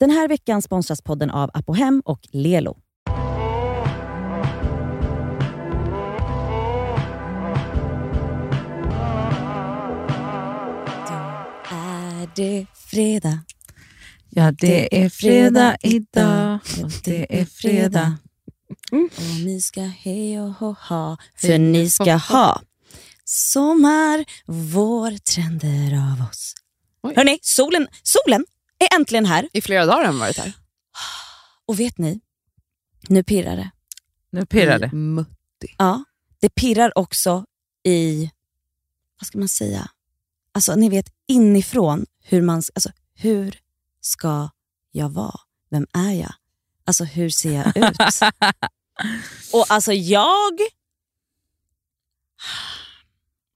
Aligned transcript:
Den 0.00 0.10
här 0.10 0.28
veckan 0.28 0.62
sponsras 0.62 1.02
podden 1.02 1.30
av 1.30 1.50
Apohem 1.54 2.02
och 2.04 2.20
Lelo. 2.32 2.76
Då 3.06 3.12
är 11.70 12.36
det 12.36 12.66
fredag. 12.90 13.38
Ja, 14.30 14.52
det 14.52 15.04
är 15.04 15.08
fredag 15.08 15.76
idag 15.82 16.58
och 16.82 16.90
det 17.04 17.40
är 17.40 17.44
fredag. 17.44 18.16
Och 18.92 19.44
ni 19.44 19.60
ska 19.60 19.80
hej 19.80 20.40
och 20.40 20.52
hå 20.52 20.76
ha, 20.88 21.16
för 21.36 21.58
ni 21.58 21.90
ska 21.90 22.14
ha 22.14 22.62
sommar, 23.24 24.24
vår 24.46 25.18
trender 25.18 26.12
av 26.12 26.28
oss. 26.30 26.54
Hörni, 27.16 27.38
solen, 27.42 27.88
solen 28.02 28.44
är 28.78 28.96
äntligen 28.96 29.26
här. 29.26 29.48
I 29.52 29.60
flera 29.60 29.86
dagar 29.86 29.96
har 29.96 30.04
den 30.04 30.18
varit 30.18 30.38
här. 30.38 30.52
Och 31.66 31.80
vet 31.80 31.98
ni, 31.98 32.20
nu 33.08 33.22
pirrar 33.22 33.56
det. 33.56 33.70
Nu 34.30 34.46
pirrar 34.46 34.78
det. 34.78 34.92
Mutti. 34.92 35.74
Ja, 35.78 36.04
det 36.40 36.48
pirrar 36.48 36.98
också 36.98 37.44
i, 37.82 38.30
vad 39.20 39.26
ska 39.26 39.38
man 39.38 39.48
säga, 39.48 39.90
alltså 40.52 40.74
ni 40.74 40.88
vet 40.88 41.12
inifrån 41.26 42.06
hur 42.22 42.42
man, 42.42 42.62
alltså 42.74 42.90
hur 43.14 43.60
ska 44.00 44.50
jag 44.90 45.08
vara? 45.08 45.40
Vem 45.70 45.86
är 45.92 46.12
jag? 46.12 46.32
Alltså 46.84 47.04
hur 47.04 47.30
ser 47.30 47.52
jag 47.52 47.76
ut? 47.76 47.96
Och 49.52 49.66
alltså 49.68 49.92
jag, 49.92 50.52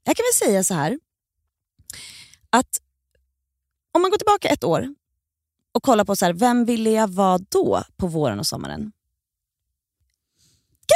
jag 0.04 0.16
kan 0.16 0.24
väl 0.24 0.48
säga 0.48 0.64
så 0.64 0.74
här, 0.74 0.98
att 2.50 2.80
om 3.92 4.02
man 4.02 4.10
går 4.10 4.18
tillbaka 4.18 4.48
ett 4.48 4.64
år 4.64 4.94
och 5.72 5.82
kollar 5.82 6.04
på 6.04 6.16
så 6.16 6.24
här, 6.24 6.32
vem 6.32 6.64
ville 6.64 6.90
jag 6.90 7.08
vara 7.08 7.38
då 7.38 7.82
på 7.96 8.06
våren 8.06 8.38
och 8.38 8.46
sommaren? 8.46 8.92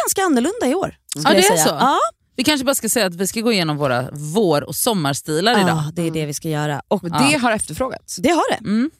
Ganska 0.02 0.22
annorlunda 0.22 0.66
i 0.68 0.74
år. 0.74 0.96
Ja, 1.16 1.30
det 1.30 1.38
är 1.38 1.56
så? 1.56 1.68
Ja, 1.68 1.98
Vi 2.36 2.44
kanske 2.44 2.64
bara 2.64 2.74
ska 2.74 2.88
säga 2.88 3.06
att 3.06 3.14
vi 3.14 3.26
ska 3.26 3.40
gå 3.40 3.52
igenom 3.52 3.76
våra 3.76 4.08
vår 4.12 4.62
och 4.62 4.76
sommarstilar 4.76 5.52
idag. 5.58 5.68
ja, 5.68 5.90
det 5.94 6.02
är 6.02 6.10
det 6.10 6.26
vi 6.26 6.34
ska 6.34 6.48
göra. 6.48 6.82
Och 6.88 7.02
Ja. 7.04 7.18
det 7.18 7.36
har 7.38 7.52
efterfrågats. 7.52 8.16
det 8.16 8.28
har 8.30 8.50
det. 8.50 8.56
Mm. 8.68 8.90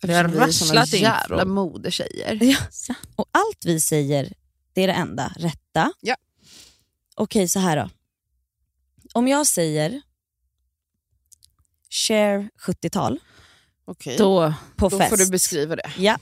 Det 0.00 0.14
har 0.14 0.24
rasslat 0.28 0.92
in 0.92 1.02
jävla 1.02 1.44
modetjejer. 1.44 2.38
Ja. 2.42 2.94
Och 3.16 3.26
allt 3.30 3.64
vi 3.64 3.80
säger, 3.80 4.32
det 4.72 4.82
är 4.82 4.86
det 4.86 4.92
enda 4.92 5.32
rätta. 5.36 5.92
Ja. 6.00 6.16
Okej, 7.14 7.48
så 7.48 7.58
här 7.58 7.76
då. 7.76 7.90
Om 9.12 9.28
jag 9.28 9.46
säger 9.46 10.02
share 11.90 12.48
70-tal 12.66 13.20
Okej. 13.84 14.16
Då, 14.18 14.54
på 14.76 14.88
Då 14.88 14.98
fest. 14.98 15.10
får 15.10 15.16
du 15.16 15.30
beskriva 15.30 15.76
det. 15.76 15.92
Ja. 15.98 16.18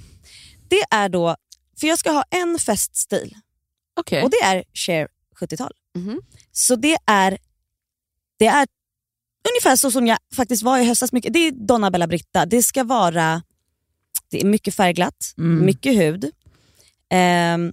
Det 0.69 0.83
är 0.91 1.09
då, 1.09 1.37
för 1.81 1.87
jag 1.87 1.99
ska 1.99 2.11
ha 2.11 2.25
en 2.31 2.59
feststil 2.59 3.35
okej. 4.01 4.23
och 4.23 4.31
det 4.31 4.37
är 4.45 4.65
share 4.75 5.09
70-tal. 5.41 5.73
Mhm. 5.95 6.21
Så 6.53 6.77
det 6.77 6.97
är, 7.07 7.39
det 8.39 8.47
är 8.47 8.67
ungefär 9.53 9.77
så 9.77 9.91
som 9.91 10.07
jag 10.07 10.19
faktiskt 10.35 10.63
var 10.63 10.79
i 10.79 10.85
höstas. 10.85 11.13
Mycket. 11.13 11.33
Det 11.33 11.39
är 11.39 11.53
Donna 11.53 11.91
Bella 11.91 12.07
Britta. 12.07 12.47
Det 12.47 12.63
ska 12.63 12.85
vara 12.85 13.43
det 14.29 14.41
är 14.41 14.45
mycket 14.45 14.75
färgglatt, 14.75 15.35
Mm. 15.39 15.67
mycket 15.67 15.95
hud. 15.97 16.31
Ehm, 17.11 17.73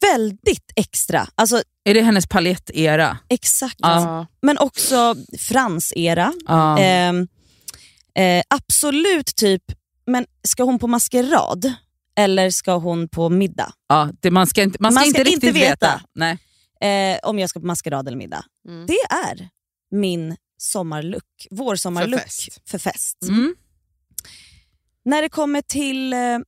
väldigt 0.00 0.72
extra. 0.76 1.28
Alltså 1.34 1.62
Är 1.84 1.94
det 1.94 2.02
hennes 2.02 2.26
paljettera? 2.26 3.18
exakt. 3.28 3.76
Ja. 3.78 4.26
Men 4.42 4.58
också 4.58 5.16
Frans-era. 5.38 6.32
Ja. 6.46 6.78
Ehm, 6.78 7.28
eh, 8.14 8.42
absolut 8.48 9.26
typ, 9.36 9.62
men 10.06 10.26
ska 10.48 10.62
hon 10.62 10.78
på 10.78 10.86
maskerad? 10.86 11.72
Eller 12.16 12.50
ska 12.50 12.74
hon 12.76 13.08
på 13.08 13.28
middag? 13.30 13.72
ja, 13.88 14.10
det, 14.20 14.30
man 14.30 14.46
ska 14.46 14.62
inte, 14.62 14.78
man 14.80 14.92
ska 14.92 15.00
Man 15.00 15.06
inte 15.06 15.20
ska 15.20 15.24
riktigt 15.30 15.44
inte 15.48 15.60
veta. 15.60 15.70
veta. 15.86 16.02
Nej. 16.14 16.38
Eh, 17.14 17.18
om 17.22 17.38
jag 17.38 17.50
ska 17.50 17.60
på 17.60 17.66
maskerad 17.66 18.08
eller 18.08 18.16
middag. 18.18 18.44
Mm. 18.68 18.86
Det 18.86 18.98
är 19.10 19.48
min 19.90 20.36
sommarlook, 20.56 21.46
vårsommarlook 21.50 22.20
För 22.20 22.26
fest. 22.26 22.60
för 22.70 22.78
fest. 22.78 23.22
Mm. 23.22 23.54
När 25.04 25.22
det 25.22 25.28
kommer 25.28 25.62
till 25.62 26.12
eh, 26.12 26.38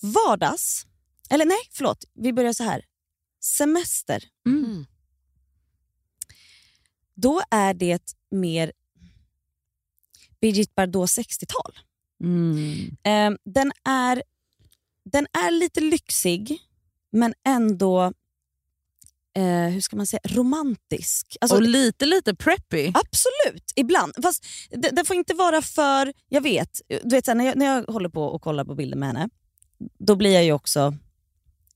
vardags, 0.00 0.86
eller 1.30 1.44
nej 1.44 1.58
förlåt, 1.72 2.04
vi 2.14 2.32
börjar 2.32 2.52
så 2.52 2.64
här. 2.64 2.84
Semester, 3.40 4.24
Mm. 4.46 4.64
Mm. 4.64 4.86
då 7.14 7.42
är 7.50 7.74
det 7.74 8.14
mer 8.30 8.72
Brigitte 10.44 10.72
Bardot 10.76 11.08
60-tal. 11.08 11.72
Mm. 12.24 12.96
Eh, 13.04 13.38
den, 13.44 13.72
är, 13.84 14.22
den 15.04 15.26
är 15.46 15.50
lite 15.50 15.80
lyxig, 15.80 16.58
men 17.12 17.34
ändå 17.46 18.12
eh, 19.36 19.68
hur 19.72 19.80
ska 19.80 19.96
man 19.96 20.06
säga, 20.06 20.20
romantisk. 20.24 21.36
Alltså, 21.40 21.56
och 21.56 21.62
lite 21.62 22.06
lite 22.06 22.34
preppy. 22.34 22.92
Absolut, 22.94 23.72
ibland. 23.76 24.12
Fast 24.22 24.44
det, 24.70 24.90
det 24.90 25.04
får 25.04 25.16
inte 25.16 25.34
vara 25.34 25.62
för... 25.62 26.12
Jag 26.28 26.40
vet, 26.40 26.80
du 26.88 27.16
vet 27.16 27.26
när, 27.26 27.44
jag, 27.44 27.56
när 27.56 27.66
jag 27.66 27.82
håller 27.82 28.08
på 28.08 28.22
och 28.24 28.42
kollar 28.42 28.64
på 28.64 28.74
bilder 28.74 28.96
med 28.96 29.08
henne, 29.08 29.28
då 29.98 30.16
blir 30.16 30.30
jag 30.30 30.44
ju 30.44 30.52
också... 30.52 30.94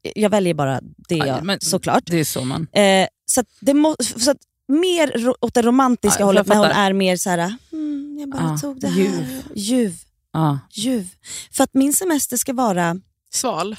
Jag 0.03 0.31
väljer 0.31 0.55
bara 0.55 0.81
det 0.81 1.17
Ja, 1.17 1.27
jag, 1.27 1.45
men- 1.45 1.61
såklart. 1.61 2.07
Det 2.07 2.21
är 2.21 2.25
så 2.25 2.45
man... 2.45 2.67
Eh, 2.73 3.09
så 3.27 3.45
det 3.61 3.75
må, 3.75 3.97
så 4.01 4.31
att 4.31 4.43
mer 4.69 5.35
åt 5.41 5.55
det 5.55 5.63
romantiska 5.63 6.23
Ja, 6.23 6.27
hållet 6.27 6.47
när 6.47 6.57
hon 6.57 6.67
är 6.67 6.93
mer 6.93 7.17
så 7.17 7.31
här, 7.31 7.55
hmm, 7.71 8.17
jag 8.21 8.31
bara 8.31 8.43
Ja, 8.43 8.59
tog 8.59 8.81
det 8.81 8.89
här. 8.89 9.01
ljuv. 9.01 9.43
Ljuv. 9.55 9.95
Ja. 10.33 10.59
Ljuv. 10.73 11.09
För 11.53 11.65
att 11.65 11.75
min 11.75 11.93
semester 11.93 12.37
ska 12.37 12.53
vara, 12.53 12.97
Sval. 13.33 13.77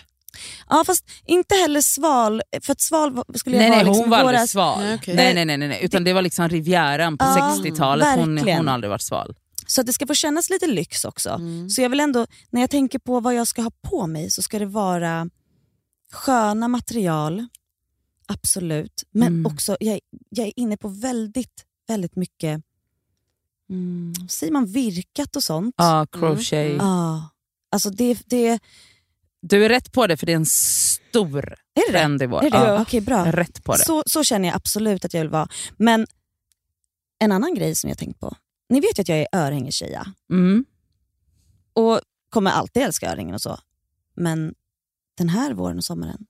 ja 0.69 0.83
fast 0.87 1.05
inte 1.25 1.55
heller 1.55 1.81
sval, 1.81 2.41
för 2.61 2.71
att 2.71 2.81
sval 2.81 3.23
skulle 3.35 3.55
jag 3.55 3.61
Nej, 3.61 3.69
ha 3.69 3.75
nej, 3.75 3.85
liksom 3.85 4.01
hon 4.01 4.09
var 4.09 4.17
aldrig 4.17 4.49
sval. 4.49 4.79
Nej, 4.79 4.95
okej. 4.95 5.15
Nej, 5.15 5.33
nej, 5.33 5.45
nej, 5.45 5.57
nej. 5.67 5.79
Utan 5.83 6.03
det 6.03 6.13
var 6.13 6.21
liksom 6.21 6.49
Rivieran 6.49 7.17
på 7.17 7.25
Ja, 7.25 7.55
60-talet. 7.63 8.07
Hon, 8.15 8.37
hon 8.37 8.67
har 8.67 8.73
aldrig 8.73 8.89
varit 8.89 9.01
sval. 9.01 9.35
Så 9.67 9.81
att 9.81 9.87
det 9.87 9.93
ska 9.93 10.07
få 10.07 10.13
kännas 10.13 10.49
lite 10.49 10.67
lyx 10.67 11.05
också. 11.05 11.29
Mm. 11.29 11.69
Så 11.69 11.81
jag 11.81 11.89
vill 11.89 11.99
ändå, 11.99 12.27
när 12.49 12.61
jag 12.61 12.69
tänker 12.69 12.99
på 12.99 13.19
vad 13.19 13.35
jag 13.35 13.47
ska 13.47 13.61
ha 13.61 13.71
på 13.89 14.07
mig 14.07 14.31
så 14.31 14.41
ska 14.41 14.59
det 14.59 14.65
vara 14.65 15.29
sköna 16.11 16.67
material, 16.67 17.47
absolut. 18.29 19.03
Men 19.11 19.27
Mm. 19.27 19.45
också, 19.45 19.77
jag, 19.79 19.93
är- 19.95 20.01
jag 20.29 20.47
är 20.47 20.53
inne 20.55 20.77
på 20.77 20.87
väldigt, 20.87 21.65
väldigt 21.87 22.15
mycket, 22.15 22.61
mm, 23.69 24.13
säger 24.29 24.53
man 24.53 24.65
virkat 24.65 25.35
och 25.35 25.43
sånt? 25.43 25.75
Ja, 25.77 26.07
crochet. 26.11 26.65
Mm. 26.73 26.85
Ja. 26.85 27.29
Alltså 27.71 27.89
det, 27.89 28.21
det, 28.25 28.47
är 28.47 28.59
Du 29.41 29.65
är 29.65 29.69
rätt 29.69 29.91
på 29.91 30.07
det 30.07 30.17
för 30.17 30.25
det 30.25 30.31
är 30.31 30.35
en 30.35 30.45
stor 30.45 31.41
det 31.41 31.55
det? 31.87 31.91
trend 31.91 32.21
i 32.21 32.25
vår. 32.25 32.43
Är 32.45 32.49
det? 32.51 32.57
Ja, 32.57 32.81
Okej, 32.81 33.01
bra. 33.01 33.31
rätt 33.31 33.63
på 33.63 33.71
det. 33.71 33.83
Så, 33.85 34.03
så 34.05 34.23
känner 34.23 34.47
jag 34.47 34.55
absolut 34.55 35.05
att 35.05 35.13
jag 35.13 35.21
vill 35.21 35.29
vara. 35.29 35.47
Men 35.77 36.07
en 37.19 37.31
annan 37.31 37.53
grej 37.55 37.75
som 37.75 37.89
jag 37.89 37.97
tänkt 37.97 38.19
på, 38.19 38.35
ni 38.69 38.79
vet 38.79 38.97
ju 38.97 39.01
att 39.01 39.09
jag 39.09 39.19
är 39.19 39.27
örhängetjeja. 39.33 40.13
Mm. 40.31 40.65
och 41.73 42.01
kommer 42.29 42.51
alltid 42.51 42.83
älska 42.83 43.11
örhängen 43.11 43.35
och 43.35 43.41
så. 43.41 43.57
Men 44.15 44.53
den 45.17 45.29
här 45.29 45.53
våren 45.53 45.77
och 45.77 45.83
sommaren, 45.83 46.25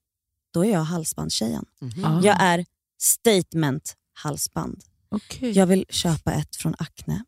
då 0.52 0.66
är 0.66 0.72
jag 0.72 0.80
halsbandstjejen. 0.80 1.66
Ah. 2.04 2.22
Jag 2.24 2.42
är 2.42 2.66
statement 2.98 3.96
halsband. 4.14 4.84
Okej. 5.10 5.52
Jag 5.52 5.68
vill 5.68 5.86
köpa 5.90 6.34
ett 6.34 6.56
från 6.56 6.76
Acne 6.80 7.24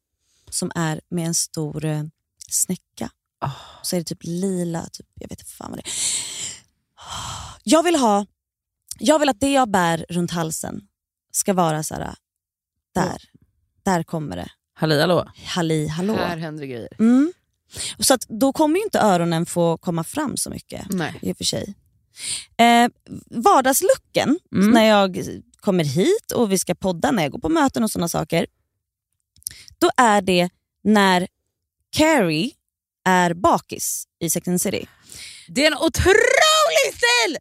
som 0.49 0.71
är 0.75 1.01
med 1.09 1.27
en 1.27 1.33
stor 1.33 1.85
eh, 1.85 2.03
snäcka. 2.47 3.11
Ah. 3.39 3.51
Så 3.83 3.95
är 3.95 3.99
det 3.99 4.03
typ 4.03 4.23
lila, 4.23 4.85
typ, 4.91 5.07
jag 5.13 5.29
vet 5.29 5.39
inte 5.39 5.51
fan 5.51 5.71
vad 5.71 5.79
det 5.79 5.87
är. 5.87 5.93
Jag 7.63 7.83
vill 7.83 7.95
ha, 7.95 8.25
jag 8.99 9.19
vill 9.19 9.29
att 9.29 9.39
det 9.39 9.51
jag 9.51 9.69
bär 9.69 10.05
runt 10.09 10.31
halsen 10.31 10.87
ska 11.31 11.53
vara 11.53 11.83
så 11.83 11.93
här, 11.93 12.15
där, 12.93 13.21
där 13.83 14.03
kommer 14.03 14.35
det. 14.35 14.51
Halli 14.73 14.99
hallå. 14.99 15.31
Halli 15.45 15.87
hallå. 15.87 16.13
Här 16.15 16.37
händer 16.37 16.65
grejer. 16.65 16.89
Mm. 16.99 17.33
Så 17.99 18.13
att 18.13 18.25
då 18.27 18.53
kommer 18.53 18.77
ju 18.77 18.83
inte 18.83 18.99
öronen 18.99 19.45
få 19.45 19.77
komma 19.77 20.03
fram 20.03 20.37
så 20.37 20.49
mycket 20.49 20.85
Nej. 20.89 21.19
i 21.21 21.33
och 21.33 21.37
för 21.37 21.43
sig. 21.43 21.75
Eh, 22.57 22.89
vardagslooken, 23.29 24.39
Mm. 24.55 24.71
när 24.71 24.85
jag 24.85 25.23
kommer 25.59 25.83
hit 25.83 26.31
och 26.35 26.51
vi 26.51 26.57
ska 26.57 26.75
podda, 26.75 27.11
när 27.11 27.23
jag 27.23 27.31
går 27.31 27.39
på 27.39 27.49
möten 27.49 27.83
och 27.83 27.91
sådana 27.91 28.09
saker. 28.09 28.45
Då 29.79 29.89
är 29.97 30.21
det 30.21 30.49
när 30.83 31.27
Carrie 31.97 32.51
är 33.05 33.33
bakis 33.33 34.03
i 34.19 34.29
Sex 34.29 34.47
and 34.47 34.61
City. 34.61 34.87
Det 35.47 35.63
är 35.63 35.67
en 35.71 35.77
otrolig 35.77 36.87
stil! 36.93 37.37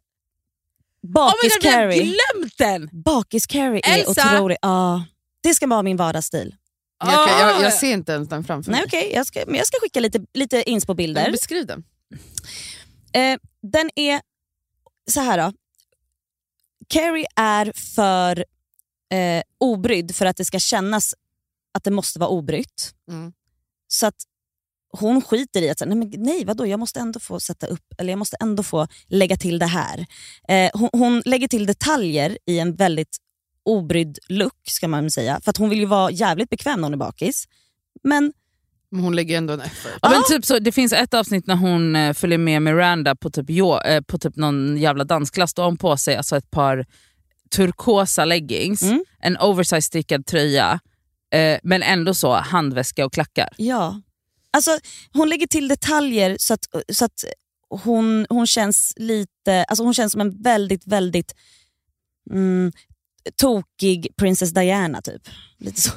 Oh 1.03 1.11
Bakis 1.13 1.43
my 1.43 1.49
God, 1.49 1.71
Carrie. 1.71 2.03
glömt 2.03 2.57
den! 2.57 2.89
Bakis 3.03 3.45
Carrie 3.47 3.81
är 3.83 3.99
Elsa! 3.99 4.11
otrolig. 4.37 4.57
Ja, 4.61 5.05
det 5.43 5.53
ska 5.53 5.67
vara 5.67 5.83
min 5.83 5.97
vardagsstil. 5.97 6.55
Jag, 6.99 7.09
kan, 7.29 7.39
jag, 7.39 7.55
Ah! 7.57 7.63
jag 7.63 7.73
ser 7.73 7.91
inte 7.93 8.11
ens 8.11 8.29
den 8.29 8.43
framför 8.43 8.71
Nej, 8.71 8.79
mig. 8.81 8.85
okej, 8.87 9.11
jag, 9.15 9.25
ska, 9.27 9.43
men 9.47 9.55
jag 9.55 9.67
ska 9.67 9.77
skicka 9.81 9.99
lite, 9.99 10.19
lite 10.33 10.69
inspo-bilder. 10.69 11.31
Beskriv 11.31 11.65
den. 11.65 11.83
Eh, 13.13 13.39
den 13.71 13.89
är 13.95 14.21
så 15.09 15.19
här 15.19 15.37
då. 15.37 15.53
Carrie 16.87 17.25
är 17.35 17.71
för 17.75 18.45
eh, 19.11 19.43
obrydd 19.57 20.15
för 20.15 20.25
att 20.25 20.37
det 20.37 20.45
ska 20.45 20.59
kännas 20.59 21.15
att 21.73 21.83
det 21.83 21.91
måste 21.91 22.19
vara 22.19 22.29
obrytt. 22.29 22.93
Mm. 23.07 23.33
Så 23.87 24.07
att 24.07 24.15
hon 24.93 25.21
skiter 25.21 25.61
i 25.61 25.69
att 25.69 25.79
säga, 25.79 25.95
nej, 25.95 25.97
men, 25.97 26.23
nej 26.23 26.45
vadå, 26.45 26.67
jag 26.67 26.79
måste 26.79 26.99
ändå 26.99 27.19
få 27.19 27.39
sätta 27.39 27.67
upp, 27.67 27.93
eller 27.97 28.11
jag 28.11 28.19
måste 28.19 28.37
ändå 28.39 28.63
få 28.63 28.87
lägga 29.07 29.37
till 29.37 29.59
det 29.59 29.65
här. 29.65 30.05
Eh, 30.47 30.71
hon, 30.73 30.89
hon 30.93 31.21
lägger 31.25 31.47
till 31.47 31.65
detaljer 31.65 32.37
i 32.45 32.59
en 32.59 32.75
väldigt 32.75 33.17
obrydd 33.63 34.19
look 34.27 34.67
ska 34.67 34.87
man 34.87 35.11
säga. 35.11 35.39
För 35.43 35.49
att 35.49 35.57
hon 35.57 35.69
vill 35.69 35.79
ju 35.79 35.85
vara 35.85 36.11
jävligt 36.11 36.49
bekväm 36.49 36.81
när 36.81 36.85
hon 36.85 36.93
är 36.93 36.97
bakis. 36.97 37.47
Men 38.03 38.33
Men 38.91 39.03
hon 39.03 39.15
lägger 39.15 39.37
ändå 39.37 39.53
en 39.53 39.61
effort. 39.61 39.91
Ja, 40.01 40.09
men 40.09 40.23
typ 40.27 40.45
så, 40.45 40.59
det 40.59 40.71
finns 40.71 40.93
ett 40.93 41.13
avsnitt 41.13 41.47
när 41.47 41.55
hon 41.55 41.95
eh, 41.95 42.13
följer 42.13 42.37
med 42.37 42.61
Miranda 42.61 43.15
på 43.15 43.29
typ, 43.29 43.45
jo, 43.49 43.77
eh, 43.77 44.01
på 44.01 44.17
typ 44.19 44.35
någon 44.35 44.77
jävla 44.77 45.03
dansklass. 45.03 45.53
Då 45.53 45.61
har 45.61 45.67
hon 45.69 45.77
på 45.77 45.97
sig 45.97 46.15
alltså 46.15 46.37
ett 46.37 46.51
par 46.51 46.85
turkosa 47.55 48.25
leggings, 48.25 48.81
Mm. 48.83 49.03
en 49.19 49.37
oversized 49.37 49.83
stickad 49.83 50.25
tröja, 50.25 50.79
eh, 51.33 51.59
men 51.63 51.83
ändå 51.83 52.13
så 52.13 52.33
handväska 52.33 53.05
och 53.05 53.13
klackar. 53.13 53.49
ja, 53.57 54.01
alltså 54.53 54.71
hon 55.13 55.29
lägger 55.29 55.47
till 55.47 55.67
detaljer 55.67 56.35
så 56.39 56.53
att, 56.53 56.65
så 56.93 57.05
att 57.05 57.23
hon, 57.83 58.25
hon 58.29 58.47
känns 58.47 58.93
lite, 58.97 59.63
alltså 59.63 59.83
hon 59.83 59.93
känns 59.93 60.11
som 60.11 60.21
en 60.21 60.41
väldigt, 60.41 60.87
väldigt 60.87 61.35
mm, 62.31 62.71
tokig 63.35 64.07
Princess 64.17 64.51
Diana 64.53 65.01
typ. 65.01 65.21
Lite 65.57 65.81
så. 65.81 65.91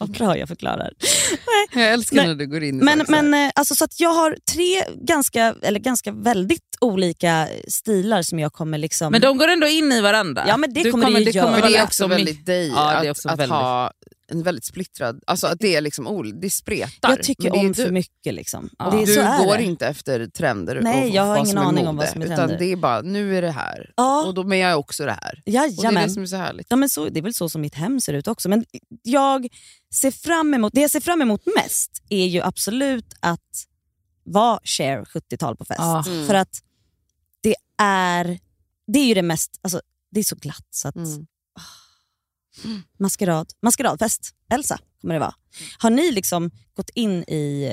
Vad 0.00 0.10
bra 0.10 0.38
jag 0.38 0.48
förklarar. 0.48 0.90
Jag 1.74 1.92
älskar 1.92 2.16
Nej, 2.16 2.26
när 2.26 2.34
du 2.34 2.46
går 2.46 2.62
in 2.62 2.80
i 2.80 2.84
Men, 2.84 3.06
så 3.06 3.12
men 3.12 3.34
eh, 3.34 3.50
alltså, 3.54 3.74
så 3.74 3.84
att 3.84 4.00
jag 4.00 4.10
har 4.10 4.36
tre 4.52 4.84
ganska, 5.06 5.54
eller 5.62 5.80
ganska 5.80 6.12
väldigt 6.12 6.76
olika 6.80 7.48
stilar 7.68 8.22
som 8.22 8.38
jag 8.38 8.52
kommer 8.52 8.78
liksom... 8.78 9.12
Men 9.12 9.20
de 9.20 9.38
går 9.38 9.48
ändå 9.48 9.66
in 9.66 9.92
i 9.92 10.00
varandra. 10.00 10.44
Ja, 10.48 10.56
men 10.56 10.74
det 10.74 10.82
Du 10.82 10.90
kommer 10.90 11.10
det 11.10 11.20
ju 11.20 11.30
göra. 11.30 11.46
kommer 11.46 11.60
Men 11.60 11.70
det 11.70 11.76
är 11.76 11.80
lätt 11.80 11.88
också 11.88 12.06
väldigt 12.06 12.46
dig 12.46 12.68
Ja, 12.68 12.90
det 13.00 13.06
är 13.06 13.10
att, 13.10 13.16
också 13.16 13.28
att 13.28 13.38
väldigt- 13.38 13.50
ha 13.54 13.92
en 14.30 14.42
väldigt 14.42 14.64
splittrad, 14.64 15.22
alltså 15.26 15.46
att 15.46 15.58
det 15.58 15.76
är 15.76 15.80
liksom 15.80 16.06
ol- 16.08 16.40
det 16.40 16.50
spretar. 16.50 17.10
jag 17.10 17.22
tycker 17.22 17.48
är 17.48 17.58
om 17.60 17.72
du. 17.72 17.82
för 17.84 17.90
mycket. 17.90 18.34
Liksom. 18.34 18.70
Ja. 18.78 18.90
Det, 18.90 19.02
är- 19.02 19.06
Du 19.06 19.14
så 19.14 19.20
är 19.20 19.44
går 19.44 19.56
det. 19.56 19.62
inte 19.62 19.86
efter 19.86 20.26
trender 20.26 20.80
Nej, 20.82 21.04
och 21.08 21.14
jag 21.14 21.22
har 21.22 21.38
ingen 21.38 21.58
är 21.58 21.62
aning 21.62 21.86
om 21.86 21.94
mode, 21.96 22.06
vad 22.06 22.12
som 22.12 22.22
är 22.22 22.26
utan 22.26 22.36
trender. 22.36 22.58
det 22.58 22.72
är 22.72 22.76
bara, 22.76 23.00
nu 23.02 23.36
är 23.38 23.42
det 23.42 23.50
här. 23.50 23.92
Ja, 23.96 24.24
Och 24.26 24.34
då, 24.34 24.44
men 24.44 24.58
jag 24.58 24.70
är 24.70 24.74
också 24.74 25.04
det 25.04 25.18
här. 25.22 25.34
Och 25.36 25.42
det 25.52 25.56
är 25.56 25.68
jajamän. 25.78 26.02
det 26.08 26.10
som 26.14 26.22
är 26.22 26.26
så 26.26 26.36
härligt. 26.36 26.66
Ja, 26.70 26.76
men 26.76 26.88
så, 26.88 27.08
det 27.08 27.20
är 27.20 27.22
väl 27.22 27.34
så 27.34 27.48
som 27.48 27.60
mitt 27.60 27.74
hem 27.74 28.00
ser 28.00 28.12
ut 28.12 28.28
också. 28.28 28.48
Men 28.48 28.64
jag 29.02 29.48
ser 29.94 30.10
fram 30.10 30.54
emot, 30.54 30.72
det 30.74 30.80
jag 30.80 30.90
ser 30.90 31.00
fram 31.00 31.22
emot 31.22 31.42
mest 31.56 32.02
är 32.08 32.26
ju 32.26 32.40
absolut 32.42 33.14
att 33.20 33.66
vara 34.24 34.60
Cher 34.64 35.04
70-tal 35.04 35.56
på 35.56 35.64
fest. 35.64 35.80
Ah. 35.80 36.04
Mm. 36.06 36.26
För 36.26 36.34
att 36.34 36.62
det 37.42 37.54
är, 37.82 38.38
det 38.86 38.98
är 38.98 39.04
ju 39.06 39.14
det 39.14 39.22
mest, 39.22 39.50
alltså, 39.62 39.80
det 40.10 40.20
är 40.20 40.24
så 40.24 40.36
glatt 40.36 40.66
så 40.70 40.88
att 40.88 40.96
Mm. 40.96 41.26
Maskerad, 42.98 43.46
maskeradfest, 43.62 44.30
Elsa 44.52 44.78
kommer 45.00 45.14
det 45.14 45.20
vara. 45.20 45.34
Har 45.78 45.90
ni 45.90 46.12
liksom 46.12 46.50
gått 46.76 46.90
in 46.94 47.22
i, 47.22 47.68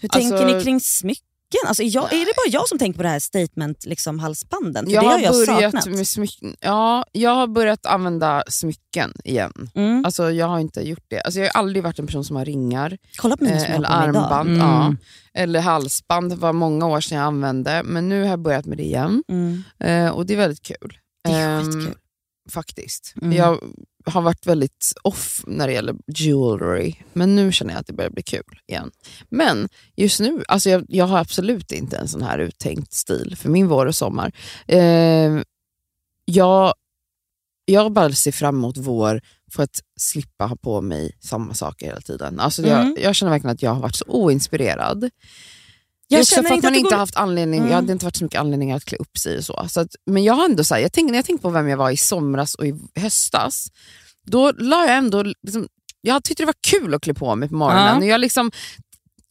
hur 0.00 0.08
Alltså- 0.12 0.18
tänker 0.38 0.56
ni 0.56 0.64
kring 0.64 0.80
smycken? 0.80 1.26
Alltså, 1.66 1.82
är, 1.82 1.94
jag, 1.94 2.12
är 2.12 2.18
det 2.26 2.32
bara 2.36 2.50
jag 2.52 2.68
som 2.68 2.78
tänker 2.78 2.96
på 2.96 3.02
det 3.02 3.08
här 3.08 3.18
statement 3.18 3.84
liksom, 3.86 4.18
halsbanden? 4.18 4.84
För 4.86 4.92
Jag 4.92 5.04
det 5.04 5.08
har 5.08 5.18
jag 5.18 5.32
börjat 5.46 5.72
saknat. 5.72 5.86
med 5.96 6.08
smycken. 6.08 6.56
Ja, 6.60 7.04
jag 7.12 7.30
har 7.34 7.46
börjat 7.46 7.86
använda 7.86 8.44
smycken 8.48 9.12
igen. 9.24 9.70
Mm. 9.74 10.04
Alltså 10.04 10.30
jag 10.30 10.46
har 10.46 10.58
inte 10.58 10.80
gjort 10.80 11.04
det. 11.08 11.20
Alltså, 11.20 11.40
jag 11.40 11.46
har 11.54 11.60
aldrig 11.60 11.82
varit 11.82 11.98
en 11.98 12.06
person 12.06 12.24
som 12.24 12.36
har 12.36 12.44
ringar 12.44 12.98
Kolla 13.16 13.36
på 13.36 13.44
mina 13.44 13.58
som 13.60 13.68
eh, 13.70 13.74
eller 13.76 13.88
mig 13.88 13.98
armband. 13.98 14.48
Mm. 14.48 14.60
Ja. 14.60 14.94
Eller 15.34 15.60
halsband. 15.60 16.30
Det 16.30 16.36
var 16.36 16.52
många 16.52 16.86
år 16.86 17.00
sedan 17.00 17.18
jag 17.18 17.26
använde, 17.26 17.82
men 17.84 18.08
nu 18.08 18.22
har 18.22 18.28
jag 18.30 18.38
börjat 18.42 18.66
med 18.66 18.78
det 18.78 18.84
igen. 18.84 19.22
Mm. 19.28 19.62
Eh, 19.78 20.08
och 20.10 20.26
det 20.26 20.32
är 20.32 20.38
väldigt 20.38 20.62
kul. 20.62 20.98
Det 21.24 21.30
är 21.30 21.62
skitkul. 21.64 21.94
Faktiskt. 22.50 23.14
Mm. 23.22 23.36
Jag 23.36 23.58
har 24.06 24.22
varit 24.22 24.46
väldigt 24.46 24.92
off 25.02 25.44
när 25.46 25.66
det 25.66 25.72
gäller 25.72 25.94
jewelry, 26.06 26.94
men 27.12 27.36
nu 27.36 27.52
känner 27.52 27.72
jag 27.72 27.80
att 27.80 27.86
det 27.86 27.92
börjar 27.92 28.10
bli 28.10 28.22
kul 28.22 28.58
igen. 28.68 28.90
Men 29.28 29.68
just 29.96 30.20
nu, 30.20 30.42
alltså 30.48 30.70
jag, 30.70 30.84
jag 30.88 31.04
har 31.06 31.18
absolut 31.18 31.72
inte 31.72 31.96
en 31.96 32.08
sån 32.08 32.22
här 32.22 32.38
uttänkt 32.38 32.92
stil 32.92 33.36
för 33.36 33.48
min 33.48 33.68
vår 33.68 33.86
och 33.86 33.94
sommar. 33.96 34.32
Eh, 34.66 35.40
jag, 36.24 36.74
jag 37.64 37.92
bara 37.92 38.12
ser 38.12 38.32
fram 38.32 38.56
emot 38.56 38.76
vår 38.76 39.20
för 39.52 39.62
att 39.62 39.80
slippa 40.00 40.46
ha 40.46 40.56
på 40.56 40.80
mig 40.80 41.16
samma 41.20 41.54
saker 41.54 41.86
hela 41.86 42.00
tiden. 42.00 42.40
Alltså 42.40 42.62
Mm. 42.62 42.88
jag, 42.96 42.98
jag 43.04 43.14
känner 43.14 43.30
verkligen 43.32 43.54
att 43.54 43.62
jag 43.62 43.74
har 43.74 43.80
varit 43.80 43.96
så 43.96 44.04
oinspirerad. 44.08 45.10
Jag 46.12 46.20
också 46.20 46.34
känner 46.34 46.48
för 46.48 46.56
att 46.56 46.62
man 46.62 46.74
inte 46.74 46.90
går- 46.90 46.96
haft 46.96 47.16
anledning, 47.16 47.58
Mm. 47.60 47.70
jag 47.70 47.76
hade 47.76 47.92
inte 47.92 48.04
varit 48.04 48.16
så 48.16 48.24
mycket 48.24 48.40
anledningar 48.40 48.76
att 48.76 48.84
klä 48.84 48.96
upp 48.98 49.18
sig 49.18 49.38
och 49.38 49.44
så. 49.44 49.66
så 49.68 49.80
att, 49.80 49.88
men 50.06 50.24
jag 50.24 50.34
har 50.34 50.44
ändå 50.44 50.64
så 50.64 50.74
här, 50.74 50.80
jag 50.82 50.92
tänkte, 50.92 51.10
när 51.12 51.18
jag 51.18 51.24
tänkte 51.24 51.42
på 51.42 51.50
vem 51.50 51.68
jag 51.68 51.76
var 51.76 51.90
i 51.90 51.96
somras 51.96 52.54
och 52.54 52.66
i 52.66 52.74
höstas, 52.94 53.66
då 54.26 54.52
la 54.52 54.86
jag 54.86 54.96
ändå, 54.96 55.22
liksom, 55.22 55.68
jag 56.00 56.24
tyckte 56.24 56.42
det 56.42 56.46
var 56.46 56.54
kul 56.68 56.94
att 56.94 57.02
klä 57.02 57.14
på 57.14 57.34
mig 57.36 57.48
på 57.48 57.54
morgonen. 57.54 58.02
Ja. 58.02 58.08
Jag, 58.08 58.20
liksom, 58.20 58.50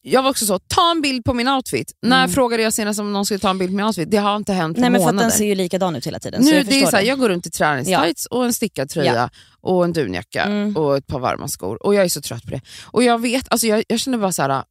jag 0.03 0.23
var 0.23 0.29
också 0.29 0.45
så, 0.45 0.59
ta 0.59 0.91
en 0.91 1.01
bild 1.01 1.23
på 1.25 1.33
min 1.33 1.47
outfit. 1.47 1.91
När 2.01 2.23
Mm. 2.23 2.31
frågade 2.33 2.63
jag 2.63 2.73
senast 2.73 2.99
om 2.99 3.13
någon 3.13 3.25
skulle 3.25 3.39
ta 3.39 3.49
en 3.49 3.57
bild 3.57 3.71
på 3.71 3.75
min 3.75 3.85
outfit? 3.85 4.11
Det 4.11 4.17
har 4.17 4.35
inte 4.35 4.53
hänt 4.53 4.75
på 4.77 4.81
Nej, 4.81 4.89
men 4.89 5.01
för 5.01 5.07
att 5.07 5.13
månader. 5.13 5.29
den 5.29 5.37
ser 5.37 5.45
ju 5.45 5.55
likadan 5.55 5.95
ut 5.95 6.07
hela 6.07 6.19
tiden. 6.19 6.41
Nu, 6.43 6.51
jag 6.55 6.65
det 6.65 6.81
är 6.81 6.87
så 6.87 6.95
här, 6.95 7.03
jag 7.03 7.19
går 7.19 7.29
runt 7.29 7.47
i 7.47 7.49
träningstights 7.49 8.25
och 8.25 8.45
en 8.45 8.53
stickad 8.53 8.89
tröja 8.89 9.29
och 9.61 9.83
en 9.83 9.93
dunjacka 9.93 10.43
Mm. 10.43 10.77
och 10.77 10.97
ett 10.97 11.07
par 11.07 11.19
varma 11.19 11.47
skor. 11.47 11.85
Och 11.85 11.95
jag 11.95 12.05
är 12.05 12.09
så 12.09 12.21
trött 12.21 12.43
på 12.43 12.51
det. 12.51 12.61
Och 12.83 13.03
jag 13.03 13.21
vet, 13.21 13.45
alltså 13.51 13.67
jag, 13.67 13.83
jag 13.87 13.99
känner 13.99 14.17
bara 14.17 14.31
så 14.31 14.41
här. 14.41 14.63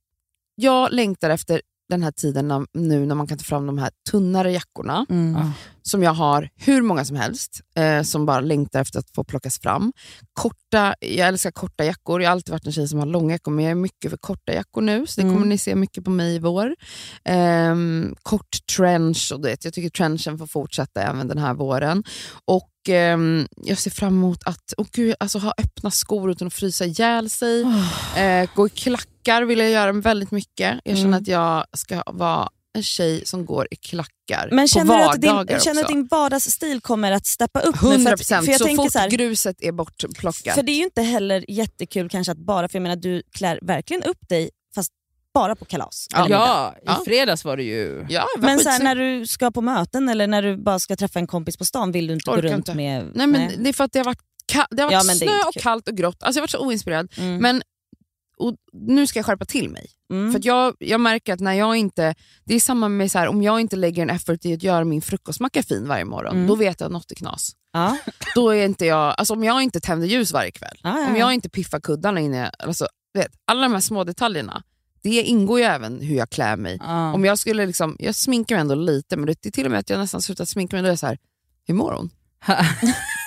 jag 0.54 0.92
längtar 0.92 1.30
efter 1.30 1.62
den 1.90 2.02
här 2.02 2.10
tiden 2.12 2.48
när, 2.48 2.66
nu 2.72 3.06
när 3.06 3.14
man 3.14 3.26
kan 3.26 3.38
ta 3.38 3.44
fram 3.44 3.66
de 3.66 3.78
här 3.78 3.90
tunnare 4.10 4.52
jackorna 4.52 5.06
Mm. 5.08 5.50
Som 5.82 6.02
jag 6.02 6.14
har 6.14 6.48
hur 6.56 6.82
många 6.82 7.04
som 7.04 7.16
helst, 7.16 7.60
eh, 7.76 8.02
som 8.02 8.26
bara 8.26 8.40
längtar 8.40 8.80
efter 8.80 8.98
att 8.98 9.10
få 9.14 9.24
plockas 9.24 9.58
fram. 9.60 9.92
Korta, 10.32 10.94
jag 11.00 11.28
älskar 11.28 11.50
korta 11.50 11.84
jackor, 11.84 12.22
jag 12.22 12.28
har 12.28 12.32
alltid 12.32 12.52
varit 12.52 12.66
en 12.66 12.72
tjej 12.72 12.88
som 12.88 12.98
har 12.98 13.06
långa 13.06 13.34
jackor, 13.34 13.52
men 13.52 13.64
jag 13.64 13.70
är 13.70 13.74
mycket 13.74 14.10
för 14.10 14.18
korta 14.18 14.52
jackor 14.54 14.80
nu, 14.82 15.06
så 15.06 15.20
det 15.20 15.24
Mm. 15.24 15.34
kommer 15.34 15.46
ni 15.46 15.58
se 15.58 15.74
mycket 15.74 16.04
på 16.04 16.10
mig 16.10 16.34
i 16.34 16.38
vår. 16.38 16.74
Ehm, 17.24 18.14
kort 18.22 18.66
trench, 18.76 19.30
och 19.34 19.40
det, 19.40 19.64
jag 19.64 19.72
tycker 19.74 19.90
trenchen 19.90 20.38
får 20.38 20.46
fortsätta 20.46 21.02
även 21.02 21.28
den 21.28 21.38
här 21.38 21.54
våren. 21.54 22.04
Och 22.44 22.70
ehm, 22.88 23.46
Jag 23.56 23.78
ser 23.78 23.90
fram 23.90 24.12
emot 24.14 24.42
att 24.44 24.74
oh 24.76 24.86
gud, 24.92 25.14
alltså, 25.20 25.38
ha 25.38 25.54
öppna 25.58 25.90
skor 25.90 26.30
utan 26.30 26.46
att 26.46 26.54
frysa 26.54 26.84
ihjäl 26.84 27.30
sig. 27.30 27.62
Eh, 28.16 28.48
gå 28.54 28.66
i 28.66 28.70
klackar 28.70 29.42
vill 29.42 29.58
jag 29.58 29.70
göra 29.70 29.92
väldigt 29.92 30.30
mycket. 30.30 30.80
Jag 30.84 30.96
känner 30.96 31.08
Mm. 31.08 31.20
att 31.22 31.28
jag 31.28 31.64
ska 31.72 32.02
vara 32.06 32.48
en 32.76 32.82
tjej 32.82 33.22
som 33.26 33.46
går 33.46 33.66
i 33.70 33.76
klackar 33.76 34.48
Men 34.52 34.64
på 34.64 34.68
känner 34.68 34.98
du 34.98 35.04
att 35.04 35.20
din, 35.20 35.30
vardagar 35.32 35.60
känner 35.60 35.74
du 35.74 35.80
att 35.86 35.88
din 35.88 36.06
vardagsstil 36.06 36.80
kommer 36.80 37.12
att 37.12 37.26
steppa 37.26 37.60
upp 37.60 37.82
nu? 37.82 37.88
100 37.88 38.04
För, 38.08 38.12
att, 38.14 38.18
procent, 38.20 38.44
för 38.44 38.52
jag 38.52 38.60
så 38.60 38.66
tänker 38.66 38.82
fort 38.82 38.92
så 38.92 38.98
här, 38.98 39.10
gruset 39.10 39.56
är 39.62 39.72
bortplockat. 39.72 40.54
För 40.54 40.62
det 40.62 40.72
är 40.72 40.76
ju 40.76 40.84
inte 40.84 41.02
heller 41.02 41.44
jättekul 41.48 42.08
kanske 42.08 42.32
att 42.32 42.38
bara, 42.38 42.68
för 42.68 42.76
jag 42.78 42.82
menar 42.82 42.96
du 42.96 43.22
klär 43.32 43.58
verkligen 43.62 44.02
upp 44.02 44.28
dig 44.28 44.50
fast 44.74 44.92
bara 45.34 45.56
på 45.56 45.64
kalas. 45.64 46.06
Ja. 46.10 46.26
Ja, 46.30 46.74
i 46.76 46.82
Ja. 46.86 47.02
fredags 47.04 47.44
var 47.44 47.56
det 47.56 47.62
ju... 47.62 48.06
ja, 48.08 48.26
jag 48.34 48.42
var 48.42 48.48
Men 48.48 48.58
så 48.60 48.68
här, 48.68 48.82
när 48.82 48.94
du 48.96 49.26
ska 49.26 49.50
på 49.50 49.60
möten 49.60 50.08
eller 50.08 50.26
när 50.26 50.42
du 50.42 50.56
bara 50.56 50.78
ska 50.78 50.96
träffa 50.96 51.18
en 51.18 51.26
kompis 51.26 51.56
på 51.56 51.64
stan 51.64 51.92
vill 51.92 52.06
du 52.06 52.12
inte 52.14 52.30
gå 52.30 52.36
Orkar 52.36 52.42
runt 52.48 52.56
inte. 52.56 52.74
med... 52.74 53.10
Nej, 53.14 53.26
men 53.26 53.62
Det 53.62 53.68
är 53.68 53.72
för 53.72 53.84
att 53.84 53.92
det 53.92 53.98
har 53.98 54.04
varit, 54.04 54.20
ka- 54.52 54.66
det 54.70 54.82
har 54.82 54.92
Ja, 54.92 54.98
varit 54.98 55.10
är 55.10 55.14
snö 55.14 55.38
och 55.46 55.52
kul. 55.54 55.62
kallt 55.62 55.88
och 55.88 55.96
grått. 55.96 56.22
Alltså, 56.22 56.38
jag 56.38 56.42
har 56.42 56.44
varit 56.44 56.50
så 56.50 56.58
oinspirerad. 56.66 57.12
Mm. 57.18 57.36
Men 57.36 57.62
och 58.40 58.54
nu 58.72 59.06
ska 59.06 59.18
jag 59.18 59.26
skärpa 59.26 59.44
till 59.44 59.68
mig. 59.70 59.86
Mm. 60.12 60.32
För 60.32 60.40
jag, 60.44 60.74
jag 60.78 61.00
märker 61.00 61.32
att 61.34 61.40
när 61.40 61.52
jag 61.52 61.76
inte, 61.76 62.14
det 62.44 62.54
är 62.54 62.60
samma 62.60 62.88
med 62.88 63.10
så 63.12 63.18
här, 63.18 63.26
om 63.28 63.42
jag 63.42 63.60
inte 63.60 63.76
lägger 63.76 64.02
en 64.02 64.10
effort 64.10 64.44
i 64.44 64.54
att 64.54 64.62
göra 64.62 64.84
min 64.84 65.02
frukostmacka 65.02 65.62
fin 65.62 65.88
varje 65.88 66.04
morgon, 66.04 66.34
Mm. 66.36 66.46
då 66.46 66.54
vet 66.54 66.80
jag 66.80 66.86
att 66.86 66.92
något 66.92 67.10
är 67.10 67.14
knas. 67.14 67.52
ja. 67.72 67.96
Då 68.34 68.50
är 68.50 68.64
inte 68.64 68.86
jag, 68.86 69.14
alltså 69.18 69.34
om 69.34 69.44
jag 69.44 69.62
inte 69.62 69.80
tänder 69.80 70.06
ljus 70.06 70.32
varje 70.32 70.50
kväll, 70.50 70.78
Ja, 70.82 71.00
ja, 71.00 71.06
om 71.08 71.12
ja. 71.16 71.18
jag 71.20 71.34
inte 71.34 71.48
piffar 71.50 71.80
kuddarna 71.80 72.20
inne, 72.20 72.50
alltså, 72.58 72.86
vet, 73.14 73.32
alla 73.44 73.62
de 73.62 73.72
här 73.72 73.80
små 73.80 74.04
detaljerna, 74.04 74.62
det 75.02 75.22
ingår 75.22 75.58
ju 75.58 75.64
även 75.64 76.00
hur 76.00 76.16
jag 76.16 76.30
klär 76.30 76.56
mig. 76.56 76.78
Ja. 76.80 77.12
Om 77.12 77.24
jag 77.24 77.38
skulle 77.38 77.66
liksom, 77.66 77.96
jag 77.98 78.14
sminkar 78.14 78.54
mig 78.54 78.60
ändå 78.60 78.74
lite, 78.74 79.16
men 79.16 79.26
det 79.26 79.46
är 79.46 79.50
till 79.50 79.64
och 79.64 79.70
med 79.70 79.80
att 79.80 79.90
jag 79.90 79.98
nästan 79.98 80.22
slutat 80.22 80.48
sminka 80.48 80.76
mig, 80.76 80.82
då 80.82 80.86
är 80.86 80.90
jag 80.92 80.98
så 80.98 81.06
här, 81.06 81.18
hur 81.66 81.74
mår 81.74 81.92
hon? 81.92 82.10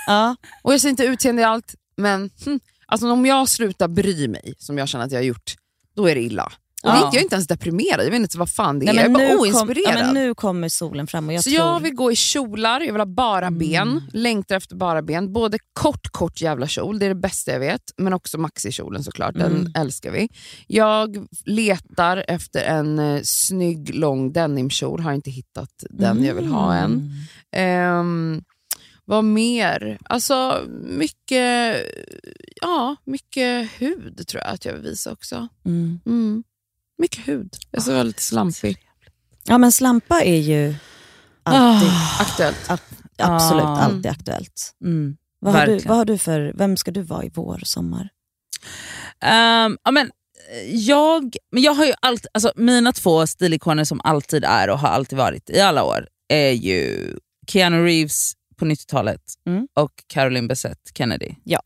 Ja. 0.08 0.36
Och 0.62 0.74
jag 0.74 0.82
ser 0.82 0.90
inte 0.90 1.04
utseende 1.06 1.42
i 1.42 1.46
allt, 1.46 1.76
men 1.98 2.30
hm, 2.46 2.60
alltså 2.94 3.12
om 3.12 3.26
jag 3.26 3.50
slutar 3.50 3.88
bry 3.88 4.28
mig, 4.28 4.54
som 4.58 4.78
jag 4.78 4.88
känner 4.90 5.06
att 5.06 5.12
jag 5.12 5.20
har 5.20 5.24
gjort, 5.26 5.56
då 5.96 6.08
är 6.10 6.16
det 6.16 6.22
illa. 6.22 6.44
Och 6.84 6.90
Ja. 6.90 7.00
jag 7.14 7.16
är 7.16 7.22
inte 7.24 7.36
ens 7.36 7.48
deprimerad, 7.48 8.06
jag 8.06 8.12
vet 8.12 8.20
inte 8.20 8.38
vad 8.38 8.50
fan 8.50 8.80
det 8.80 8.86
är, 8.86 8.94
Nej, 8.94 8.96
jag 8.96 9.06
är 9.06 9.10
bara 9.10 9.24
nu, 9.24 9.30
kom, 9.30 9.40
oinspirerad. 9.42 10.00
ja, 10.00 10.06
men 10.06 10.14
nu 10.14 10.36
kommer 10.36 10.70
solen 10.70 11.08
fram 11.08 11.28
och 11.28 11.34
jag 11.34 11.44
så 11.44 11.50
tror... 11.50 11.62
jag 11.68 11.80
vill 11.80 11.94
gå 11.96 12.12
i 12.12 12.16
kjolar, 12.16 12.82
jag 12.82 12.94
vill 12.94 13.00
ha 13.02 13.06
bara 13.06 13.48
Mm. 13.48 13.60
ben, 13.60 14.02
längtar 14.14 14.56
efter 14.56 14.76
bara 14.76 15.02
ben. 15.02 15.34
Både 15.34 15.58
kort, 15.74 16.08
kort 16.12 16.42
jävla 16.42 16.68
kjol, 16.68 17.00
det 17.00 17.06
är 17.06 17.10
det 17.10 17.16
bästa 17.16 17.52
jag 17.52 17.60
vet, 17.60 17.82
men 17.98 18.14
också 18.14 18.38
maxikjolen 18.38 19.04
såklart, 19.04 19.34
den 19.36 19.52
Mm. 19.56 19.72
älskar 19.76 20.12
vi. 20.12 20.30
Jag 20.68 21.28
letar 21.46 22.26
efter 22.28 22.62
en 22.66 23.00
eh, 23.00 23.22
snygg 23.24 23.96
lång 23.96 24.34
denimkjol, 24.34 25.00
har 25.02 25.14
inte 25.14 25.32
hittat 25.32 25.70
den 25.90 26.24
jag 26.24 26.36
vill 26.36 26.48
ha 26.48 26.76
än. 26.76 27.12
Mm. 27.56 28.42
Ehm, 29.04 29.10
vad 29.16 29.24
mer? 29.24 29.98
Alltså 30.06 30.66
mycket, 30.84 31.78
ja, 32.62 32.96
mycket 33.06 33.70
hud 33.78 34.28
tror 34.28 34.44
jag 34.44 34.54
att 34.54 34.66
jag 34.66 34.74
vill 34.74 34.82
visa 34.82 35.12
också. 35.12 35.48
Mm. 35.66 36.00
Mm. 36.06 36.44
Mycket 36.98 37.28
hud. 37.28 37.54
Jag 37.72 37.84
ska 37.84 37.92
vara 37.92 38.04
lite 38.04 38.22
slampig. 38.22 38.78
Ja 39.44 39.58
men 39.58 39.72
slampa 39.72 40.22
är 40.22 40.40
ju 40.40 40.76
alltid, 41.44 41.90
Aktuellt. 42.20 42.70
absolut 43.18 43.64
Ah. 43.64 43.82
alltid 43.82 44.06
aktuellt. 44.12 44.76
Mm, 44.84 45.18
Vad 45.40 45.54
har, 45.54 45.66
du, 45.68 45.80
vad 45.80 45.98
har 45.98 46.06
du 46.06 46.18
för, 46.18 46.54
vem 46.56 46.78
ska 46.78 46.92
du 46.92 47.02
vara 47.02 47.24
i 47.24 47.32
vår 47.34 47.60
och 47.62 47.68
sommar? 47.68 48.10
Ehm, 49.20 49.78
ja, 49.84 49.92
men, 49.92 50.12
jag, 50.72 51.36
men 51.52 51.64
jag 51.64 51.74
har 51.74 51.86
ju 51.86 51.94
alltid, 52.00 52.28
alltså 52.34 52.52
mina 52.56 52.92
två 52.92 53.28
stilikoner 53.28 53.84
som 53.84 54.02
alltid 54.04 54.44
är 54.44 54.70
och 54.70 54.80
har 54.80 54.90
alltid 54.90 55.18
varit 55.18 55.50
i 55.50 55.60
alla 55.60 55.84
år 55.84 56.08
är 56.28 56.52
ju 56.52 57.16
Keanu 57.48 57.86
Reeves 57.86 58.34
på 58.64 58.70
90-talet 58.72 59.22
Mm. 59.48 59.68
och 59.76 59.92
Caroline 60.08 60.48
Bessette 60.48 60.92
Kennedy. 60.98 61.36
Ja. 61.44 61.60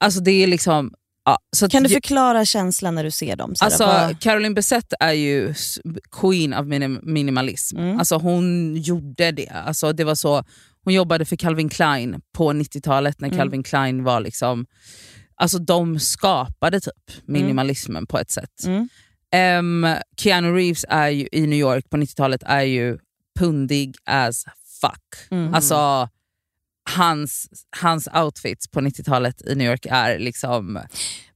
Alltså 0.00 0.20
det 0.20 0.30
är 0.30 0.46
liksom... 0.46 0.94
Ja, 1.24 1.38
så 1.56 1.68
Kan 1.68 1.82
du 1.82 1.88
jag- 1.88 1.94
förklara 2.02 2.44
känslan 2.44 2.94
när 2.94 3.04
du 3.04 3.10
ser 3.10 3.36
dem? 3.36 3.54
Så 3.56 3.64
Alltså, 3.64 3.86
vad- 3.86 4.20
Caroline 4.20 4.54
Bessette 4.54 4.96
är 5.00 5.12
ju 5.12 5.54
queen 6.20 6.54
of 6.54 6.66
minim 6.66 7.00
minimalism. 7.02 7.78
Mm. 7.78 7.98
Alltså, 7.98 8.16
hon 8.16 8.76
gjorde 8.76 9.30
det. 9.32 9.48
Alltså, 9.48 9.92
det 9.92 10.04
var 10.04 10.14
så, 10.14 10.44
hon 10.84 10.94
jobbade 10.94 11.24
för 11.24 11.36
Calvin 11.36 11.68
Klein 11.68 12.20
på 12.32 12.52
90-talet 12.52 13.20
när 13.20 13.28
Mm. 13.28 13.38
Calvin 13.38 13.62
Klein 13.62 14.04
var 14.04 14.20
liksom... 14.20 14.66
Alltså 15.36 15.58
de 15.58 15.98
skapade 16.00 16.80
typ 16.80 17.12
minimalismen 17.26 18.06
på 18.06 18.18
ett 18.18 18.30
sätt. 18.30 18.64
Mm. 18.66 18.88
Em, 19.32 19.86
Keanu 20.16 20.54
Reeves 20.56 20.84
är 20.88 21.08
ju, 21.08 21.28
i 21.32 21.46
New 21.46 21.58
York 21.58 21.90
på 21.90 21.96
90-talet 21.96 22.42
är 22.46 22.62
ju 22.62 22.98
pundig 23.38 23.94
as 24.04 24.44
fuck. 24.86 25.30
Mm. 25.30 25.54
Alltså 25.54 26.08
hans, 26.90 27.46
hans 27.80 28.08
outfits 28.14 28.68
på 28.68 28.80
90-talet 28.80 29.42
i 29.42 29.54
New 29.54 29.70
York 29.70 29.86
är 29.90 30.18
liksom... 30.18 30.80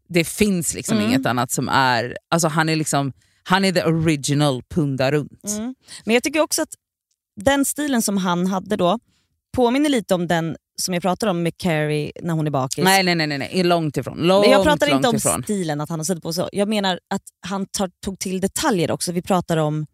Det 0.09 0.25
finns 0.25 0.75
liksom 0.75 0.97
Mm. 0.99 1.09
inget 1.11 1.27
annat 1.27 1.51
som 1.51 1.69
är... 1.69 2.17
Alltså 2.31 2.49
han 2.49 2.69
är 2.69 2.77
liksom 2.77 3.13
han 3.43 3.65
är 3.65 3.73
the 3.73 3.85
original 3.85 4.63
punda 4.75 5.11
runt. 5.13 5.45
Mm. 5.49 5.75
Men 6.05 6.15
jag 6.15 6.23
tycker 6.23 6.41
också 6.41 6.63
att 6.63 6.75
den 7.41 7.65
stilen 7.65 8.03
som 8.03 8.17
han 8.17 8.47
hade 8.47 8.77
då 8.77 8.99
påminner 9.57 9.89
lite 9.91 10.15
om 10.15 10.27
den 10.27 10.57
som 10.83 10.95
jag 10.95 11.03
pratar 11.03 11.27
om 11.27 11.43
med 11.43 11.57
Carrie 11.57 12.13
när 12.23 12.35
hon 12.35 12.47
är 12.47 12.51
bakis. 12.51 12.85
Nej, 12.85 13.03
nej, 13.03 13.15
nej, 13.27 13.39
nej, 13.39 13.63
långt 13.65 13.97
ifrån. 13.97 14.19
Långt, 14.19 14.43
Men 14.47 14.51
jag 14.53 14.65
pratar 14.65 14.95
inte 14.97 15.09
om 15.09 15.17
ifrån. 15.17 15.43
stilen, 15.43 15.81
att 15.81 15.89
han 15.89 15.99
har 16.01 16.05
suttit 16.05 16.23
på 16.23 16.33
så. 16.33 16.49
Jag 16.53 16.69
menar 16.69 17.01
att 17.15 17.23
han 17.47 17.67
tar, 17.67 17.91
tog 18.05 18.19
till 18.19 18.41
detaljer 18.41 18.91
också. 18.91 19.13
Vi 19.13 19.23
pratar 19.23 19.57
om, 19.57 19.87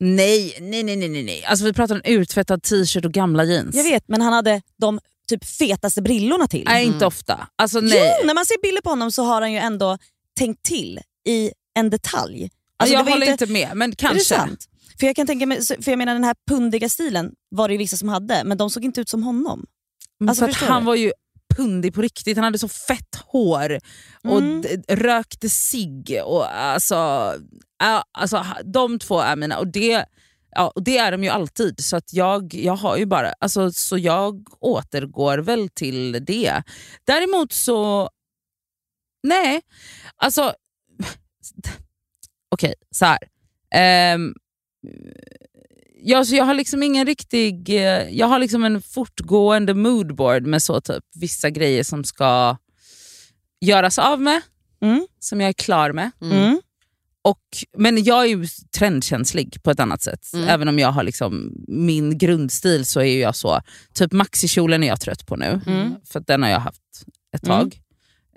Nej, 0.00 0.58
nej, 0.60 0.82
nej, 0.82 0.96
nej, 0.96 1.22
nej. 1.22 1.44
Alltså 1.44 1.64
vi 1.64 1.72
pratar 1.72 1.94
om 1.94 2.00
en 2.04 2.12
utvättad 2.12 2.62
t-shirt 2.62 3.04
och 3.04 3.12
gamla 3.12 3.44
jeans. 3.44 3.76
jag 3.76 3.84
vet, 3.84 4.08
men 4.08 4.20
han 4.20 4.32
hade 4.32 4.62
de 4.80 5.00
typ 5.28 5.44
fetaste 5.44 6.02
brillorna 6.02 6.46
till. 6.48 6.64
Nej, 6.66 6.86
inte 6.86 7.06
ofta. 7.06 7.48
Alltså 7.56 7.80
nej. 7.80 8.16
Jo, 8.20 8.26
när 8.26 8.34
man 8.34 8.46
ser 8.46 8.62
bilder 8.62 8.82
på 8.82 8.90
honom 8.90 9.12
så 9.12 9.22
har 9.22 9.40
han 9.40 9.52
ju 9.52 9.58
ändå 9.58 9.98
tänkt 10.38 10.62
till 10.62 11.00
i 11.28 11.50
en 11.74 11.90
detalj. 11.90 12.50
Alltså, 12.76 12.94
jag 12.94 13.00
det 13.00 13.10
var 13.10 13.12
håller 13.18 13.30
inte, 13.32 13.46
med, 13.46 13.70
men 13.74 13.90
Är 13.90 13.90
det 13.90 13.96
kanske. 13.96 14.24
sant? 14.34 14.66
För 15.00 15.06
jag 15.06 15.16
kan 15.16 15.26
tänka 15.26 15.46
mig, 15.46 15.66
för 15.66 15.90
jag 15.92 15.98
menar 15.98 16.12
den 16.14 16.24
här 16.24 16.34
pundiga 16.50 16.88
stilen 16.88 17.32
var 17.50 17.68
det 17.68 17.74
ju 17.74 17.78
vissa 17.78 17.96
som 17.96 18.08
hade, 18.08 18.44
men 18.44 18.58
de 18.58 18.70
såg 18.70 18.84
inte 18.84 19.00
ut 19.00 19.08
som 19.08 19.22
honom. 19.22 19.66
Men 20.20 20.28
Alltså, 20.28 20.48
för 20.48 20.66
han 20.66 20.82
du? 20.82 20.86
var 20.86 20.94
ju 20.94 21.12
pundig 21.60 21.94
på 21.94 22.02
riktigt, 22.02 22.36
han 22.36 22.44
hade 22.44 22.58
så 22.58 22.68
fett 22.68 23.14
hår 23.26 23.78
och 24.24 24.38
Mm. 24.38 24.62
rökte 24.88 25.48
cigg. 25.50 26.20
Och 26.24 26.56
alltså, 26.60 27.34
alltså, 28.12 28.44
de 28.64 28.98
två 28.98 29.20
är 29.20 29.36
mina, 29.36 29.58
och 29.58 29.66
det, 29.68 30.04
ja, 30.50 30.72
och 30.74 30.82
det 30.84 30.98
är 30.98 31.12
de 31.12 31.24
ju 31.24 31.30
alltid. 31.30 31.84
Så 31.84 31.96
att 31.96 32.12
jag, 32.12 32.54
jag 32.54 32.76
har 32.76 32.96
ju 32.96 33.06
bara, 33.06 33.32
alltså, 33.32 33.72
så 33.72 33.98
jag 33.98 34.46
återgår 34.60 35.38
väl 35.38 35.68
till 35.68 36.24
det. 36.24 36.62
Däremot 37.04 37.52
så, 37.52 38.10
nej, 39.22 39.60
alltså, 40.16 40.54
okej 42.50 42.74
så 42.90 43.04
här. 43.04 43.18
Ehm, 43.74 44.34
Ja, 46.02 46.24
så 46.24 46.34
jag 46.34 46.44
har 46.44 46.54
liksom 46.54 46.82
ingen 46.82 47.06
riktig... 47.06 47.68
eh, 47.68 48.08
Jag 48.10 48.26
har 48.26 48.38
liksom 48.38 48.64
en 48.64 48.82
fortgående 48.82 49.74
moodboard 49.74 50.46
med 50.46 50.62
så 50.62 50.80
typ 50.80 51.04
vissa 51.14 51.50
grejer 51.50 51.82
som 51.84 52.04
ska 52.04 52.56
göras 53.60 53.98
av 53.98 54.20
med, 54.20 54.40
Mm. 54.82 55.06
som 55.18 55.40
jag 55.40 55.48
är 55.48 55.52
klar 55.52 55.92
med. 55.92 56.10
Mm. 56.22 56.60
Och, 57.22 57.42
men 57.78 58.04
jag 58.04 58.20
är 58.24 58.28
ju 58.28 58.46
trendkänslig 58.78 59.62
på 59.62 59.70
ett 59.70 59.80
annat 59.80 60.02
sätt. 60.02 60.26
Mm. 60.34 60.48
Även 60.48 60.68
om 60.68 60.78
jag 60.78 60.92
har 60.92 61.02
liksom 61.02 61.52
min 61.68 62.18
grundstil 62.18 62.86
så 62.86 63.00
är 63.00 63.20
jag 63.20 63.36
så. 63.36 63.60
Typ 63.94 64.12
maxikjolen 64.12 64.82
är 64.82 64.86
jag 64.88 65.00
trött 65.00 65.26
på 65.26 65.36
nu, 65.36 65.60
Mm. 65.66 65.94
för 66.08 66.20
den 66.20 66.42
har 66.42 66.50
jag 66.50 66.60
haft 66.60 66.82
ett 67.36 67.46
Mm. 67.46 67.58
tag. 67.58 67.80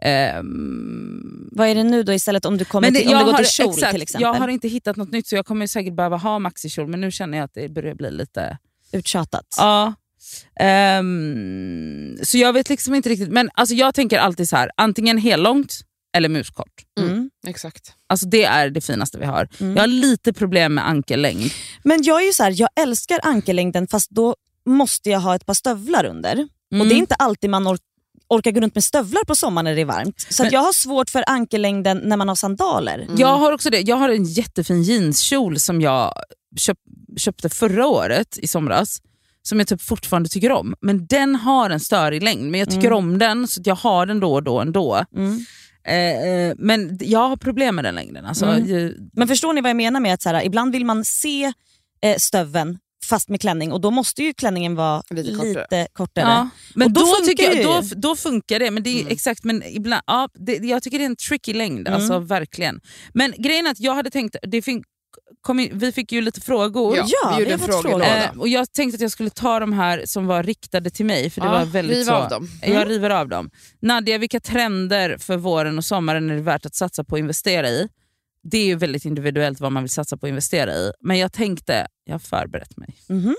Ehm, 0.05 1.49
Vad 1.51 1.67
är 1.67 1.75
det 1.75 1.83
nu 1.83 2.03
då 2.03 2.13
istället 2.13 2.45
om 2.45 2.57
du, 2.57 2.65
kommer 2.65 2.87
men 2.87 2.93
det, 2.93 2.99
till, 2.99 3.07
om 3.07 3.13
jag 3.13 3.21
du 3.21 3.25
går 3.25 3.31
har, 3.31 3.37
till 3.37 3.47
kjol 3.51 3.69
exakt, 3.73 3.91
till 3.91 4.01
exempel? 4.01 4.21
Jag 4.21 4.33
har 4.33 4.47
inte 4.47 4.67
hittat 4.67 4.95
något 4.95 5.11
nytt 5.11 5.27
så 5.27 5.35
jag 5.35 5.45
kommer 5.45 5.67
säkert 5.67 5.93
behöva 5.93 6.17
ha 6.17 6.39
maxikjol 6.39 6.87
men 6.87 7.01
nu 7.01 7.11
känner 7.11 7.37
jag 7.37 7.45
att 7.45 7.53
det 7.53 7.69
börjar 7.69 7.95
bli 7.95 8.11
lite... 8.11 8.57
Uttjatat. 8.91 9.45
Ja. 9.57 9.93
Ehm, 10.59 12.17
så 12.23 12.37
jag 12.37 12.53
vet 12.53 12.69
liksom 12.69 12.95
inte 12.95 13.09
riktigt, 13.09 13.29
men 13.29 13.49
alltså 13.53 13.75
jag 13.75 13.95
tänker 13.95 14.19
alltid 14.19 14.49
så 14.49 14.55
här: 14.55 14.71
antingen 14.77 15.17
hellångt 15.17 15.79
eller 16.17 16.29
muskort. 16.29 16.73
Mm. 16.99 17.29
Exakt. 17.47 17.93
Alltså 18.07 18.25
det 18.27 18.43
är 18.43 18.69
det 18.69 18.81
finaste 18.81 19.17
vi 19.17 19.25
har. 19.25 19.47
Mm. 19.59 19.75
Jag 19.75 19.83
har 19.83 19.87
lite 19.87 20.33
problem 20.33 20.73
med 20.73 20.87
ankellängd. 20.87 21.51
Men 21.83 22.03
jag 22.03 22.21
är 22.21 22.25
ju 22.25 22.33
så 22.33 22.43
här, 22.43 22.53
jag 22.57 22.69
älskar 22.75 23.19
ankellängden 23.23 23.87
fast 23.87 24.09
då 24.09 24.35
måste 24.65 25.09
jag 25.09 25.19
ha 25.19 25.35
ett 25.35 25.45
par 25.45 25.53
stövlar 25.53 26.05
under. 26.05 26.33
Och 26.71 26.75
Mm. 26.75 26.89
Det 26.89 26.95
är 26.95 26.97
inte 26.97 27.15
alltid 27.15 27.49
man 27.49 27.67
or- 27.67 27.79
orkar 28.37 28.51
gå 28.51 28.59
runt 28.61 28.75
med 28.75 28.83
stövlar 28.83 29.23
på 29.25 29.35
sommaren 29.35 29.65
när 29.65 29.75
det 29.75 29.81
är 29.81 29.85
varmt. 29.85 30.25
Så 30.29 30.43
Men- 30.43 30.51
jag 30.51 30.59
har 30.59 30.73
svårt 30.73 31.09
för 31.09 31.23
ankellängden 31.27 31.97
när 32.03 32.17
man 32.17 32.27
har 32.27 32.35
sandaler. 32.35 33.07
Jag 33.17 33.37
har 33.37 33.51
också 33.51 33.69
det. 33.69 33.79
Jag 33.81 33.95
har 33.95 34.09
en 34.09 34.23
jättefin 34.23 34.83
jeanskjol 34.83 35.59
som 35.59 35.81
jag 35.81 36.13
köp, 36.57 36.77
köpte 37.17 37.49
förra 37.49 37.87
året 37.87 38.37
i 38.37 38.47
somras. 38.47 39.01
Som 39.45 39.59
jag 39.59 39.67
typ 39.67 39.81
fortfarande 39.81 40.29
tycker 40.29 40.51
om. 40.51 40.73
Men 40.81 41.05
den 41.05 41.35
har 41.35 41.69
en 41.69 41.79
störig 41.79 42.23
längd. 42.23 42.51
Men 42.51 42.59
jag 42.59 42.69
tycker 42.69 42.87
Mm. 42.87 42.97
om 42.97 43.17
den 43.19 43.47
så 43.47 43.61
att 43.61 43.67
jag 43.67 43.75
har 43.75 44.05
den 44.05 44.19
då 44.19 44.33
och 44.33 44.43
då 44.43 44.59
ändå. 44.59 45.05
Mm. 45.15 45.45
Eh, 45.87 46.27
eh, 46.29 46.53
men 46.57 46.97
jag 47.01 47.27
har 47.29 47.35
problem 47.37 47.75
med 47.75 47.85
den 47.85 47.95
längden. 47.95 48.25
Alltså, 48.25 48.45
Mm. 48.45 48.65
ju- 48.65 48.97
Men 49.13 49.27
förstår 49.27 49.53
ni 49.53 49.61
vad 49.61 49.69
jag 49.69 49.75
menar 49.77 49.99
med 49.99 50.13
att 50.13 50.21
så 50.21 50.29
här, 50.29 50.45
ibland 50.45 50.71
vill 50.71 50.85
man 50.85 51.05
se 51.05 51.53
eh, 52.01 52.17
stöveln 52.17 52.77
fast 53.03 53.29
med 53.29 53.41
klänning 53.41 53.71
och 53.71 53.81
då 53.81 53.91
måste 53.91 54.23
ju 54.23 54.33
klänningen 54.33 54.75
vara 54.75 55.03
Lite 55.09 55.31
lite 55.31 55.53
kortare. 55.53 55.87
kortare. 55.93 56.25
Ja, 56.25 56.49
men 56.75 56.85
Och 56.87 56.91
då 56.91 57.01
då, 57.01 57.07
funkar 57.07 57.25
tycker 57.27 57.43
jag, 57.43 57.57
det 57.57 57.63
då, 57.95 58.09
då 58.09 58.15
funkar 58.15 58.59
det. 58.59 58.71
Men 58.71 58.83
det 58.83 58.89
är 58.89 59.01
Mm. 59.01 59.11
exakt, 59.13 59.43
men 59.43 59.63
ibland, 59.63 60.01
ja, 60.07 60.29
det, 60.33 60.55
jag 60.57 60.83
tycker 60.83 60.97
det 60.97 61.03
är 61.03 61.09
en 61.09 61.15
tricky 61.15 61.53
längd. 61.53 61.87
Mm. 61.87 61.93
Alltså, 61.99 62.19
verkligen. 62.19 62.79
Men 63.13 63.33
grejen 63.37 63.65
är 63.67 63.71
att 63.71 63.79
jag 63.79 63.93
hade 63.95 64.09
tänkt, 64.09 64.35
det 64.41 64.61
fin, 64.61 64.83
kom 65.41 65.59
in, 65.59 65.69
vi 65.73 65.91
fick 65.91 66.11
ju 66.11 66.21
lite 66.21 66.41
frågor. 66.41 66.97
Ja, 66.97 67.05
vi 67.31 67.39
gjorde 67.43 67.45
vi 67.45 67.51
en 67.51 67.59
frågelåda. 67.59 68.05
frågor. 68.05 68.23
Eh, 68.33 68.39
och 68.39 68.47
jag 68.47 68.71
tänkte 68.73 68.95
att 68.95 69.01
jag 69.01 69.11
skulle 69.11 69.29
ta 69.29 69.59
de 69.59 69.73
här 69.73 70.03
som 70.05 70.25
var 70.27 70.43
riktade 70.43 70.89
till 70.89 71.05
mig. 71.05 71.29
För 71.29 71.41
det 71.41 71.47
Ja, 71.47 71.53
var 71.53 71.65
väldigt 71.65 71.97
riv 71.97 72.03
så, 72.03 72.11
av 72.13 72.29
dem. 72.29 72.47
Jag 72.61 72.89
river 72.89 73.09
av 73.09 73.29
dem. 73.29 73.49
Nadja, 73.81 74.17
vilka 74.17 74.39
trender 74.39 75.17
för 75.17 75.37
våren 75.37 75.77
och 75.77 75.85
sommaren 75.85 76.29
är 76.29 76.35
det 76.35 76.41
värt 76.41 76.65
att 76.65 76.75
satsa 76.75 77.03
på 77.03 77.11
och 77.11 77.19
investera 77.19 77.69
i? 77.69 77.87
Det 78.43 78.57
är 78.57 78.65
ju 78.65 78.75
väldigt 78.75 79.05
individuellt 79.05 79.59
vad 79.59 79.71
man 79.71 79.83
vill 79.83 79.89
satsa 79.89 80.17
på 80.17 80.21
och 80.23 80.29
investera 80.29 80.73
i. 80.73 80.91
Men 80.99 81.17
jag 81.17 81.33
tänkte, 81.33 81.87
jag 82.03 82.13
har 82.13 82.19
förberett 82.19 82.77
mig. 82.77 82.95
Mhm. 83.09 83.35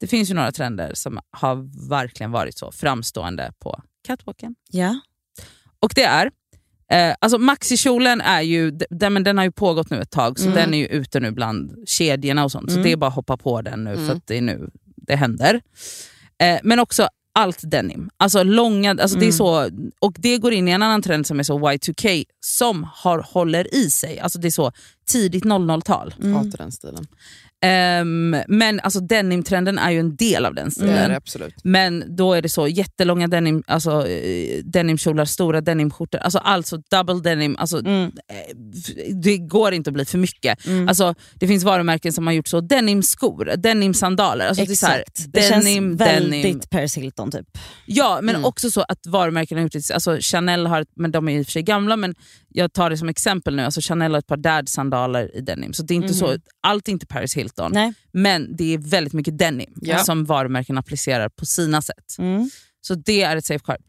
Det 0.00 0.06
finns 0.06 0.30
ju 0.30 0.34
några 0.34 0.52
trender 0.52 0.94
som 0.94 1.20
har 1.30 1.88
verkligen 1.90 2.30
varit 2.30 2.58
så 2.58 2.72
framstående 2.72 3.52
på 3.58 3.82
catwalken. 4.06 4.54
Ja. 4.70 5.00
Och 5.80 5.92
det 5.94 6.02
är, 6.04 6.30
eh, 6.92 7.14
alltså 7.20 7.38
maxikjolen 7.38 8.20
är 8.20 8.40
ju, 8.40 8.70
den, 8.70 9.12
men 9.12 9.24
den 9.24 9.38
har 9.38 9.44
ju 9.44 9.52
pågått 9.52 9.90
nu 9.90 10.00
ett 10.00 10.10
tag 10.10 10.38
så 10.38 10.44
Mm. 10.44 10.56
den 10.56 10.74
är 10.74 10.78
ju 10.78 10.86
ute 10.86 11.20
nu 11.20 11.30
bland 11.30 11.88
kedjorna 11.88 12.44
och 12.44 12.52
sånt. 12.52 12.70
Så 12.70 12.74
Mm. 12.76 12.84
det 12.84 12.92
är 12.92 12.96
bara 12.96 13.08
att 13.08 13.14
hoppa 13.14 13.36
på 13.36 13.62
den 13.62 13.84
nu 13.84 13.94
för 13.94 14.02
Mm. 14.02 14.16
att 14.16 14.26
det 14.26 14.36
är 14.36 14.42
nu 14.42 14.70
det 14.96 15.16
händer. 15.16 15.60
Eh, 16.38 16.60
men 16.62 16.78
också 16.78 17.08
allt 17.34 17.70
denim. 17.70 18.10
Alltså 18.16 18.42
långa, 18.42 18.90
alltså 18.90 19.18
det 19.18 19.24
är 19.24 19.26
Mm. 19.26 19.32
så, 19.32 19.70
och 19.98 20.14
det 20.18 20.38
går 20.38 20.52
in 20.52 20.68
i 20.68 20.70
en 20.70 20.82
annan 20.82 21.02
trend 21.02 21.26
som 21.26 21.38
är 21.38 21.42
så 21.42 21.58
Y2K 21.58 22.24
som 22.40 22.86
har, 22.94 23.18
håller 23.18 23.74
i 23.74 23.90
sig. 23.90 24.20
Alltså 24.20 24.38
det 24.38 24.48
är 24.48 24.50
så 24.50 24.72
tidigt 25.06 25.44
00-tal. 25.44 26.14
Mm. 26.22 26.34
Hatar 26.34 26.58
den 26.58 26.72
stilen. 26.72 27.06
Ehm, 27.64 28.36
men 28.48 28.80
alltså 28.80 29.00
denimtrenden 29.00 29.78
är 29.78 29.90
ju 29.90 30.00
en 30.00 30.16
del 30.16 30.46
av 30.46 30.54
den 30.54 30.64
Det 30.64 30.70
stilen. 30.70 31.10
absolut. 31.14 31.54
Men 31.64 32.16
då 32.16 32.34
är 32.34 32.42
det 32.42 32.48
så 32.48 32.68
jättelånga 32.68 33.28
denim, 33.28 33.62
alltså, 33.66 34.06
eh, 34.08 34.64
denimkjolar, 34.64 35.24
stora 35.24 35.60
denimskjortor, 35.60 36.18
alltså, 36.20 36.38
alltså 36.38 36.76
double 36.90 37.30
denim. 37.30 37.56
Alltså, 37.58 37.78
Mm. 37.78 38.02
eh, 38.04 38.56
det 39.22 39.38
går 39.38 39.72
inte 39.74 39.90
att 39.90 39.94
bli 39.94 40.04
för 40.04 40.18
mycket. 40.18 40.66
Mm. 40.66 40.88
Alltså, 40.88 41.14
det 41.34 41.46
finns 41.46 41.64
varumärken 41.64 42.12
som 42.12 42.26
har 42.26 42.34
gjort 42.34 42.48
så, 42.48 42.60
denimskor, 42.60 43.52
denimsandaler. 43.56 44.46
Alltså, 44.48 44.64
det 44.64 44.72
är 44.72 44.76
så 44.76 44.86
här. 44.86 45.04
Det 45.26 45.40
denim, 45.40 45.50
känns 45.90 46.00
väldigt 46.00 46.42
denim. 46.42 46.60
Paris 46.70 46.96
Hilton 46.96 47.30
typ. 47.30 47.46
Ja, 47.86 48.18
men 48.22 48.34
Mm. 48.34 48.44
också 48.44 48.70
så 48.70 48.80
att 48.80 49.06
varumärken 49.06 49.58
har 49.58 49.62
gjort 49.62 49.72
det. 49.72 49.90
Alltså, 49.90 50.18
Chanel 50.20 50.66
har, 50.66 50.86
men 50.96 51.12
de 51.12 51.28
är 51.28 51.38
i 51.38 51.42
och 51.42 51.46
för 51.46 51.52
sig 51.52 51.62
gamla, 51.62 51.96
men 51.96 52.14
jag 52.54 52.72
tar 52.72 52.90
det 52.90 52.96
som 52.98 53.08
exempel 53.08 53.56
nu. 53.56 53.62
Alltså, 53.62 53.80
Chanel 53.80 54.12
har 54.12 54.18
ett 54.18 54.26
par 54.26 54.36
dad-sandaler 54.36 55.36
i 55.36 55.40
denim. 55.40 55.72
Så 55.72 55.82
det 55.82 55.94
är 55.94 55.96
inte 55.96 56.08
Mhm. 56.08 56.14
så, 56.14 56.36
allt 56.60 56.88
är 56.88 56.92
inte 56.92 57.06
Paris 57.06 57.36
Hilton. 57.36 57.70
Nej. 57.74 57.92
Men 58.12 58.56
det 58.56 58.74
är 58.74 58.78
väldigt 58.78 59.12
mycket 59.12 59.38
denim 59.38 59.74
Ja. 59.82 59.98
som 59.98 60.24
varumärken 60.24 60.78
applicerar 60.78 61.28
på 61.28 61.46
sina 61.46 61.82
sätt. 61.82 62.16
Mm. 62.18 62.50
Så 62.80 62.94
det 62.94 63.22
är 63.22 63.36
ett 63.36 63.44
safeguard. 63.46 63.80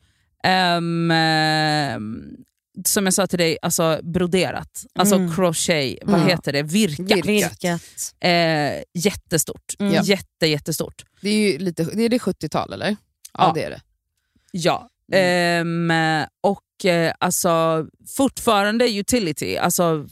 Um, 0.77 1.11
ehm, 1.11 2.21
som 2.85 3.05
jag 3.05 3.13
sa 3.13 3.27
till 3.27 3.39
dig, 3.39 3.57
alltså 3.61 3.99
broderat. 4.03 4.85
Alltså 4.99 5.15
Mm. 5.15 5.33
crochet, 5.35 5.97
vad 6.03 6.15
Mm. 6.15 6.27
heter 6.27 6.53
det? 6.53 6.61
Virka. 6.63 7.03
Virkat. 7.03 7.27
Virkat. 7.27 7.81
Eh, 8.19 8.83
jättestort. 8.93 9.73
Mm. 9.79 10.03
Jätte, 10.03 10.47
jättestort. 10.47 11.03
Det 11.21 11.29
är 11.29 11.51
ju 11.51 11.57
lite, 11.57 11.83
det 11.83 12.03
är 12.03 12.09
det 12.09 12.19
70-tal 12.19 12.73
eller? 12.73 12.89
Ja, 12.89 12.95
Ja. 13.33 13.51
det 13.55 13.63
är 13.63 13.69
det. 13.69 13.81
Ja. 14.51 14.89
Mm. 15.13 15.91
Ehm, 15.91 16.27
och 16.41 16.61
och 16.83 16.89
eh, 16.89 17.13
alltså, 17.19 17.85
fortfarande 18.17 18.89
utility. 18.99 19.57
Alltså 19.57 20.07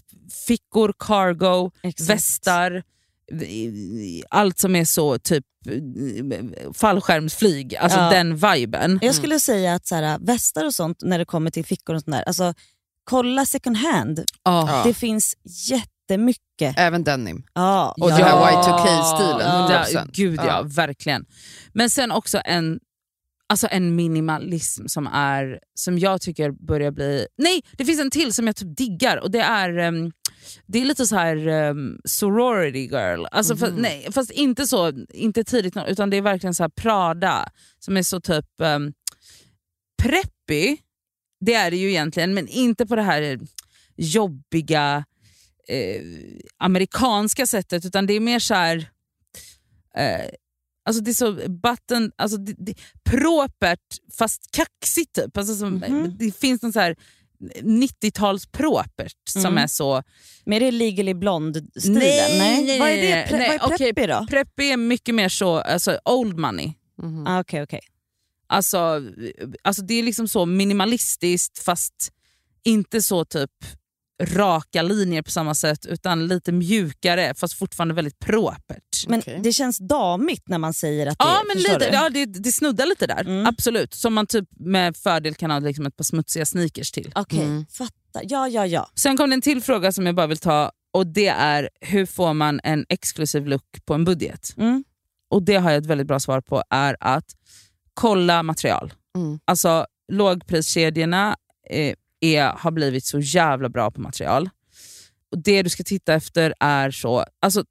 fickor, 0.47 0.93
cargo, 0.99 1.71
Exakt. 1.83 2.09
västar, 2.09 2.83
allt 4.29 4.59
som 4.59 4.75
är 4.75 4.85
så 4.85 5.17
typ 5.19 5.45
fallskärmsflyg, 6.73 7.75
alltså 7.75 7.99
Ja. 7.99 8.09
den 8.09 8.35
viben. 8.37 8.99
Jag 9.01 9.15
skulle 9.15 9.39
säga 9.39 9.73
att 9.75 9.87
så 9.87 9.95
här, 9.95 10.19
västar 10.19 10.65
och 10.65 10.73
sånt 10.75 10.97
när 11.01 11.17
det 11.19 11.25
kommer 11.25 11.51
till 11.51 11.65
fickor 11.65 11.95
och 11.95 12.01
sånt 12.01 12.15
där, 12.15 12.23
alltså, 12.23 12.53
kolla 13.03 13.45
second 13.45 13.77
hand. 13.77 14.23
Ja. 14.43 14.81
Det 14.85 14.93
finns 14.93 15.35
jättemycket. 15.43 16.75
Även 16.77 17.03
denim. 17.03 17.43
Ja, 17.53 17.95
Och 18.01 18.11
ja. 18.11 18.17
det 18.17 18.23
här 18.23 18.51
Y2K-stilen, 18.51 19.47
Ja, 19.71 19.85
100%. 19.85 20.09
gud 20.13 20.39
ja, 20.39 20.45
Ja. 20.47 20.61
verkligen. 20.65 21.25
Men 21.73 21.89
sen 21.89 22.11
också 22.11 22.41
en, 22.45 22.79
alltså 23.51 23.67
en 23.71 23.95
minimalism 23.95 24.87
som, 24.87 25.07
är, 25.07 25.59
som 25.73 25.99
jag 25.99 26.21
tycker 26.21 26.51
börjar 26.51 26.91
bli... 26.91 27.27
Nej, 27.37 27.61
det 27.77 27.85
finns 27.85 27.99
en 28.01 28.11
till 28.11 28.33
som 28.33 28.47
jag 28.47 28.55
typ 28.55 28.77
diggar 28.77 29.17
och 29.17 29.31
det 29.31 29.39
är, 29.39 29.77
ehm, 29.77 30.11
det 30.65 30.81
är 30.81 30.85
lite 30.85 31.05
så 31.05 31.15
här 31.15 31.47
ehm, 31.47 31.97
sorority 32.05 32.79
girl. 32.79 33.25
Alltså 33.31 33.57
för, 33.57 33.71
Mhm. 33.71 33.81
nej, 33.81 34.07
fast 34.11 34.31
inte 34.31 34.67
så 34.67 34.91
inte 35.13 35.43
tidigt, 35.43 35.73
utan 35.87 36.09
det 36.09 36.17
är 36.17 36.21
verkligen 36.21 36.53
så 36.53 36.63
här 36.63 36.69
Prada 36.69 37.49
som 37.79 37.97
är 37.97 38.03
så 38.03 38.21
typ 38.21 38.45
um, 38.57 38.93
preppy. 40.03 40.77
Det 41.45 41.53
är 41.53 41.71
det 41.71 41.77
ju 41.77 41.89
egentligen, 41.89 42.33
men 42.33 42.47
inte 42.47 42.85
på 42.85 42.95
det 42.95 43.01
här 43.01 43.39
jobbiga 43.95 45.05
eh, 45.67 46.01
amerikanska 46.57 47.45
sättet 47.47 47.85
utan 47.85 48.05
det 48.07 48.13
är 48.13 48.19
mer 48.19 48.39
så 48.39 48.53
här... 48.53 48.89
Eh, 49.97 50.25
alltså 50.85 51.03
det 51.03 51.11
är 51.11 51.15
så 51.15 51.31
button, 51.49 52.11
alltså 52.15 52.37
det, 52.37 52.55
det, 52.57 52.73
propert 53.03 53.79
fast 54.17 54.51
kaxigt 54.51 55.15
typ. 55.15 55.37
Alltså 55.37 55.55
som, 55.55 55.73
Mhm. 55.73 56.17
Det 56.19 56.31
finns 56.37 56.61
någon 56.61 56.73
så 56.73 56.79
här 56.79 56.95
90-tals 57.61 58.45
propert 58.45 59.13
som 59.29 59.45
Mm. 59.45 59.57
är 59.57 59.67
så... 59.67 60.03
Men 60.45 60.55
är 60.55 60.59
det 60.59 60.71
legally 60.71 61.13
blond-stilen? 61.13 61.99
Nej, 61.99 62.63
nej, 62.65 62.79
Vad 62.79 62.89
är 62.89 62.95
nej, 62.95 63.01
det? 63.07 63.35
Pre- 63.35 63.37
nej, 63.37 63.57
vad 63.61 63.71
är 63.71 63.77
preppy 63.77 64.07
då? 64.07 64.25
Preppy 64.29 64.63
är 64.71 64.77
mycket 64.77 65.15
mer 65.15 65.29
så 65.29 65.57
alltså 65.59 65.99
old 66.05 66.37
money. 66.39 66.73
Mhm. 67.01 67.27
Ah, 67.27 67.39
Okej, 67.39 67.63
okej. 67.63 67.79
Alltså, 68.47 69.01
alltså 69.63 69.81
det 69.81 69.93
är 69.93 70.03
liksom 70.03 70.27
så 70.27 70.45
minimalistiskt 70.45 71.59
fast 71.59 72.11
inte 72.63 73.01
så 73.01 73.25
typ 73.25 73.51
raka 74.25 74.81
linjer 74.81 75.21
på 75.21 75.31
samma 75.31 75.55
sätt 75.55 75.85
utan 75.85 76.27
lite 76.27 76.51
mjukare 76.51 77.33
fast 77.35 77.53
fortfarande 77.53 77.93
väldigt 77.93 78.19
propert. 78.19 79.07
Men 79.07 79.19
Okej. 79.19 79.39
det 79.43 79.53
känns 79.53 79.77
damigt 79.77 80.47
när 80.49 80.57
man 80.57 80.73
säger 80.73 81.07
att 81.07 81.19
det 81.19 81.25
Ja, 81.25 81.41
men 81.47 81.57
lite, 81.57 81.77
du? 81.77 81.85
ja 81.85 82.09
det, 82.09 82.25
det 82.25 82.51
snuddar 82.51 82.85
lite 82.85 83.07
där. 83.07 83.21
Mm. 83.21 83.45
Absolut. 83.45 83.93
Som 83.93 84.13
man 84.13 84.27
typ 84.27 84.47
med 84.59 84.97
fördel 84.97 85.35
kan 85.35 85.51
ha 85.51 85.59
liksom 85.59 85.85
ett 85.85 85.95
par 85.95 86.03
smutsiga 86.03 86.45
sneakers 86.45 86.91
till. 86.91 87.11
Okej, 87.15 87.39
Mm. 87.39 87.65
fattar. 87.65 88.23
Ja, 88.23 88.47
ja, 88.47 88.65
ja. 88.65 88.89
Sen 88.95 89.17
kom 89.17 89.29
det 89.29 89.33
en 89.33 89.41
till 89.41 89.61
fråga 89.61 89.91
som 89.91 90.05
jag 90.05 90.15
bara 90.15 90.27
vill 90.27 90.37
ta 90.37 90.71
och 90.93 91.07
det 91.07 91.27
är 91.27 91.69
hur 91.81 92.05
får 92.05 92.33
man 92.33 92.59
en 92.63 92.85
exklusiv 92.89 93.47
look 93.47 93.85
på 93.85 93.93
en 93.93 94.05
budget? 94.05 94.53
Mm. 94.57 94.83
Och 95.29 95.43
det 95.43 95.55
har 95.55 95.71
jag 95.71 95.77
ett 95.77 95.85
väldigt 95.85 96.07
bra 96.07 96.19
svar 96.19 96.41
på 96.41 96.63
är 96.69 96.97
att 96.99 97.25
kolla 97.93 98.43
material. 98.43 98.93
Mm. 99.17 99.39
Alltså 99.45 99.85
lågpriskedjorna 100.11 101.35
eh, 101.69 101.95
är, 102.21 102.51
har 102.57 102.71
blivit 102.71 103.05
så 103.05 103.19
jävla 103.19 103.69
bra 103.69 103.91
på 103.91 104.01
material. 104.01 104.49
Och 105.31 105.43
Det 105.43 105.63
du 105.63 105.69
ska 105.69 105.83
titta 105.83 106.13
efter 106.13 106.53
är 106.59 106.91
så, 106.91 107.25
alltså 107.41 107.63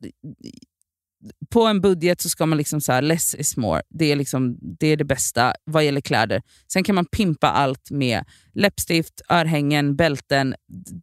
på 1.50 1.66
en 1.66 1.80
budget 1.80 2.20
så 2.20 2.28
ska 2.28 2.46
man 2.46 2.58
liksom 2.58 2.80
så 2.80 2.92
här, 2.92 3.02
less 3.02 3.34
is 3.34 3.56
more. 3.56 3.82
Det 3.88 4.12
är, 4.12 4.16
liksom, 4.16 4.58
det 4.60 4.86
är 4.86 4.96
det 4.96 5.04
bästa 5.04 5.54
vad 5.64 5.84
gäller 5.84 6.00
kläder. 6.00 6.42
Sen 6.72 6.84
kan 6.84 6.94
man 6.94 7.04
pimpa 7.04 7.48
allt 7.48 7.90
med 7.90 8.24
läppstift, 8.54 9.20
örhängen, 9.28 9.96
bälten, 9.96 10.54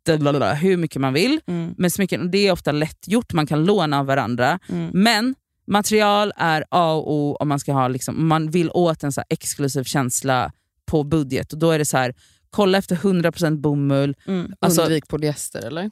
blablabla, 0.05 0.53
hur 0.53 0.77
mycket 0.77 1.01
man 1.01 1.13
vill. 1.13 1.41
Mm. 1.47 1.75
Men 1.77 1.91
smycken, 1.91 2.31
det 2.31 2.37
är 2.37 2.51
ofta 2.51 2.71
lätt 2.71 3.07
gjort, 3.07 3.33
man 3.33 3.47
kan 3.47 3.65
låna 3.65 3.99
av 3.99 4.05
varandra. 4.05 4.59
Mm. 4.69 4.91
Men 4.93 5.35
material 5.67 6.33
är 6.35 6.65
A 6.69 6.93
och 6.93 7.13
O 7.13 7.35
om 7.39 7.47
man, 7.47 7.59
ska 7.59 7.73
ha 7.73 7.87
liksom, 7.87 8.17
om 8.17 8.27
man 8.27 8.51
vill 8.51 8.69
åt 8.73 9.03
en 9.03 9.11
så 9.11 9.21
här 9.21 9.27
exklusiv 9.29 9.83
känsla 9.83 10.51
på 10.85 11.03
budget. 11.03 11.53
Och 11.53 11.59
Då 11.59 11.71
är 11.71 11.79
det 11.79 11.85
så 11.85 11.97
här, 11.97 12.13
kolla 12.57 12.77
efter 12.77 12.95
100% 12.95 13.57
bomull. 13.61 14.15
Mm. 14.27 14.51
Alltså, 14.59 14.81
Undvik 14.81 15.07
polyester 15.07 15.61
eller? 15.67 15.91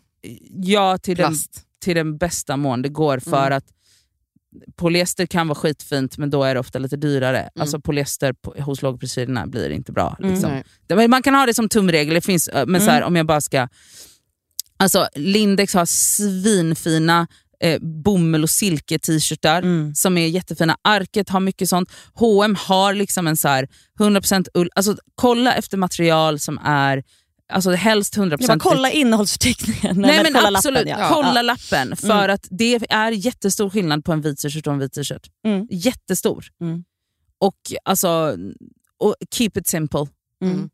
ja, 0.62 0.98
till 0.98 1.18
den, 1.18 1.34
till 1.84 1.96
den 1.96 2.18
bästa 2.18 2.58
mån 2.58 2.82
det 2.82 2.90
går. 2.90 3.20
För 3.20 3.46
Mm. 3.48 3.58
att 3.58 3.66
Polyester 4.76 5.26
kan 5.26 5.48
vara 5.48 5.56
skitfint 5.56 6.18
men 6.18 6.30
då 6.30 6.44
är 6.44 6.54
det 6.54 6.60
ofta 6.60 6.80
lite 6.80 6.96
dyrare. 6.98 7.50
Alltså 7.60 7.80
polyester 7.80 8.34
på, 8.34 8.54
hos 8.62 8.82
lågpriskedjorna 8.82 9.48
blir 9.48 9.70
inte 9.70 9.92
bra. 9.92 10.16
Mm. 10.20 10.32
Liksom. 10.32 10.62
Men 10.88 11.10
Man 11.10 11.24
kan 11.24 11.34
ha 11.36 11.46
det 11.46 11.54
som 11.54 11.70
tumregel, 11.70 12.14
det 12.14 12.22
finns, 12.22 12.50
men 12.68 12.82
så 12.82 12.90
här, 12.90 12.98
Mm. 12.98 13.08
om 13.08 13.16
jag 13.16 13.26
bara 13.26 13.42
ska... 13.42 13.68
Alltså 14.78 15.08
Lindex 15.16 15.74
har 15.74 15.86
svinfina 15.86 17.28
eh, 17.60 17.80
bomull 17.82 18.44
och 18.44 18.50
silke 18.50 19.00
t-shirtar 19.00 19.62
Mm. 19.62 19.96
som 19.96 20.18
är 20.18 20.28
jättefina. 20.28 20.78
Arket 20.82 21.30
har 21.30 21.40
mycket 21.40 21.70
sånt. 21.70 21.92
H&M 22.14 22.56
har 22.60 22.94
liksom 22.94 23.28
en 23.28 23.38
så 23.38 23.48
här 23.48 23.68
100% 24.00 24.48
ull. 24.54 24.70
Alltså, 24.76 24.98
kolla 25.16 25.54
efter 25.54 25.78
material 25.78 26.40
som 26.40 26.58
är 26.64 27.04
alltså 27.54 27.72
helst 27.72 28.18
100% 28.18 28.38
Jag 28.42 28.48
bara 28.50 28.60
kolla 28.60 28.92
innehållsförteckningen. 28.92 30.02
Nej, 30.02 30.24
men 30.24 30.34
kolla 30.34 30.58
absolut, 30.58 30.88
Lappen, 30.88 31.00
ja. 31.04 31.10
kolla 31.14 31.36
Ja. 31.36 31.42
lappen. 31.42 31.96
För 31.98 32.30
att 32.30 32.48
det 32.52 32.80
är 32.90 33.12
jättestor 33.12 33.70
skillnad 33.70 34.06
på 34.06 34.12
en 34.12 34.22
vit 34.22 34.40
t-shirt 34.40 34.68
och 34.68 34.74
en 34.74 34.80
vit 34.80 34.94
t-shirt. 34.94 35.28
Mm. 35.48 35.68
Jättestor. 35.72 36.46
Mm. 36.62 36.84
Och 37.40 37.56
alltså, 37.86 38.38
och 39.00 39.16
keep 39.36 39.52
it 39.56 39.68
simple. 39.68 40.06
Mm. 40.44 40.70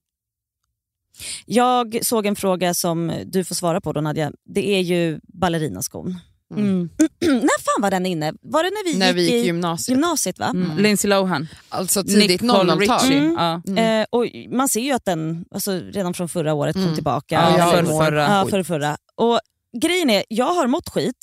Jag 1.46 2.00
såg 2.06 2.26
en 2.26 2.36
fråga 2.36 2.74
som 2.74 3.14
du 3.26 3.44
får 3.44 3.56
svara 3.56 3.82
på 3.82 3.94
då 3.94 4.02
Nadja. 4.02 4.32
Det 4.46 4.70
är 4.76 4.82
ju 4.82 5.20
ballerinaskon. 5.24 6.20
Mm. 6.52 6.90
när 7.22 7.62
fan 7.62 7.82
var 7.82 7.92
den 7.92 8.06
inne? 8.06 8.34
Var 8.42 8.64
det 8.64 8.70
när 8.70 8.92
vi 8.94 8.98
När 9.00 9.08
gick 9.08 9.16
vi 9.16 9.22
gick 9.24 9.34
i 9.34 9.46
gymnasiet. 9.46 9.90
gymnasiet? 9.96 10.40
va? 10.40 10.46
Mm. 10.56 10.78
Lindsay 10.78 11.10
Lohan. 11.10 11.48
Alltså 11.70 12.04
tidigt 12.04 12.42
Nicole 12.42 12.74
00-tal. 12.74 13.00
Richie. 13.00 13.18
Mm. 13.18 13.62
Ja. 13.78 13.82
Eh, 13.84 14.06
och 14.10 14.26
man 14.58 14.70
ser 14.70 14.82
ju 14.82 14.92
att 14.92 15.06
den 15.06 15.46
alltså, 15.52 15.72
redan 15.72 16.14
från 16.14 16.30
förra 16.30 16.54
året 16.54 16.74
kom 16.74 16.82
Mm. 16.84 16.96
tillbaka. 16.96 17.36
Ja, 17.36 17.58
Ja, 17.58 17.72
för, 17.72 17.84
förra. 17.86 18.22
Ja, 18.38 18.48
för 18.50 18.64
förra. 18.64 18.98
Och 19.16 19.40
grejen 19.82 20.10
är, 20.10 20.24
jag 20.28 20.54
har 20.54 20.68
mått 20.68 20.90
skit 20.90 21.16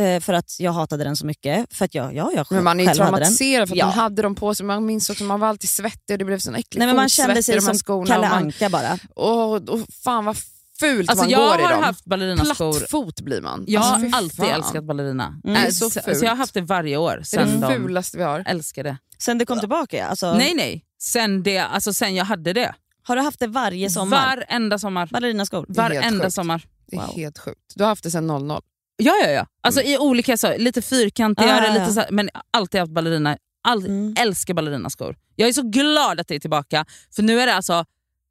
eh, 0.00 0.20
för 0.20 0.32
att 0.32 0.56
jag 0.60 0.72
hatade 0.72 1.04
den 1.04 1.16
så 1.16 1.26
mycket. 1.26 1.74
För 1.74 1.84
att 1.84 1.94
jag, 1.94 2.14
ja, 2.14 2.30
jag 2.34 2.46
Men 2.50 2.64
man 2.64 2.80
är 2.80 2.84
ju 2.84 2.90
traumatiserad 2.94 3.68
för 3.68 3.74
att 3.74 3.78
Ja. 3.78 3.86
man 3.86 3.94
hade 3.94 4.22
dem 4.22 4.34
på 4.34 4.54
sig. 4.54 4.66
Man 4.66 4.86
minns 4.86 5.10
också 5.10 5.24
att 5.24 5.28
man 5.28 5.40
var 5.40 5.48
alltid 5.48 5.70
svettig 5.70 6.14
och 6.14 6.18
det 6.18 6.24
blev 6.24 6.38
sån 6.38 6.54
äcklig 6.54 6.78
Nej, 6.78 6.86
men 6.86 6.96
man 6.96 7.08
kände 7.08 7.42
sig 7.42 7.60
som. 7.60 7.78
Kalle 8.06 8.18
och 8.28 8.34
Anka 8.34 8.68
bara. 8.68 8.98
åh, 9.16 9.58
åh, 9.68 9.80
fan 10.04 10.24
vad 10.24 10.36
fult 10.80 11.10
Alltså, 11.10 11.24
man 11.24 11.30
jag 11.30 11.40
går 11.52 11.60
i 11.60 11.62
har 11.62 11.70
dem. 11.72 11.82
haft 11.82 12.04
ballerinaskor. 12.04 12.72
Platt 12.78 12.90
fot 12.90 13.20
blir 13.20 13.40
man. 13.42 13.64
Jag 13.66 13.80
Alltså, 13.80 13.92
har 13.94 14.00
fy 14.00 14.10
alltid 14.16 14.36
fan. 14.36 14.48
älskat 14.48 14.84
ballerina. 14.84 15.24
Mm. 15.26 15.40
Det 15.42 15.50
är 15.60 15.64
Alltså, 15.66 15.90
så 15.90 16.00
alltså, 16.06 16.24
jag 16.24 16.32
har 16.32 16.36
haft 16.36 16.54
det 16.54 16.60
varje 16.60 16.96
år. 16.96 17.10
Det 17.16 17.20
är 17.20 17.46
Sen 17.46 17.60
det 17.60 17.66
de 17.66 17.74
fulaste 17.74 18.16
vi 18.18 18.22
har. 18.24 18.42
älskar 18.46 18.84
det. 18.84 18.96
Sen 19.18 19.38
det 19.38 19.46
kom 19.46 19.60
tillbaka. 19.60 20.06
Alltså, 20.06 20.34
Nej 20.34 20.54
nej, 20.54 20.84
sen, 21.02 21.42
det, 21.42 21.58
alltså, 21.58 21.92
sen 21.92 22.14
jag 22.14 22.24
hade 22.24 22.52
det. 22.52 22.74
Har 23.02 23.16
du 23.16 23.22
haft 23.22 23.40
det 23.40 23.46
varje 23.46 23.90
sommar? 23.90 24.36
Varenda 24.36 24.78
sommar. 24.78 25.08
Ballerinaskor? 25.12 25.66
Varenda 25.68 26.30
sommar. 26.30 26.62
Det 26.86 26.96
är 26.96 27.00
Wow. 27.00 27.16
helt 27.16 27.38
sjukt. 27.38 27.60
Du 27.74 27.82
har 27.84 27.88
haft 27.88 28.02
det 28.04 28.10
sedan 28.10 28.26
00. 28.26 28.62
Ja, 28.96 29.12
ja, 29.24 29.30
ja. 29.30 29.46
Alltså 29.62 29.82
i 29.82 29.98
olika, 29.98 30.36
så, 30.36 30.56
lite 30.56 30.82
fyrkantigare, 30.82 31.52
Ah, 31.60 31.66
ja, 31.66 31.74
ja. 31.74 31.80
lite 31.80 31.92
så, 31.92 32.04
men 32.10 32.30
alltid 32.50 32.80
haft 32.80 32.92
ballerina. 32.92 33.36
All, 33.68 33.86
Mm. 33.86 34.14
Älskar 34.18 34.54
ballerinaskor. 34.54 35.16
Jag 35.36 35.48
är 35.48 35.52
så 35.52 35.62
glad 35.62 36.20
att 36.20 36.28
det 36.28 36.34
är 36.34 36.38
tillbaka. 36.38 36.84
För 37.16 37.22
nu 37.22 37.40
är 37.40 37.46
det 37.46 37.54
alltså, 37.54 37.84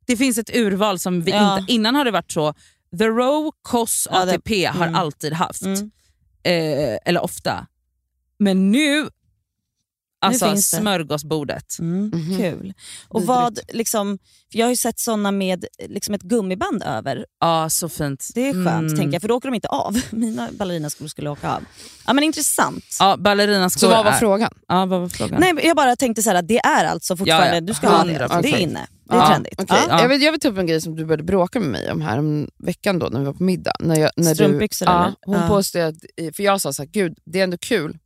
det 0.05 0.17
finns 0.17 0.37
ett 0.37 0.55
urval 0.55 0.99
som 0.99 1.21
vi 1.21 1.31
Ja. 1.31 1.59
inte... 1.59 1.73
Innan 1.73 1.95
har 1.95 2.05
det 2.05 2.11
varit 2.11 2.31
så, 2.31 2.53
The 2.99 3.05
Row, 3.07 3.51
COS, 3.61 4.07
Ja, 4.11 4.25
det- 4.25 4.31
ATP 4.35 4.65
har 4.65 4.87
mm. 4.87 4.95
alltid 4.95 5.33
haft. 5.33 5.61
Mm. 5.61 5.91
Eh, 6.43 6.97
eller 7.05 7.23
ofta. 7.23 7.67
Men 8.39 8.71
nu, 8.71 9.09
alltså 10.21 10.51
det. 10.51 10.61
smörgåsbordet. 10.61 11.79
Mm, 11.79 12.11
Mhm. 12.13 12.37
Kul. 12.37 12.73
Och 13.07 13.21
Vidrigt. 13.21 13.27
vad, 13.27 13.59
liksom, 13.73 14.19
jag 14.49 14.65
har 14.65 14.69
ju 14.69 14.75
sett 14.75 14.99
såna 14.99 15.31
med 15.31 15.65
liksom 15.87 16.13
ett 16.15 16.21
gummiband 16.21 16.83
över. 16.83 17.25
Ja, 17.39 17.69
så 17.69 17.89
fint. 17.89 18.27
Det 18.35 18.49
är 18.49 18.53
skönt 18.53 18.67
Mm. 18.67 18.95
tänker 18.95 19.13
jag, 19.13 19.21
för 19.21 19.27
då 19.29 19.35
åker 19.35 19.49
de 19.49 19.55
inte 19.55 19.67
av. 19.67 20.01
Mina 20.11 20.49
ballerinaskor 20.51 21.07
skulle 21.07 21.29
åka 21.29 21.51
av. 21.55 21.63
Ja 22.07 22.13
men 22.13 22.23
intressant. 22.23 22.85
Ja, 22.99 23.17
ballerinaskor 23.17 23.79
Så 23.79 23.89
vad 23.89 24.05
var 24.05 24.11
är... 24.11 24.17
frågan? 24.17 24.51
Ja, 24.67 24.85
vad 24.85 25.01
var 25.01 25.09
frågan? 25.09 25.39
Nej, 25.39 25.53
jag 25.67 25.75
bara 25.75 25.95
tänkte 25.95 26.23
så 26.23 26.29
här, 26.29 26.37
att 26.37 26.47
det 26.47 26.59
är 26.59 26.85
alltså 26.85 27.17
fortfarande, 27.17 27.47
Ja, 27.47 27.55
ja. 27.55 27.61
du 27.61 27.73
ska 27.73 27.89
ha 27.89 28.03
det. 28.03 28.13
100%. 28.27 28.41
Det 28.41 28.49
är 28.53 28.57
inne. 28.59 28.87
Det 29.05 29.15
är 29.15 29.27
trendigt. 29.27 29.61
Okej, 29.61 29.77
Ja. 29.79 29.85
Ja. 29.89 30.01
Jag, 30.01 30.09
vill, 30.09 30.21
jag 30.21 30.31
vill 30.31 30.41
ta 30.41 30.47
upp 30.47 30.57
en 30.57 30.67
grej 30.67 30.81
som 30.81 30.95
du 30.95 31.05
började 31.05 31.23
bråka 31.23 31.59
med 31.59 31.69
mig 31.69 31.91
om 31.91 32.01
här 32.01 32.19
om 32.19 32.47
veckan 32.57 32.99
då 32.99 33.07
när 33.07 33.19
vi 33.19 33.25
var 33.25 33.33
på 33.33 33.43
middag. 33.43 33.73
När 33.79 33.99
jag, 33.99 34.11
när 34.17 34.33
Strumpbyxor 34.33 34.85
du, 34.85 34.91
eller? 34.91 35.13
Hon 35.21 35.35
Ja. 35.35 35.47
påstod 35.47 35.81
att, 35.81 35.95
för 36.35 36.43
jag 36.43 36.61
sa 36.61 36.73
så 36.73 36.81
här, 36.81 36.89
gud 36.89 37.17
det 37.25 37.39
är 37.39 37.43
ändå 37.43 37.57
kul. 37.57 37.97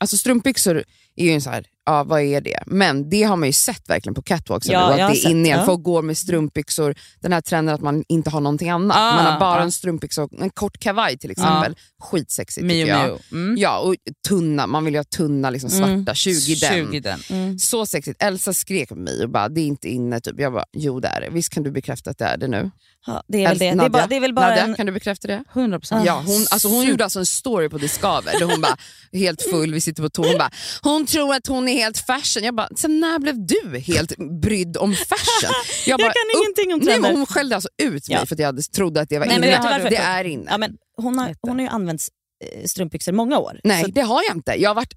Alltså 0.00 0.16
strumpbyxor 0.16 0.84
är 1.16 1.24
ju 1.24 1.30
en 1.30 1.40
så 1.40 1.50
här, 1.50 1.66
ja 1.86 2.04
vad 2.04 2.20
är 2.22 2.40
det? 2.40 2.62
Men 2.66 3.10
det 3.10 3.22
har 3.22 3.36
man 3.36 3.48
ju 3.48 3.52
sett 3.52 3.88
verkligen 3.88 4.14
på 4.14 4.22
catwalks, 4.22 4.66
Ja, 4.68 4.80
att 4.80 4.96
det 4.96 5.02
är 5.26 5.30
inne 5.30 5.48
igen. 5.48 5.58
ja. 5.58 5.66
Folk 5.66 5.82
går 5.82 6.02
med 6.02 6.18
strumpbyxor, 6.18 6.94
den 7.20 7.32
här 7.32 7.40
trenden 7.40 7.74
att 7.74 7.80
man 7.80 8.04
inte 8.08 8.30
har 8.30 8.40
någonting 8.40 8.68
annat. 8.70 8.96
Ah, 8.96 9.16
man 9.16 9.32
har 9.32 9.40
bara 9.40 9.60
ah. 9.60 9.62
en 9.62 9.72
strumpbyxa 9.72 10.22
och 10.22 10.32
en 10.40 10.50
kort 10.50 10.78
kavaj 10.78 11.18
till 11.18 11.30
exempel. 11.30 11.76
Skitsexigt 12.02 12.66
Mio 12.66 12.84
tycker 12.84 12.98
jag. 12.98 13.18
Mm. 13.32 13.56
Ja, 13.58 13.78
och 13.78 13.94
tunna, 14.28 14.66
man 14.66 14.84
vill 14.84 14.94
ju 14.94 14.98
ha 14.98 15.04
tunna 15.04 15.50
liksom 15.50 15.70
svarta, 15.70 15.90
Mm. 15.92 16.14
20 16.14 16.54
den. 16.54 16.86
20 16.86 17.00
den. 17.00 17.20
Mm. 17.30 17.58
Så 17.58 17.86
sexigt. 17.86 18.22
Elsa 18.22 18.52
skrek 18.54 18.88
på 18.88 18.94
mig 18.94 19.22
och 19.22 19.30
bara, 19.30 19.48
det 19.48 19.60
är 19.60 19.66
inte 19.66 19.88
inne. 19.88 20.20
Typ. 20.20 20.34
Jag 20.40 20.52
bara, 20.52 20.64
jo 20.72 21.00
det 21.00 21.08
är 21.08 21.20
det. 21.20 21.28
Visst 21.30 21.48
kan 21.50 21.62
du 21.62 21.70
bekräfta 21.70 22.10
att 22.10 22.18
det 22.18 22.24
är 22.24 22.36
det 22.36 22.48
nu? 22.48 22.70
Ja, 23.06 23.22
det 23.28 23.44
är 23.44 23.48
väl 23.48 23.58
det. 23.58 23.64
Elsa- 23.70 23.76
Det 23.78 23.84
är, 23.84 23.88
bara, 23.88 24.06
det 24.06 24.16
är 24.16 24.20
väl 24.20 24.34
bara 24.34 24.48
Nadja, 24.48 24.62
en... 24.64 24.74
kan 24.74 24.86
du 24.86 24.92
bekräfta 24.92 25.28
det? 25.28 25.44
100 25.54 25.78
procent. 25.80 26.06
Ja, 26.06 26.22
hon, 26.26 26.46
alltså 26.50 26.68
hon 26.68 26.84
gjorde 26.86 27.04
alltså 27.04 27.18
en 27.18 27.26
story 27.26 27.68
på 27.68 27.78
Discover 27.78 28.38
där 28.38 28.46
hon 28.46 28.60
bara, 28.60 28.76
helt 29.12 29.42
full, 29.42 29.72
vi 29.74 29.80
sitter 29.80 30.02
på 30.02 30.08
tå, 30.10 30.22
hon 30.22 30.38
bara, 30.38 30.50
hon 30.82 31.03
tror 31.06 31.34
att 31.34 31.46
hon 31.46 31.68
är 31.68 31.74
helt 31.74 31.98
fashion. 31.98 32.44
Jag 32.44 32.54
bara, 32.54 32.68
sen 32.76 33.00
när 33.00 33.18
blev 33.18 33.46
du 33.46 33.78
helt 33.78 34.12
brydd 34.42 34.76
om 34.76 34.94
fashion? 34.94 35.50
Jag 35.86 36.00
kan 36.00 36.08
ingenting 36.42 36.74
om 36.74 36.78
Nej, 36.78 36.86
men 36.86 37.02
trender. 37.02 37.12
Hon 37.18 37.26
skällde 37.26 37.54
alltså 37.54 37.68
ut 37.82 38.08
mig 38.08 38.18
Ja. 38.20 38.26
för 38.26 38.34
att 38.34 38.38
jag 38.38 38.46
hade, 38.46 38.62
trodde 38.62 39.00
att 39.00 39.08
det 39.08 39.18
var 39.18 39.26
Nej, 39.26 39.38
men 39.40 39.48
inne. 39.48 39.58
du 39.62 39.62
varför? 39.68 39.90
Det 39.90 39.96
är 39.96 40.24
inne. 40.24 40.46
Ja, 40.50 40.58
men 40.58 40.76
hon, 40.96 41.18
har, 41.18 41.34
hon 41.40 41.50
har 41.58 41.60
ju 41.60 41.68
använt 41.68 42.02
eh, 42.44 42.64
strumpbyxor 42.66 43.12
många 43.12 43.38
år. 43.38 43.60
Nej, 43.64 43.82
Så, 43.84 43.90
det 43.90 44.00
har 44.00 44.22
jag 44.28 44.36
inte. 44.36 44.54
Jag 44.58 44.70
har 44.70 44.74
varit? 44.74 44.92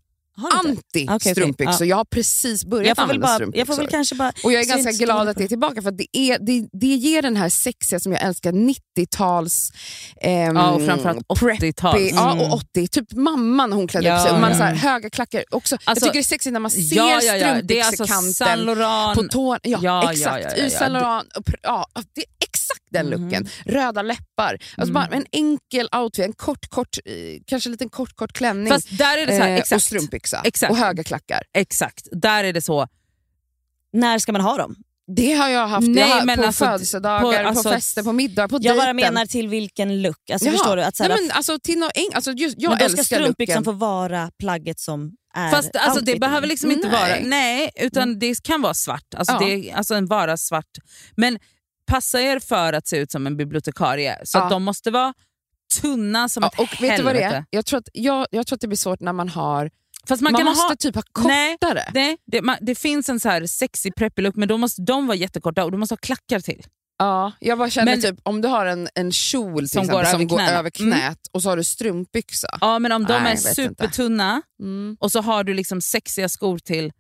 Anti 0.54 1.08
strumpbyxor. 1.32 1.88
Ja. 1.88 1.90
Jag 1.90 1.98
har 1.98 2.06
precis 2.06 2.66
börjat 2.66 2.88
jag, 2.88 2.98
får 2.98 3.04
använda 3.04 3.28
bara, 3.28 3.36
strumpbyxor. 3.36 3.60
jag 3.60 3.68
får 3.68 3.76
väl 3.84 3.88
kanske 3.88 4.16
bara... 4.16 4.32
Och 4.44 4.52
jag 4.54 4.62
är 4.62 4.66
ganska 4.66 5.06
glad 5.06 5.28
att 5.30 5.38
det 5.38 5.44
är 5.44 5.48
tillbaka 5.48 5.82
för 5.82 5.92
det, 5.92 6.08
är, 6.18 6.40
det, 6.40 6.68
det 6.72 6.88
ger 6.88 7.22
den 7.22 7.36
här 7.38 7.50
sexiga 7.50 8.00
som 8.00 8.12
jag 8.12 8.22
älskar, 8.22 8.52
90-tals... 8.52 9.72
ehm, 10.22 10.56
Ja, 10.56 10.72
och 10.72 10.86
framförallt 10.86 11.20
80-tals. 11.28 11.40
preppy, 11.60 12.10
Ja, 12.16 12.32
Mm. 12.32 12.44
och 12.46 12.54
80. 12.54 12.88
Typ 12.88 13.14
mamman 13.14 13.72
hon 13.74 13.88
klädde 13.88 14.08
Ja, 14.08 14.16
upp 14.16 14.22
sig. 14.22 14.32
Och 14.32 14.42
man 14.42 14.52
ja. 14.52 14.58
så 14.58 14.64
här, 14.64 14.76
höga 14.76 15.10
klackar 15.10 15.44
också. 15.52 15.76
Alltså, 15.76 15.90
jag 15.90 15.98
tycker 15.98 16.14
det 16.14 16.20
är 16.20 16.24
sexigt 16.24 16.54
när 16.54 16.60
man 16.60 16.72
ser 16.72 16.80
Ja, 16.96 17.22
ja, 17.24 17.36
ja. 17.36 17.48
Alltså 17.86 18.06
strumpbyxekanten 18.06 18.66
Laurent. 18.66 19.20
på 19.20 19.24
tån. 19.28 19.58
Ja, 19.64 19.80
Ja, 19.82 20.04
ja, 20.04 20.12
exakt. 20.12 20.44
ja, 20.46 20.52
ja, 20.58 20.64
ja. 20.64 20.70
Saint 20.70 20.94
Laurent. 20.94 21.28
Ja, 21.64 21.88
det 22.16 22.22
är 22.22 22.47
exakt 22.72 22.88
den 22.92 23.06
Mhm. 23.08 23.22
looken. 23.24 23.48
Röda 23.66 24.02
läppar. 24.02 24.52
Alltså 24.54 24.82
Mm. 24.82 24.94
bara 24.94 25.08
en 25.08 25.26
enkel 25.32 25.90
outfit, 25.96 26.26
en 26.26 26.34
kort, 26.34 26.68
kort, 26.70 26.98
eh, 27.06 27.14
kanske 27.46 27.68
en 27.70 27.72
liten 27.72 27.90
kort, 27.90 28.14
kort 28.16 28.34
klänning. 28.34 28.74
Fast 28.74 28.98
där 28.98 29.18
är 29.18 29.26
det 29.26 29.38
så 29.38 29.42
här, 29.44 29.50
eh, 29.50 29.54
och 29.54 29.60
exakt. 29.60 29.84
strumpbyxa. 29.84 30.42
Exakt. 30.46 30.72
Och 30.72 30.78
höga 30.78 31.04
klackar. 31.04 31.44
Exakt, 31.54 32.08
där 32.12 32.44
är 32.44 32.54
det 32.54 32.62
så. 32.62 32.88
När 33.94 34.20
ska 34.20 34.32
man 34.32 34.42
ha 34.42 34.58
dem? 34.58 34.76
Det 35.16 35.34
har 35.34 35.50
jag 35.50 35.68
haft 35.68 35.88
Nej, 35.88 36.00
jag 36.00 36.08
har, 36.08 36.36
på 36.36 36.44
alltså, 36.44 36.66
födelsedagar, 36.66 37.22
på- 37.22 37.32
på, 37.32 37.38
alltså- 37.50 37.70
fester, 37.72 38.04
på 38.04 38.14
middagar, 38.14 38.48
på 38.48 38.58
Jag 38.62 38.78
bara 38.78 38.94
dejten. 38.94 39.14
menar 39.14 39.26
till 39.26 39.48
vilken 39.48 40.02
look. 40.02 40.30
Alltså, 40.32 40.46
Jaha. 40.48 40.58
förstår 40.58 40.76
du? 40.76 40.84
Att, 40.84 40.96
så 40.96 41.04
här, 41.04 41.10
Nej, 41.10 41.18
men, 41.22 41.32
alltså, 41.32 41.60
till 41.60 41.80
no, 41.80 41.88
alltså, 42.14 42.32
just, 42.32 42.56
jag 42.60 42.70
men 42.70 42.80
då 42.80 42.90
ska 42.90 43.00
älskar 43.00 43.18
strumpbyxan 43.18 43.56
looken. 43.56 43.64
få 43.64 43.72
vara 43.72 44.32
plagget 44.40 44.80
som 44.80 45.12
är 45.36 45.52
Fast 45.52 45.76
alltså, 45.76 46.06
det 46.06 46.20
behöver 46.20 46.48
liksom 46.48 46.72
inte 46.72 46.88
Nej. 46.88 47.00
vara... 47.00 47.20
Nej, 47.24 47.70
utan 47.76 48.20
det 48.20 48.44
kan 48.44 48.62
vara 48.62 48.74
svart. 48.74 49.14
Alltså, 49.16 49.34
Ja. 49.34 49.48
det, 49.48 49.72
alltså 49.72 49.96
en 49.96 50.06
vara 50.06 50.38
svart. 50.38 50.78
Men 51.16 51.40
passa 51.88 52.22
er 52.22 52.40
för 52.40 52.74
att 52.74 52.88
se 52.88 52.98
ut 52.98 53.12
som 53.12 53.28
en 53.28 53.38
bibliotekarie. 53.38 54.18
Så 54.24 54.38
Ja. 54.38 54.50
de 54.50 54.64
måste 54.64 54.92
vara 54.92 55.14
tunna 55.82 56.30
som 56.30 56.44
Ja, 56.44 56.50
ett 56.54 56.60
och 56.60 56.68
helvete. 56.68 56.88
vet 56.92 56.98
du 56.98 57.04
vad 57.04 57.16
det 57.16 57.22
är? 57.24 57.46
Jag 57.50 57.66
tror, 57.66 57.80
att, 57.80 57.90
jag, 57.94 58.28
jag 58.32 58.48
tror 58.48 58.56
att 58.56 58.62
det 58.62 58.68
blir 58.68 58.78
svårt 58.78 59.00
när 59.00 59.14
man 59.14 59.30
har... 59.30 59.72
Fast 60.08 60.22
man, 60.22 60.32
Man, 60.34 60.40
kan 60.40 60.46
måste 60.46 60.62
ha... 60.68 60.76
typ 60.76 60.96
ha 60.96 61.04
Nej, 61.24 61.58
kortare. 61.60 61.84
Nej, 61.94 62.18
det, 62.32 62.42
man, 62.42 62.58
det 62.62 62.76
finns 62.76 63.10
en 63.10 63.20
så 63.20 63.30
här 63.30 63.46
sexy 63.46 63.92
preppy 63.92 64.22
look 64.22 64.36
men 64.36 64.48
då 64.48 64.58
måste 64.58 64.82
de 64.82 65.08
vara 65.08 65.18
jättekorta 65.18 65.64
och 65.66 65.72
du 65.72 65.78
måste 65.78 65.94
ha 65.94 65.98
klackar 65.98 66.40
till. 66.40 66.64
Ja, 67.00 67.32
jag 67.40 67.58
bara 67.58 67.70
känner 67.70 67.92
Men- 67.92 68.02
typ 68.02 68.20
om 68.24 68.42
du 68.42 68.48
har 68.48 68.66
en, 68.66 68.90
en 68.96 69.12
kjol 69.12 69.70
Som 69.70 69.88
går 69.88 70.04
som 70.04 70.16
över 70.22 70.24
går 70.24 70.42
över 70.42 70.70
knät 70.70 71.20
och 71.32 71.44
så 71.44 71.50
har 71.50 71.58
du 71.58 71.64
strumpbyxa. 71.64 72.48
Ja 72.62 72.80
men 72.80 72.92
om 72.92 73.06
de 73.06 73.24
Nej, 73.24 73.32
är 73.34 73.38
supertunna 73.38 74.42
Mm. 74.62 74.98
och 75.00 75.12
så 75.12 75.22
har 75.22 75.44
du 75.44 75.54
liksom 75.54 75.82
sexiga 75.82 76.30
skor 76.30 76.60
till, 76.60 76.92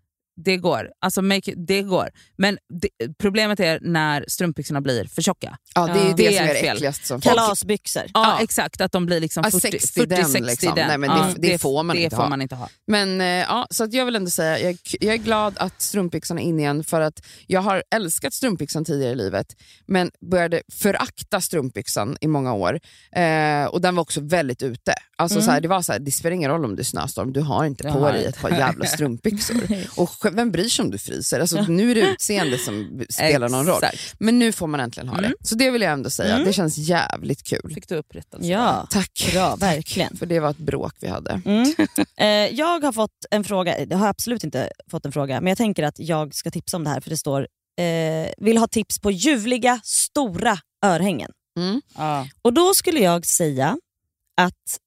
det 0.45 0.57
går. 0.57 0.89
Alltså 1.01 1.21
make 1.21 1.51
it, 1.51 1.67
det 1.67 1.81
går. 1.81 2.09
Men 2.37 2.57
det, 2.81 2.89
problemet 3.17 3.59
är 3.59 3.79
när 3.81 4.25
strumpbyxorna 4.27 4.81
blir 4.81 5.05
för 5.05 5.21
tjocka. 5.21 5.57
Ja, 5.75 5.85
det 5.87 5.91
är 5.99 6.05
det, 6.05 6.13
Det 6.29 6.37
som 6.37 6.45
är 6.45 6.53
det 6.53 6.59
äckligaste 6.69 7.07
som 7.07 7.21
Kalasbyxor. 7.21 8.03
Ja, 8.05 8.09
Ja. 8.13 8.43
exakt, 8.43 8.81
att 8.81 8.91
de 8.91 9.05
blir 9.05 9.19
liksom 9.19 9.43
Ja, 9.45 9.51
40, 9.51 9.71
60 9.71 9.99
40 9.99 10.05
den 10.15 10.25
60 10.25 10.41
liksom. 10.41 10.75
den. 10.75 10.87
Nej, 10.87 10.97
men 10.97 11.09
ja, 11.09 11.29
det- 11.37 11.47
det 11.47 11.57
får 11.57 11.83
man 11.83 11.95
det 11.95 12.01
inte 12.01 12.15
får 12.15 12.23
ha. 12.23 12.29
man 12.29 12.41
inte 12.41 12.55
ha. 12.55 12.69
Men 12.87 13.21
eh, 13.21 13.27
ja, 13.27 13.67
så 13.69 13.83
att 13.83 13.93
jag 13.93 14.05
vill 14.05 14.15
ändå 14.15 14.29
säga, 14.29 14.59
jag, 14.59 14.77
jag 14.99 15.13
är 15.13 15.17
glad 15.17 15.53
att 15.57 15.81
strumpbyxorna 15.81 16.41
är 16.41 16.45
in 16.45 16.59
igen 16.59 16.83
för 16.83 17.01
att 17.01 17.25
jag 17.47 17.61
har 17.61 17.83
älskat 17.95 18.33
strumpbyxan 18.33 18.85
tidigare 18.85 19.11
i 19.11 19.15
livet 19.15 19.47
men 19.85 20.11
började 20.31 20.61
förakta 20.73 21.41
strumpbyxan 21.41 22.17
i 22.21 22.27
många 22.27 22.53
år. 22.53 22.79
Eh, 23.15 23.65
och 23.65 23.81
den 23.81 23.95
var 23.95 24.01
också 24.01 24.21
väldigt 24.21 24.63
ute. 24.63 24.93
Alltså, 25.17 25.41
så 25.41 25.51
här, 25.51 25.61
det 25.61 25.67
var 25.67 25.81
så 25.81 25.91
här, 25.91 25.99
det 25.99 26.11
spelar 26.11 26.35
ingen 26.35 26.51
roll 26.51 26.65
om 26.65 26.75
det 26.75 26.81
är 26.81 26.83
snöstorm, 26.83 27.33
du 27.33 27.41
har 27.41 27.65
inte 27.65 27.83
Jag 27.83 27.93
på 27.93 27.99
har 27.99 28.11
dig 28.13 28.25
inte. 28.25 28.29
ett 28.37 28.41
par 28.41 28.49
jävla 28.49 28.85
strumpbyxor. 28.85 29.61
och 29.95 30.25
vem 30.31 30.51
bryr 30.51 30.69
sig 30.69 30.83
om 30.85 30.91
du 30.91 30.97
fryser? 30.97 31.39
Alltså, 31.39 31.61
nu 31.61 31.91
är 31.91 31.95
det 31.95 32.01
utseende 32.11 32.57
som 32.57 33.05
spelar 33.09 33.49
någon 33.49 33.65
roll. 33.67 33.81
Men 34.19 34.39
nu 34.39 34.51
får 34.51 34.67
man 34.67 34.79
äntligen 34.79 35.09
ha 35.09 35.17
Mm. 35.17 35.31
det. 35.39 35.47
Så 35.47 35.55
det 35.55 35.71
vill 35.71 35.81
jag 35.81 35.91
ändå 35.93 36.09
säga, 36.09 36.33
Mm. 36.33 36.45
det 36.47 36.53
känns 36.53 36.77
jävligt 36.77 37.43
kul. 37.43 37.71
Fick 37.73 37.87
du 37.87 37.95
upprättelse? 37.95 38.47
Ja, 38.47 38.87
Tack. 38.89 39.29
bra, 39.33 39.55
verkligen. 39.55 40.17
För 40.17 40.25
det 40.25 40.39
var 40.39 40.49
ett 40.49 40.57
bråk 40.57 40.93
vi 40.99 41.07
hade. 41.07 41.41
Mm. 41.45 41.73
Eh, 42.17 42.27
jag 42.27 42.79
har 42.83 42.91
fått 42.91 43.25
en 43.31 43.43
fråga, 43.43 43.85
jag 43.85 43.97
har 43.97 44.07
absolut 44.07 44.43
inte 44.43 44.69
fått 44.91 45.05
en 45.05 45.11
fråga, 45.11 45.41
men 45.41 45.47
jag 45.47 45.57
tänker 45.57 45.83
att 45.83 45.99
jag 45.99 46.35
ska 46.35 46.51
tipsa 46.51 46.77
om 46.77 46.83
det 46.83 46.89
här 46.89 47.01
för 47.01 47.09
det 47.09 47.17
står 47.17 47.47
eh, 47.79 48.29
vill 48.37 48.57
ha 48.57 48.67
tips 48.67 48.99
på 48.99 49.11
ljuvliga 49.11 49.79
stora 49.83 50.57
örhängen. 50.85 51.31
Mm. 51.59 51.81
Ja. 51.97 52.27
Och 52.41 52.53
då 52.53 52.73
skulle 52.73 52.99
jag 52.99 53.25
säga 53.25 53.77
att 54.41 54.79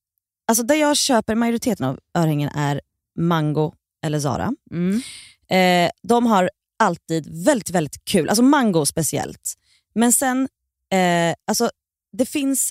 alltså 0.49 0.65
där 0.65 0.75
jag 0.75 0.97
köper 0.97 1.35
majoriteten 1.35 1.87
av 1.87 1.99
örhängen 2.19 2.49
är 2.49 2.81
Mango 3.19 3.73
eller 4.03 4.21
Zara. 4.21 4.53
Mm. 4.71 5.03
Eh, 5.51 5.91
de 6.03 6.27
har 6.27 6.51
alltid 6.79 7.45
väldigt, 7.45 7.71
väldigt 7.71 8.05
kul. 8.05 8.29
Alltså 8.29 8.43
Mango 8.43 8.87
speciellt. 8.87 9.55
Men 9.95 10.13
sen, 10.13 10.49
eh, 10.93 11.35
alltså 11.47 11.71
det 12.13 12.27
finns, 12.27 12.71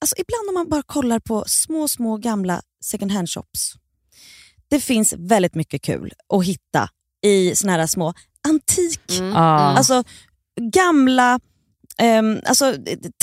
alltså 0.00 0.14
ibland 0.18 0.48
om 0.48 0.54
man 0.54 0.68
bara 0.68 0.82
kollar 0.82 1.18
på 1.18 1.44
små, 1.46 1.88
små 1.88 2.16
gamla 2.16 2.62
second 2.84 3.12
hand 3.12 3.30
shops. 3.30 3.72
Det 4.68 4.80
finns 4.80 5.12
väldigt 5.18 5.54
mycket 5.54 5.82
kul 5.82 6.12
att 6.34 6.44
hitta 6.44 6.88
i 7.22 7.54
såna 7.56 7.72
här 7.72 7.86
små 7.86 8.14
antik, 8.48 9.18
Mm. 9.18 9.30
Ja. 9.32 9.58
alltså 9.58 10.04
gamla 10.72 11.40
Um, 12.02 12.40
alltså, 12.46 12.74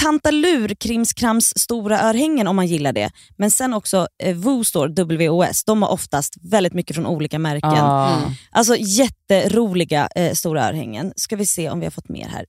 Tantalur 0.02 0.76
krimskrams 0.76 1.54
stora 1.56 2.02
örhängen 2.02 2.48
om 2.48 2.56
man 2.56 2.68
gillar 2.68 2.94
det. 2.94 3.12
Men 3.38 3.52
sen 3.52 3.74
också 3.74 4.08
eh, 4.24 4.36
Woo 4.36 4.64
Store, 4.64 5.04
WOS, 5.28 5.64
de 5.64 5.82
har 5.82 5.90
oftast 5.90 6.34
väldigt 6.42 6.74
mycket 6.74 6.96
från 6.96 7.06
olika 7.06 7.40
märken. 7.40 7.70
Ja. 7.70 8.18
Mm. 8.18 8.32
Alltså 8.52 8.76
jätteroliga 8.80 10.10
eh, 10.16 10.34
stora 10.34 10.68
örhängen. 10.70 11.14
Ska 11.16 11.36
vi 11.36 11.46
se 11.46 11.70
om 11.70 11.80
vi 11.80 11.86
har 11.86 11.92
fått 11.92 12.10
mer 12.10 12.28
här. 12.28 12.46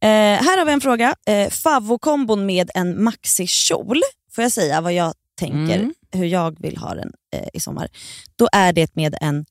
Eh, 0.00 0.42
här 0.44 0.58
har 0.58 0.64
vi 0.64 0.72
en 0.72 0.80
fråga. 0.80 1.14
Eh, 1.26 1.50
Favvo-kombon 1.50 2.46
med 2.46 2.70
en 2.74 3.02
maxi-kjol. 3.04 4.00
Får 4.34 4.42
jag 4.42 4.52
säga 4.52 4.80
vad 4.80 4.92
jag 4.92 5.14
tänker, 5.38 5.78
Mm. 5.78 5.94
hur 6.12 6.26
jag 6.26 6.60
vill 6.62 6.76
ha 6.76 6.94
den 6.94 7.12
eh, 7.34 7.48
i 7.54 7.60
sommar. 7.60 7.88
Då 8.36 8.48
är 8.52 8.72
det 8.72 8.96
med 8.96 9.14
en 9.20 9.44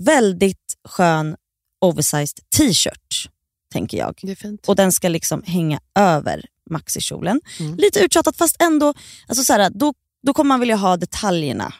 väldigt 0.00 0.74
skön 0.88 1.36
oversized 1.80 2.38
t-shirt, 2.56 3.28
tänker 3.74 3.98
jag. 3.98 4.18
Det 4.22 4.30
är 4.32 4.36
fint. 4.36 4.68
Och 4.68 4.76
den 4.76 4.92
ska 4.92 5.08
liksom 5.08 5.42
hänga 5.46 5.80
över 5.98 6.44
maxikjolen. 6.70 7.40
Mm. 7.60 7.76
Lite 7.76 8.00
uttjatat 8.00 8.36
fast 8.36 8.62
ändå, 8.62 8.94
alltså 9.28 9.44
så 9.44 9.52
här, 9.52 9.70
då, 9.70 9.94
då 10.26 10.32
kommer 10.34 10.48
man 10.48 10.60
vilja 10.60 10.76
ha 10.76 10.96
detaljerna. 10.96 11.72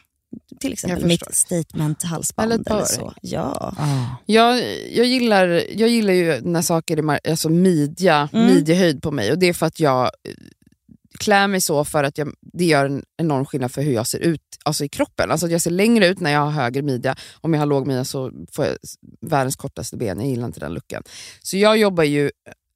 Till 0.59 0.73
exempel 0.73 1.05
mitt 1.05 1.23
statement-halsband 1.35 2.53
Eller 2.53 2.71
eller, 2.71 2.85
så. 2.85 3.13
Ja. 3.21 3.73
Ja. 3.77 4.17
Jag, 4.25 4.63
jag, 4.91 5.05
gillar, 5.05 5.47
jag 5.75 5.89
gillar 5.89 6.13
ju 6.13 6.41
när 6.41 6.61
saker 6.61 6.97
är 6.97 7.29
alltså 7.29 7.49
midja, 7.49 8.29
Mm. 8.33 8.45
midjehöjd 8.47 9.01
på 9.01 9.11
mig 9.11 9.31
och 9.31 9.39
det 9.39 9.45
är 9.45 9.53
för 9.53 9.65
att 9.65 9.79
jag 9.79 10.03
eh, 10.03 10.33
klär 11.19 11.47
mig 11.47 11.61
så 11.61 11.85
för 11.85 12.03
att 12.03 12.17
jag, 12.17 12.33
det 12.55 12.65
gör 12.65 12.85
en 12.85 13.03
enorm 13.17 13.45
skillnad 13.45 13.71
för 13.71 13.81
hur 13.81 13.91
jag 13.93 14.07
ser 14.07 14.19
ut 14.19 14.41
alltså 14.65 14.85
i 14.85 14.89
kroppen. 14.89 15.31
Alltså 15.31 15.45
att 15.45 15.51
jag 15.51 15.61
ser 15.61 15.71
längre 15.71 16.07
ut 16.07 16.19
när 16.19 16.31
jag 16.31 16.39
har 16.39 16.51
högre 16.51 16.81
midja. 16.81 17.15
Om 17.41 17.53
jag 17.53 17.61
har 17.61 17.65
låg 17.65 17.87
midja 17.87 18.05
så 18.05 18.31
får 18.51 18.65
jag 18.65 18.77
världens 19.21 19.55
kortaste 19.55 19.97
ben. 19.97 20.19
Jag 20.19 20.29
gillar 20.29 20.45
inte 20.47 20.59
den 20.59 20.73
looken. 20.73 21.03
Så 21.41 21.57
jag 21.57 21.77
jobbar 21.77 22.03
ju 22.03 22.31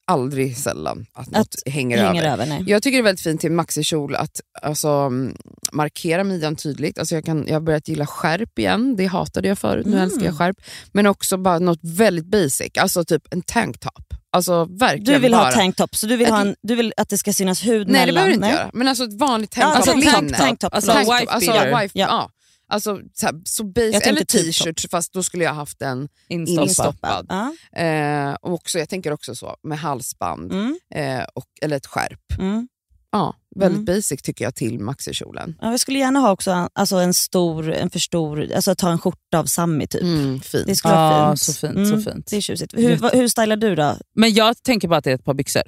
aldrig 0.08 0.58
sällan 0.58 1.06
att 1.14 1.32
något 1.32 1.56
hänger, 1.66 1.98
Hänger 1.98 2.24
över. 2.24 2.46
över. 2.46 2.64
Jag 2.68 2.84
tycker 2.84 2.98
det 2.98 3.02
är 3.02 3.04
väldigt 3.04 3.24
fint 3.24 3.42
till 3.42 3.52
maxikjol 3.52 4.16
att 4.16 4.42
alltså, 4.62 4.88
mm, 4.90 5.36
markera 5.72 6.24
midjan 6.24 6.56
tydligt. 6.56 7.00
Alltså 7.00 7.16
jag, 7.16 7.26
kan, 7.26 7.46
jag 7.48 7.56
har 7.56 7.62
börjat 7.62 7.88
gilla 7.88 8.08
skärp 8.08 8.60
igen, 8.60 8.96
det 8.96 9.06
hatade 9.06 9.48
jag 9.48 9.60
förut, 9.60 9.86
nu 9.86 9.92
Mm. 9.92 10.04
älskar 10.04 10.26
jag 10.26 10.38
skärp. 10.38 10.58
Men 10.92 11.06
också 11.06 11.38
bara 11.38 11.60
något 11.60 11.80
väldigt 11.84 12.26
basic, 12.26 12.72
alltså 12.80 13.06
typ 13.06 13.34
en 13.34 13.42
tanktop. 13.42 14.14
Alltså 14.32 14.66
verkligen 14.66 15.14
Du 15.14 15.20
vill 15.20 15.32
bara. 15.32 15.44
ha 15.44 15.52
tanktop, 15.52 15.96
så 15.96 16.08
du 16.08 16.16
vill, 16.18 16.28
Ett- 16.28 16.34
ha 16.34 16.42
en, 16.42 16.56
du 16.62 16.76
vill 16.76 16.94
att 16.98 17.10
det 17.10 17.18
ska 17.18 17.34
synas 17.34 17.66
hud 17.66 17.88
Nej 17.88 18.00
det 18.06 18.06
mellan? 18.06 18.14
behöver 18.14 18.30
du 18.30 18.34
inte 18.36 18.48
nej? 18.48 18.56
göra, 18.56 18.70
men 18.74 18.88
alltså 18.88 19.04
ett 19.04 19.14
vanligt 19.20 19.58
Ja, 19.58 19.62
tanktop. 19.62 19.88
alltså 19.96 20.10
tank- 20.10 20.22
linne. 20.22 20.38
tanktop, 20.38 20.74
Alltså, 20.74 20.92
förlåt. 20.92 21.22
wife 21.22 21.32
alltså, 21.32 21.52
wife, 21.52 22.00
Ja. 22.00 22.08
ja. 22.08 22.30
Alltså, 22.72 23.00
så, 23.14 23.26
här, 23.26 23.36
så 23.46 23.64
basic, 23.64 24.02
eller 24.08 24.20
typ 24.26 24.28
t-shirt 24.54 24.86
fast 24.92 25.14
då 25.14 25.24
skulle 25.24 25.44
jag 25.44 25.54
haft 25.54 25.82
en 25.82 26.08
Instoppad. 26.30 26.68
Instoppad. 26.68 27.26
Ja. 27.30 27.54
eh, 27.84 28.34
och 28.34 28.54
också, 28.54 28.80
jag 28.80 28.90
tänker 28.90 29.12
också 29.12 29.36
så 29.36 29.56
med 29.64 29.80
halsband 29.80 30.52
Mm, 30.52 30.80
eh, 30.96 31.24
och, 31.36 31.46
eller 31.62 31.78
ett 31.78 31.86
skärp. 31.88 32.40
mm. 32.40 32.68
Ja, 33.12 33.36
väldigt 33.56 33.90
Mm. 33.90 33.96
basic 33.96 34.22
tycker 34.22 34.46
jag 34.46 34.56
till 34.56 34.80
maxikjolen. 34.80 35.56
Ja, 35.62 35.72
jag 35.72 35.80
skulle 35.80 36.00
gärna 36.00 36.20
ha 36.20 36.32
också 36.32 36.70
alltså 36.74 36.96
en 36.96 37.14
stor, 37.14 37.72
en 37.72 37.90
för 37.90 38.00
stor, 38.00 38.54
alltså 38.56 38.76
ta 38.76 38.92
en 38.92 39.00
skjorta 39.00 39.40
av 39.40 39.46
Sami 39.46 39.88
typ. 39.88 40.02
Mm, 40.02 40.40
fint. 40.40 40.68
Det 40.68 40.76
skulle 40.76 40.94
vara 40.94 41.20
Ja, 41.20 41.30
fint. 41.30 41.40
så 41.42 41.54
fint, 41.54 41.76
Mm, 41.76 42.02
så 42.04 42.12
fint. 42.12 42.28
Det 42.30 42.38
är 42.38 42.42
tjusigt. 42.42 42.74
Hur, 42.78 42.98
vad, 42.98 43.14
hur 43.16 43.28
stylar 43.28 43.56
du 43.56 43.76
då? 43.76 43.96
Men 44.16 44.34
jag 44.34 44.64
tänker 44.64 44.88
bara 44.88 44.98
att 44.98 45.04
det 45.04 45.12
är 45.12 45.16
ett 45.16 45.26
par 45.26 45.34
byxor. 45.34 45.64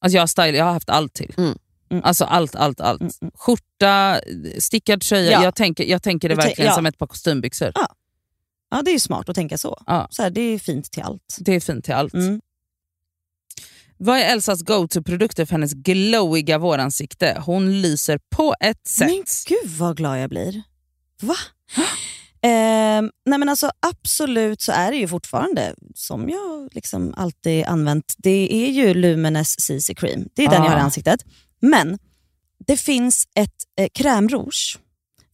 Alltså 0.00 0.16
jag, 0.16 0.22
har 0.22 0.26
style, 0.26 0.58
jag 0.58 0.64
har 0.64 0.72
haft 0.72 0.90
allt 0.90 1.14
till. 1.14 1.34
Mm. 1.36 1.58
Mm. 1.90 2.04
Alltså 2.04 2.24
allt, 2.24 2.54
allt, 2.54 2.80
allt. 2.80 3.00
Mm, 3.00 3.12
mm. 3.22 3.32
Skjorta, 3.34 4.20
stickad 4.58 5.00
tröja. 5.00 5.30
Ja. 5.30 5.44
Jag, 5.44 5.54
tänker, 5.54 5.84
jag 5.84 6.02
tänker 6.02 6.28
det 6.28 6.34
verkligen 6.34 6.68
ja. 6.70 6.74
som 6.76 6.86
ett 6.86 6.98
par 6.98 7.06
kostymbyxor. 7.06 7.72
Ja, 8.70 8.82
det 8.82 8.90
är 8.90 8.92
ju 8.92 8.98
smart 9.00 9.28
att 9.28 9.34
tänka 9.34 9.58
så. 9.58 9.82
Ja. 9.86 10.06
så 10.10 10.22
här, 10.22 10.30
det 10.30 10.40
är 10.40 10.58
fint 10.58 10.90
till 10.92 11.02
allt. 11.02 11.36
Det 11.40 11.52
är 11.54 11.60
fint 11.60 11.84
till 11.84 11.94
allt. 11.94 12.14
Mm. 12.14 12.40
Vad 14.04 14.18
är 14.18 14.32
Elsas 14.32 14.62
go-to-produkter 14.62 15.44
för 15.44 15.52
hennes 15.52 15.72
glowiga 15.72 16.58
våransikte? 16.58 17.42
Hon 17.46 17.82
lyser 17.82 18.20
på 18.30 18.54
ett 18.60 18.86
sätt. 18.86 19.08
Men 19.08 19.24
gud 19.46 19.70
vad 19.78 19.96
glad 19.96 20.20
jag 20.22 20.30
blir. 20.30 20.62
Va? 21.22 21.34
Ehm, 22.42 23.10
nej 23.26 23.38
men 23.38 23.48
alltså 23.48 23.70
Absolut 23.80 24.60
så 24.60 24.72
är 24.72 24.90
det 24.90 24.96
ju 24.96 25.08
fortfarande, 25.08 25.74
som 25.94 26.28
jag 26.28 26.68
liksom 26.72 27.14
alltid 27.16 27.64
använt, 27.64 28.14
det 28.16 28.54
är 28.54 28.70
ju 28.70 28.94
Lumines 28.94 29.60
CC 29.60 29.94
Cream. 29.94 30.28
Det 30.34 30.44
är 30.44 30.50
den 30.50 30.62
Ah. 30.62 30.64
jag 30.64 30.70
har 30.72 30.78
i 30.78 30.82
ansiktet. 30.82 31.24
Men 31.60 31.98
det 32.66 32.76
finns 32.76 33.28
ett 33.34 33.56
eh, 33.78 33.88
krämrouge 33.94 34.78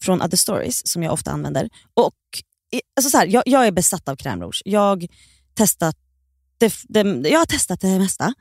från 0.03 0.23
Other 0.23 0.37
Stories 0.37 0.89
som 0.89 1.03
jag 1.03 1.13
ofta 1.13 1.31
använder. 1.31 1.69
Och 1.95 2.15
alltså 2.97 3.11
så 3.11 3.19
här, 3.19 3.27
jag, 3.27 3.43
jag 3.47 3.67
är 3.67 3.73
besatt 3.73 4.09
av 4.09 4.17
krämrouge. 4.17 4.63
Jag, 4.65 5.07
testat 5.55 5.97
det, 6.61 6.75
det, 6.89 7.29
jag 7.29 7.39
har 7.39 7.47
testat 7.47 7.81
det 7.81 7.99
mesta. 7.99 8.35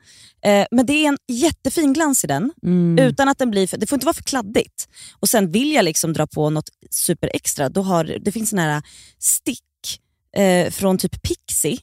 Eh, 0.44 0.66
men 0.70 0.86
det 0.86 0.92
är 0.92 1.08
en 1.08 1.18
jättefin 1.28 1.92
glans 1.92 2.24
i 2.24 2.26
den. 2.26 2.52
Mm. 2.62 2.98
Utan 2.98 3.28
att 3.28 3.38
den 3.38 3.50
blir 3.50 3.66
för, 3.66 3.76
det 3.76 3.86
får 3.86 3.96
inte 3.96 4.06
vara 4.06 4.14
för 4.14 4.22
kladdigt. 4.22 4.88
Och 5.20 5.28
Sen 5.28 5.50
vill 5.50 5.72
jag 5.72 5.84
liksom 5.84 6.12
dra 6.12 6.26
på 6.26 6.50
något 6.50 6.68
superextra. 6.90 7.68
Då 7.68 7.82
har, 7.82 8.18
det 8.20 8.32
finns 8.32 8.52
en 8.52 8.58
här 8.58 8.82
stick 9.18 10.00
eh, 10.36 10.70
från 10.70 10.98
typ 10.98 11.22
Pixie. 11.22 11.78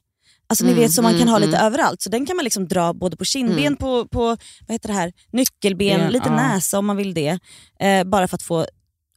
Alltså 0.50 0.66
ni 0.66 0.72
Mm, 0.72 0.84
vet 0.84 0.92
som 0.92 1.04
man 1.04 1.14
kan 1.14 1.22
mm, 1.22 1.32
ha 1.32 1.40
lite 1.40 1.58
mm. 1.58 1.66
överallt. 1.66 2.02
Så 2.02 2.10
den 2.10 2.26
kan 2.26 2.36
man 2.36 2.44
liksom 2.44 2.68
dra 2.68 2.94
både 2.94 3.18
på 3.18 3.26
kindben, 3.26 3.76
på, 3.76 4.08
på 4.08 4.26
vad 4.68 4.76
heter 4.76 4.88
det 4.88 4.94
här? 4.94 5.14
nyckelben, 5.32 6.00
Ben, 6.00 6.12
lite 6.12 6.30
ja. 6.30 6.36
näsa 6.36 6.80
om 6.80 6.86
man 6.86 6.98
vill 6.98 7.14
det. 7.14 7.40
Eh, 7.80 8.04
bara 8.04 8.28
för 8.28 8.36
att 8.36 8.44
få 8.44 8.68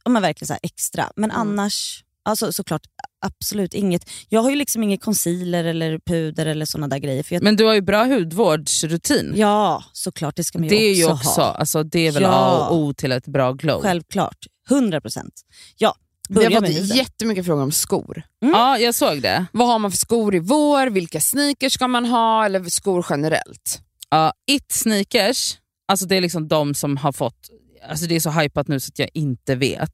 om 0.03 0.13
man 0.13 0.21
verkligen 0.21 0.47
så 0.47 0.57
extra. 0.63 1.11
Men 1.15 1.31
annars, 1.31 2.03
alltså, 2.23 2.53
såklart 2.53 2.81
absolut 3.21 3.73
inget. 3.73 4.09
Jag 4.29 4.41
har 4.41 4.49
ju 4.49 4.55
liksom 4.55 4.83
ingen 4.83 4.97
concealer 4.97 5.63
eller 5.63 5.99
puder 5.99 6.45
eller 6.45 6.65
såna 6.65 6.87
där 6.87 6.97
grejer. 6.97 7.23
För 7.23 7.35
jag, 7.35 7.43
Men 7.43 7.55
du 7.55 7.65
har 7.65 7.73
ju 7.73 7.81
bra 7.81 8.03
hudvårdsrutin. 8.03 9.33
ja, 9.35 9.83
såklart 9.93 10.35
det 10.35 10.43
ska 10.43 10.59
man 10.59 10.63
ju 10.63 10.69
det 10.69 10.83
är 10.83 10.93
ju 10.95 11.03
också, 11.05 11.15
också, 11.29 11.41
ha. 11.41 11.51
alltså, 11.53 11.83
det 11.83 12.07
är 12.07 12.11
väl 12.11 12.23
Ja. 12.23 12.29
A 12.29 12.67
och 12.69 12.77
O 12.77 12.93
till 12.93 13.11
ett 13.11 13.27
bra 13.27 13.53
glow. 13.53 13.81
Självklart. 13.81 14.37
100 14.69 15.01
procent. 15.01 15.33
Ja, 15.77 15.95
Vi 16.29 16.43
har 16.45 16.51
fått 16.61 16.95
jättemycket 16.95 17.45
frågor 17.45 17.63
om 17.63 17.71
skor. 17.71 18.23
Ja, 18.39 18.77
jag 18.77 18.95
såg 18.95 19.21
det. 19.21 19.45
Vad 19.51 19.67
har 19.67 19.79
man 19.79 19.91
för 19.91 19.97
skor 19.97 20.35
i 20.35 20.39
vår? 20.39 20.87
Vilka 20.89 21.21
sneakers 21.21 21.73
ska 21.73 21.87
man 21.87 22.05
ha? 22.05 22.45
Eller 22.45 22.63
skor 22.63 23.05
generellt? 23.09 23.81
Ja, 24.09 24.33
It 24.51 24.71
sneakers, 24.71 25.57
alltså 25.87 26.05
det 26.05 26.15
är 26.15 26.21
liksom 26.21 26.47
de 26.47 26.73
som 26.75 26.97
har 26.97 27.11
fått, 27.11 27.49
alltså 27.89 28.05
det 28.05 28.15
är 28.15 28.19
så 28.19 28.29
hypat 28.29 28.67
nu 28.67 28.79
så 28.79 28.89
att 28.89 28.99
jag 28.99 29.09
inte 29.13 29.55
vet. 29.55 29.91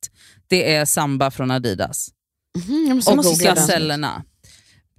Det 0.48 0.74
är 0.76 0.86
Samba 0.86 1.32
från 1.32 1.52
Adidas. 1.52 2.10
Måste 2.96 3.12
Och 3.13 3.56
gasellerna. 3.56 4.24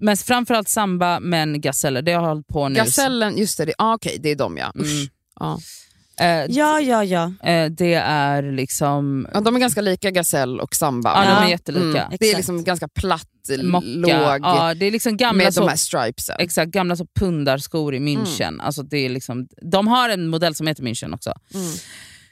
Men 0.01 0.17
framförallt 0.17 0.69
Samba, 0.69 1.21
men 1.21 1.61
gaseller. 1.61 2.03
Det 2.03 2.13
har 2.13 2.23
jag 2.23 2.29
hållit 2.29 2.47
på 2.47 2.69
nu. 2.69 2.75
Gasellen, 2.75 3.39
just 3.39 3.59
det. 3.59 3.65
det 3.65 3.75
ah, 3.79 3.95
Okej, 3.95 4.19
det 4.21 4.31
är 4.31 4.37
de 4.37 4.57
ja. 4.57 4.73
Mm. 4.75 5.09
Ja. 5.41 5.59
Eh, 6.21 6.45
Ja, 6.49 6.81
ja, 6.81 7.05
ja. 7.05 7.33
eh, 7.43 7.71
det 7.71 7.95
är 7.95 8.43
liksom... 8.53 9.29
Ja, 9.35 9.41
de 9.41 9.57
är 9.57 9.61
ganska 9.61 9.81
lika 9.81 10.11
Gasell 10.11 10.61
och 10.61 10.75
Samba. 10.75 11.25
Ja, 11.25 11.35
de 11.41 11.47
är 11.47 11.51
jättelika. 11.51 12.03
Mm. 12.03 12.17
Det 12.21 12.31
är 12.31 12.37
liksom 12.37 12.65
ganska 12.65 12.89
platt, 12.89 13.29
Mocka. 13.63 13.87
låg, 13.87 14.41
Ja, 14.43 14.75
det 14.75 14.87
är 14.87 14.91
liksom 14.91 15.17
gamla 15.17 15.45
med 15.45 15.55
så, 15.55 15.61
de 15.61 15.69
här 15.69 15.77
stripesen. 15.77 16.37
exakt, 16.39 16.73
gamla 16.73 16.97
så 16.97 17.07
pundarskor 17.15 17.95
i 17.95 17.99
München. 17.99 18.61
Alltså 18.61 18.83
det 18.83 18.99
är 18.99 19.09
liksom, 19.09 19.49
de 19.63 19.89
har 19.89 20.09
en 20.09 20.29
modell 20.29 20.55
som 20.55 20.67
heter 20.67 20.83
München 20.83 21.15
också. 21.15 21.35
Mm. 21.55 21.73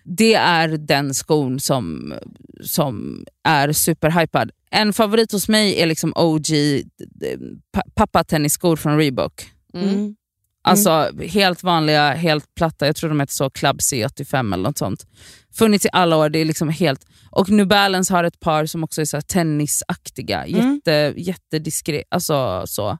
Det 0.08 0.34
är 0.34 0.68
den 0.68 1.14
skon 1.14 1.60
som, 1.60 2.14
som 2.62 3.24
är 3.44 3.72
superhypad. 3.72 4.50
En 4.70 4.92
favorit 4.92 5.32
hos 5.32 5.48
mig 5.48 5.80
är 5.82 5.86
liksom 5.86 6.12
OG 6.16 6.50
eh, 6.52 7.38
pa- 7.72 7.90
pappatennisskor 7.94 8.76
från 8.76 8.98
Reebok. 8.98 9.50
Mm. 9.74 9.88
Mm. 9.88 10.16
Alltså 10.64 11.10
helt 11.28 11.62
vanliga, 11.62 12.14
helt 12.14 12.54
platta. 12.54 12.86
Jag 12.86 12.96
tror 12.96 13.10
de 13.10 13.20
heter 13.20 13.32
så 13.32 13.50
Club 13.50 13.78
C85 13.78 14.54
eller 14.54 14.62
något 14.62 14.78
sånt. 14.78 15.06
Funnits 15.54 15.84
i 15.84 15.88
alla 15.92 16.16
år. 16.16 16.28
Det 16.28 16.38
är 16.38 16.44
liksom 16.44 16.68
helt... 16.68 17.06
Och 17.30 17.48
New 17.50 17.66
Balance 17.68 18.14
har 18.14 18.24
ett 18.24 18.40
par 18.40 18.66
som 18.66 18.84
också 18.84 19.00
är 19.00 19.04
så 19.04 19.16
här 19.16 19.22
tennisaktiga. 19.22 20.44
Mm. 20.44 20.74
Jätte, 20.74 21.14
jättediskret. 21.16 22.04
Alltså, 22.08 22.62
så. 22.66 22.98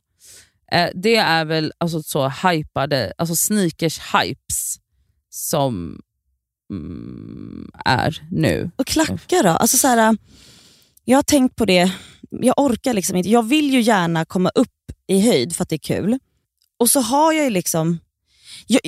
Eh, 0.72 0.88
det 0.94 1.16
är 1.16 1.44
väl 1.44 1.72
alltså, 1.78 2.02
så 2.02 2.28
hypade, 2.28 3.12
alltså 3.18 3.34
sneakers-hypes 3.34 4.78
som 5.30 6.00
mm, 6.70 7.70
är 7.84 8.22
nu. 8.30 8.70
Och 8.76 8.86
klackar 8.86 9.42
då? 9.42 9.48
Alltså 9.48 9.76
så 9.76 9.88
här, 9.88 10.08
äh, 10.08 10.12
jag 11.04 11.18
har 11.18 11.22
tänkt 11.22 11.56
på 11.56 11.64
det, 11.64 11.92
jag 12.30 12.54
orkar 12.58 12.94
liksom 12.94 13.16
inte. 13.16 13.30
Jag 13.30 13.42
vill 13.42 13.70
ju 13.70 13.80
gärna 13.80 14.24
komma 14.24 14.50
upp 14.54 14.68
i 15.06 15.20
höjd 15.20 15.56
för 15.56 15.62
att 15.62 15.68
det 15.68 15.76
är 15.76 15.96
kul. 15.96 16.18
Och 16.78 16.90
så 16.90 17.00
har 17.00 17.32
jag 17.32 17.44
ju 17.44 17.50
liksom... 17.50 17.98
Jag, 18.66 18.80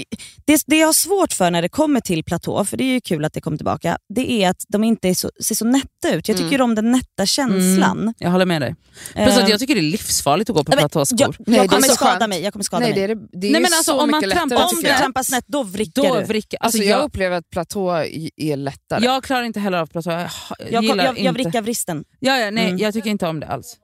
det, 0.45 0.63
det 0.67 0.77
jag 0.79 0.87
har 0.89 0.93
svårt 0.93 1.33
för 1.33 1.51
när 1.51 1.63
det 1.63 1.69
kommer 1.69 2.01
till 2.01 2.25
platå, 2.25 2.65
för 2.65 2.77
det 2.77 2.85
är 2.85 2.93
ju 2.93 3.01
kul 3.01 3.25
att 3.25 3.33
det 3.33 3.41
kommer 3.41 3.57
tillbaka, 3.57 3.99
det 4.15 4.33
är 4.33 4.51
att 4.51 4.65
de 4.69 4.85
inte 4.85 5.09
är 5.09 5.15
så, 5.15 5.31
ser 5.45 5.55
så 5.55 5.65
nätta 5.65 6.15
ut. 6.15 6.29
Jag 6.29 6.37
tycker 6.37 6.55
Mm. 6.55 6.61
om 6.65 6.75
den 6.75 6.93
nätta 6.93 7.27
känslan. 7.27 7.99
Mm, 7.99 8.15
jag 8.19 8.31
håller 8.31 8.47
med 8.47 8.63
dig. 8.63 8.75
Plus 9.15 9.37
Eh, 9.37 9.43
att 9.45 9.49
jag 9.49 9.61
tycker 9.61 9.75
det 9.75 9.81
är 9.81 9.91
livsfarligt 9.91 10.51
att 10.51 10.57
gå 10.57 10.65
på 10.65 10.71
men 10.71 10.79
platåskor. 10.79 11.19
jag, 11.21 11.35
jag 11.57 11.65
är 11.65 11.69
kommer 11.69 11.89
skada 11.89 12.27
mig. 12.27 12.43
Jag 12.43 12.53
kommer 12.53 12.65
skada 12.65 12.81
Nej, 12.87 12.95
mig. 12.95 13.07
det 13.07 13.13
är, 13.13 13.17
det, 13.41 13.47
är 13.49 13.53
Nej, 13.53 13.61
men 13.61 13.65
alltså, 13.65 13.83
så 13.93 14.01
om 14.01 14.11
man 14.11 14.19
mycket 14.19 14.29
lättare 14.29 14.65
om 14.65 14.81
du 14.83 14.89
jag. 14.89 14.99
trampar 14.99 15.23
snett, 15.23 15.45
då 15.47 15.63
vrickar 15.63 16.03
Då 16.03 16.15
du. 16.21 16.25
vrickar, 16.25 16.59
Alltså, 16.61 16.79
alltså, 16.79 16.91
jag 16.91 16.99
jag, 17.01 17.05
upplever 17.05 17.37
att 17.37 17.51
platå 17.51 17.91
är 18.37 18.57
lättare. 18.57 19.05
jag 19.05 19.25
klarar 19.25 19.43
inte 19.43 19.61
heller 19.61 19.79
av 19.79 19.87
platå. 19.87 20.11
Jag, 20.11 20.31
Jag, 20.71 20.83
gillar 20.85 21.05
jag, 21.05 21.15
jag 21.15 21.19
inte. 21.19 21.33
vrickar 21.43 21.63
vristen. 21.63 22.05
Ja, 22.21 22.37
ja, 22.39 22.51
nej, 22.51 22.67
Mm. 22.67 22.79
jag 22.79 22.95
tycker 22.95 23.11
inte 23.11 23.27
om 23.27 23.41
det 23.41 23.47
alls. 23.47 23.77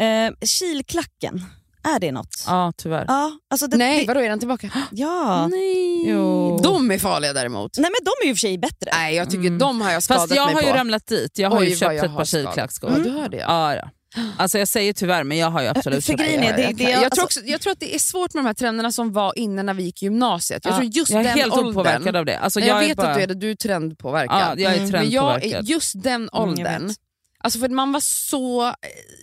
Eh, 0.00 0.46
kilklacken, 0.46 1.44
är 1.82 2.00
det 2.00 2.12
något? 2.12 2.44
Ja, 2.46 2.72
tyvärr. 2.76 3.04
Ja, 3.08 3.30
alltså 3.50 3.66
det, 3.66 3.76
Nej, 3.76 4.00
det, 4.00 4.06
vadå 4.06 4.20
är 4.20 4.28
den 4.28 4.38
tillbaka? 4.38 4.70
ja. 4.90 5.46
Nej. 5.46 6.10
Jo. 6.10 6.60
De 6.62 6.90
är 6.90 6.98
farliga 6.98 7.32
däremot. 7.32 7.78
Nej 7.78 7.90
men 7.90 8.04
de 8.04 8.10
är 8.22 8.24
ju 8.24 8.30
i 8.30 8.32
och 8.32 8.36
för 8.36 8.40
sig 8.40 8.58
bättre. 8.58 8.90
Nej, 8.92 9.14
jag 9.16 9.30
tycker 9.30 9.46
Mm. 9.46 9.58
de 9.58 9.80
har 9.80 9.90
jag 9.92 10.02
skadat 10.02 10.22
Fast 10.22 10.34
jag 10.34 10.46
mig 10.46 10.54
har 10.54 10.62
på. 10.62 10.68
ju 10.68 10.74
ramlat 10.74 11.06
dit. 11.06 11.38
Jag 11.38 11.50
har 11.50 11.58
Oj, 11.60 11.68
ju 11.68 11.76
köpt 11.76 11.94
jag 11.94 12.04
ett 12.04 12.16
par 12.16 12.24
skadat. 12.24 12.28
kilklackskor. 12.28 12.90
Ja, 12.90 12.98
du 12.98 13.10
har 13.10 13.28
det. 13.28 13.36
Ja, 13.36 13.74
ja. 13.76 13.88
Alltså 14.36 14.58
jag 14.58 14.68
säger 14.68 14.92
tyvärr, 14.92 15.24
men 15.24 15.38
jag 15.38 15.50
har 15.50 15.62
ju 15.62 15.68
absolut 15.68 16.04
För 16.06 16.12
grejen 16.14 16.40
det. 16.40 16.46
är, 16.46 16.56
det- 16.56 16.62
jag, 16.62 16.76
det- 16.76 16.82
jag, 16.84 16.94
alltså- 16.94 17.10
tror 17.14 17.24
också, 17.24 17.40
jag 17.44 17.60
tror 17.60 17.72
att 17.72 17.80
det 17.80 17.94
är 17.94 17.98
svårt 17.98 18.34
med 18.34 18.44
de 18.44 18.46
här 18.46 18.54
trenderna 18.54 18.92
som 18.92 19.12
var 19.12 19.38
innan 19.38 19.66
när 19.66 19.74
vi 19.74 19.82
gick 19.82 20.02
i 20.02 20.06
gymnasiet. 20.06 20.64
Jag 20.64 20.72
Ja, 20.74 20.78
tror 20.78 20.90
just 20.92 21.10
jag 21.10 21.20
är 21.20 21.24
den 21.24 21.38
helt 21.38 21.52
åldern, 21.52 21.70
opåverkad 21.70 22.16
av 22.16 22.24
det. 22.24 22.38
Alltså, 22.38 22.60
jag, 22.60 22.68
jag, 22.68 22.84
är 22.84 22.88
vet 22.88 22.96
bara, 22.96 23.08
att 23.08 23.16
du 23.16 23.22
är 23.22 23.26
det, 23.26 23.34
du 23.34 23.50
är 23.50 23.54
trendpåverkad. 23.54 24.36
Ja, 24.58 24.62
jag 24.62 24.72
är 24.74 24.78
Mm. 24.78 24.90
Men 24.90 25.10
jag, 25.10 25.30
trendpåverkad. 25.40 25.68
just 25.68 26.02
den 26.02 26.14
Mm, 26.14 26.28
åldern, 26.32 26.86
vet. 26.88 26.96
Alltså 27.40 27.58
för 27.58 27.68
man 27.68 27.92
var 27.92 28.00
så... 28.00 28.66
eh, 28.66 28.72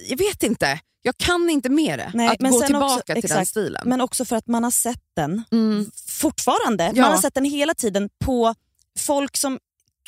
Jag 0.10 0.18
vet 0.18 0.44
inte, 0.44 0.80
jag 1.02 1.18
kan 1.18 1.50
inte 1.50 1.70
med 1.70 2.00
det. 2.00 2.12
Nej, 2.14 2.28
att 2.28 2.40
gå 2.40 2.62
tillbaka 2.62 2.86
också- 2.94 3.02
till 3.06 3.14
den 3.16 3.24
exakt. 3.24 3.50
stilen. 3.50 3.82
Men 3.86 4.02
också 4.02 4.26
för 4.26 4.36
att 4.36 4.48
man 4.48 4.64
har 4.64 4.72
sett 4.72 5.02
den 5.16 5.44
Mm. 5.52 5.92
fortfarande. 6.08 6.92
Ja. 6.96 7.02
Man 7.02 7.12
har 7.12 7.22
sett 7.22 7.34
den 7.34 7.46
hela 7.46 7.74
tiden 7.74 8.10
på 8.26 8.56
folk 9.00 9.38
som 9.38 9.60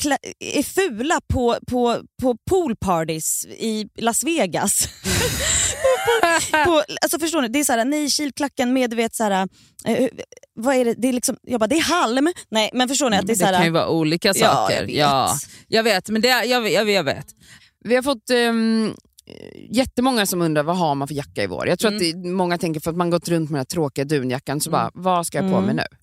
klä- 0.01 0.17
är 0.39 0.63
fula 0.63 1.19
på, 1.33 1.57
på, 1.67 2.01
på 2.21 2.37
poolparties 2.49 3.45
i 3.45 3.89
Las 3.95 4.23
Vegas. 4.23 4.87
på, 6.65 6.83
alltså 7.01 7.19
förstår 7.19 7.41
ni? 7.41 7.47
Det 7.47 7.59
är 7.59 7.63
såhär, 7.63 7.85
nej 7.85 8.09
kilklacken 8.09 8.73
med 8.73 8.89
du 8.89 8.95
vet 8.95 9.15
såhär, 9.15 9.47
eh, 9.85 10.07
vad 10.55 10.75
är 10.75 10.85
det? 10.85 10.93
det 10.97 11.07
är 11.09 11.13
liksom, 11.13 11.37
jag 11.41 11.59
bara, 11.59 11.67
det 11.67 11.75
är 11.75 11.81
halm. 11.81 12.29
Nej 12.51 12.69
men 12.73 12.87
förstår 12.89 13.09
ni? 13.09 13.17
att 13.17 13.27
det 13.27 13.33
är 13.33 13.35
det 13.37 13.43
kan 13.43 13.53
ju 13.53 13.57
såhär, 13.57 13.69
vara 13.71 13.89
olika 13.89 14.27
ja, 14.27 14.33
saker. 14.33 14.75
jag 14.75 14.85
vet. 14.85 14.95
Ja, 14.95 15.37
jag 15.67 15.83
vet, 15.83 16.09
men 16.09 16.21
det, 16.21 16.27
jag, 16.27 16.69
jag, 16.71 16.89
jag 16.89 17.03
vet. 17.03 17.25
Vi 17.85 17.95
har 17.95 18.01
fått 18.01 18.29
um, 18.49 18.95
jättemånga 19.69 20.25
som 20.25 20.41
undrar 20.41 20.63
vad 20.63 20.77
har 20.77 20.95
man 20.95 21.07
för 21.07 21.15
jacka 21.15 21.43
i 21.43 21.47
vår. 21.47 21.67
Jag 21.67 21.79
tror 21.79 21.91
Mm. 21.91 21.97
att 22.17 22.23
det, 22.23 22.29
många 22.29 22.57
tänker 22.57 22.79
för 22.79 22.91
att 22.91 22.97
man 22.97 23.09
gått 23.09 23.27
runt 23.29 23.49
med 23.49 23.55
den 23.55 23.59
här 23.59 23.65
tråkiga 23.65 24.05
dunjackan, 24.05 24.61
så 24.61 24.69
Mm. 24.69 24.71
bara, 24.79 24.91
vad 24.93 25.27
ska 25.27 25.37
jag 25.37 25.51
på 25.51 25.57
Mm. 25.57 25.65
mig 25.65 25.75
nu? 25.75 25.97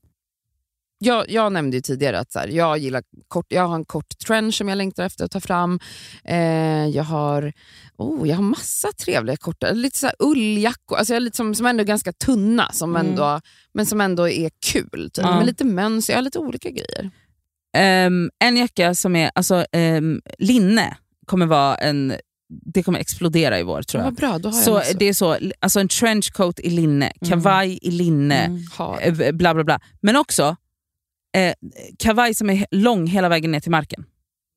Jag, 0.99 1.31
jag 1.31 1.53
nämnde 1.53 1.77
ju 1.77 1.81
tidigare 1.81 2.19
att 2.19 2.33
så 2.33 2.39
här, 2.39 2.49
jag, 2.49 2.79
gillar 2.79 3.03
kort, 3.29 3.47
jag 3.49 3.69
har 3.69 3.75
en 3.75 3.85
kort 3.85 4.19
trench 4.27 4.55
som 4.55 4.69
jag 4.69 4.77
längtar 4.77 5.05
efter 5.05 5.25
att 5.25 5.31
ta 5.31 5.41
fram. 5.41 5.81
Eh, 6.25 6.87
jag, 6.87 7.05
har, 7.05 7.53
oh, 7.97 8.29
jag 8.29 8.37
har 8.37 8.43
massa 8.43 8.89
trevliga 8.93 9.37
korta, 9.37 9.73
lite 9.73 9.99
så 9.99 10.07
här 10.07 10.15
ulljackor, 10.19 10.99
alltså 10.99 11.15
jag 11.15 11.23
lite 11.23 11.37
som, 11.37 11.55
som 11.55 11.67
ändå 11.67 11.83
är 11.83 11.87
ganska 11.87 12.13
tunna 12.13 12.73
som 12.73 12.97
Mm. 12.97 13.07
ändå, 13.07 13.41
men 13.75 13.87
som 13.87 14.01
ändå 14.01 14.29
är 14.29 14.51
kul. 14.73 15.11
Typ. 15.15 15.25
Ja. 15.25 15.37
Med 15.37 15.47
lite 15.47 15.65
mönster, 15.65 16.13
jag 16.13 16.19
har 16.19 16.23
lite 16.23 16.39
olika 16.39 16.71
grejer. 16.71 17.11
Ehm, 17.77 18.31
en 18.45 18.57
jacka 18.57 18.95
som 18.95 19.17
är 19.17 19.31
alltså, 19.35 19.67
ehm, 19.73 20.21
linne 20.39 20.97
kommer 21.27 21.47
vara 21.47 21.75
en, 21.77 22.15
det 22.49 22.83
kommer 22.83 22.99
explodera 22.99 23.59
i 23.59 23.63
vår 23.63 23.83
tror 23.83 24.03
jag. 24.05 24.15
bra, 24.15 24.39
har 24.49 24.57
jag 24.57 24.65
Så 24.65 24.75
massor. 24.75 24.99
det 24.99 25.05
är 25.09 25.13
så, 25.13 25.37
alltså 25.61 25.81
en 25.81 25.89
trenchcoat 25.89 26.61
i 26.61 26.71
linne, 26.71 27.13
kavaj 27.29 27.79
i 27.83 27.91
linne, 27.91 28.45
Mm. 28.99 29.23
Eh, 29.23 29.33
bla 29.33 29.55
bla 29.55 29.65
bla. 29.65 29.81
Men 30.01 30.17
också 30.17 30.57
eh, 31.37 31.55
kavaj 31.99 32.35
som 32.35 32.51
är 32.51 32.67
lång 32.71 33.07
hela 33.07 33.29
vägen 33.29 33.51
ner 33.53 33.61
till 33.61 33.71
marken. 33.71 34.05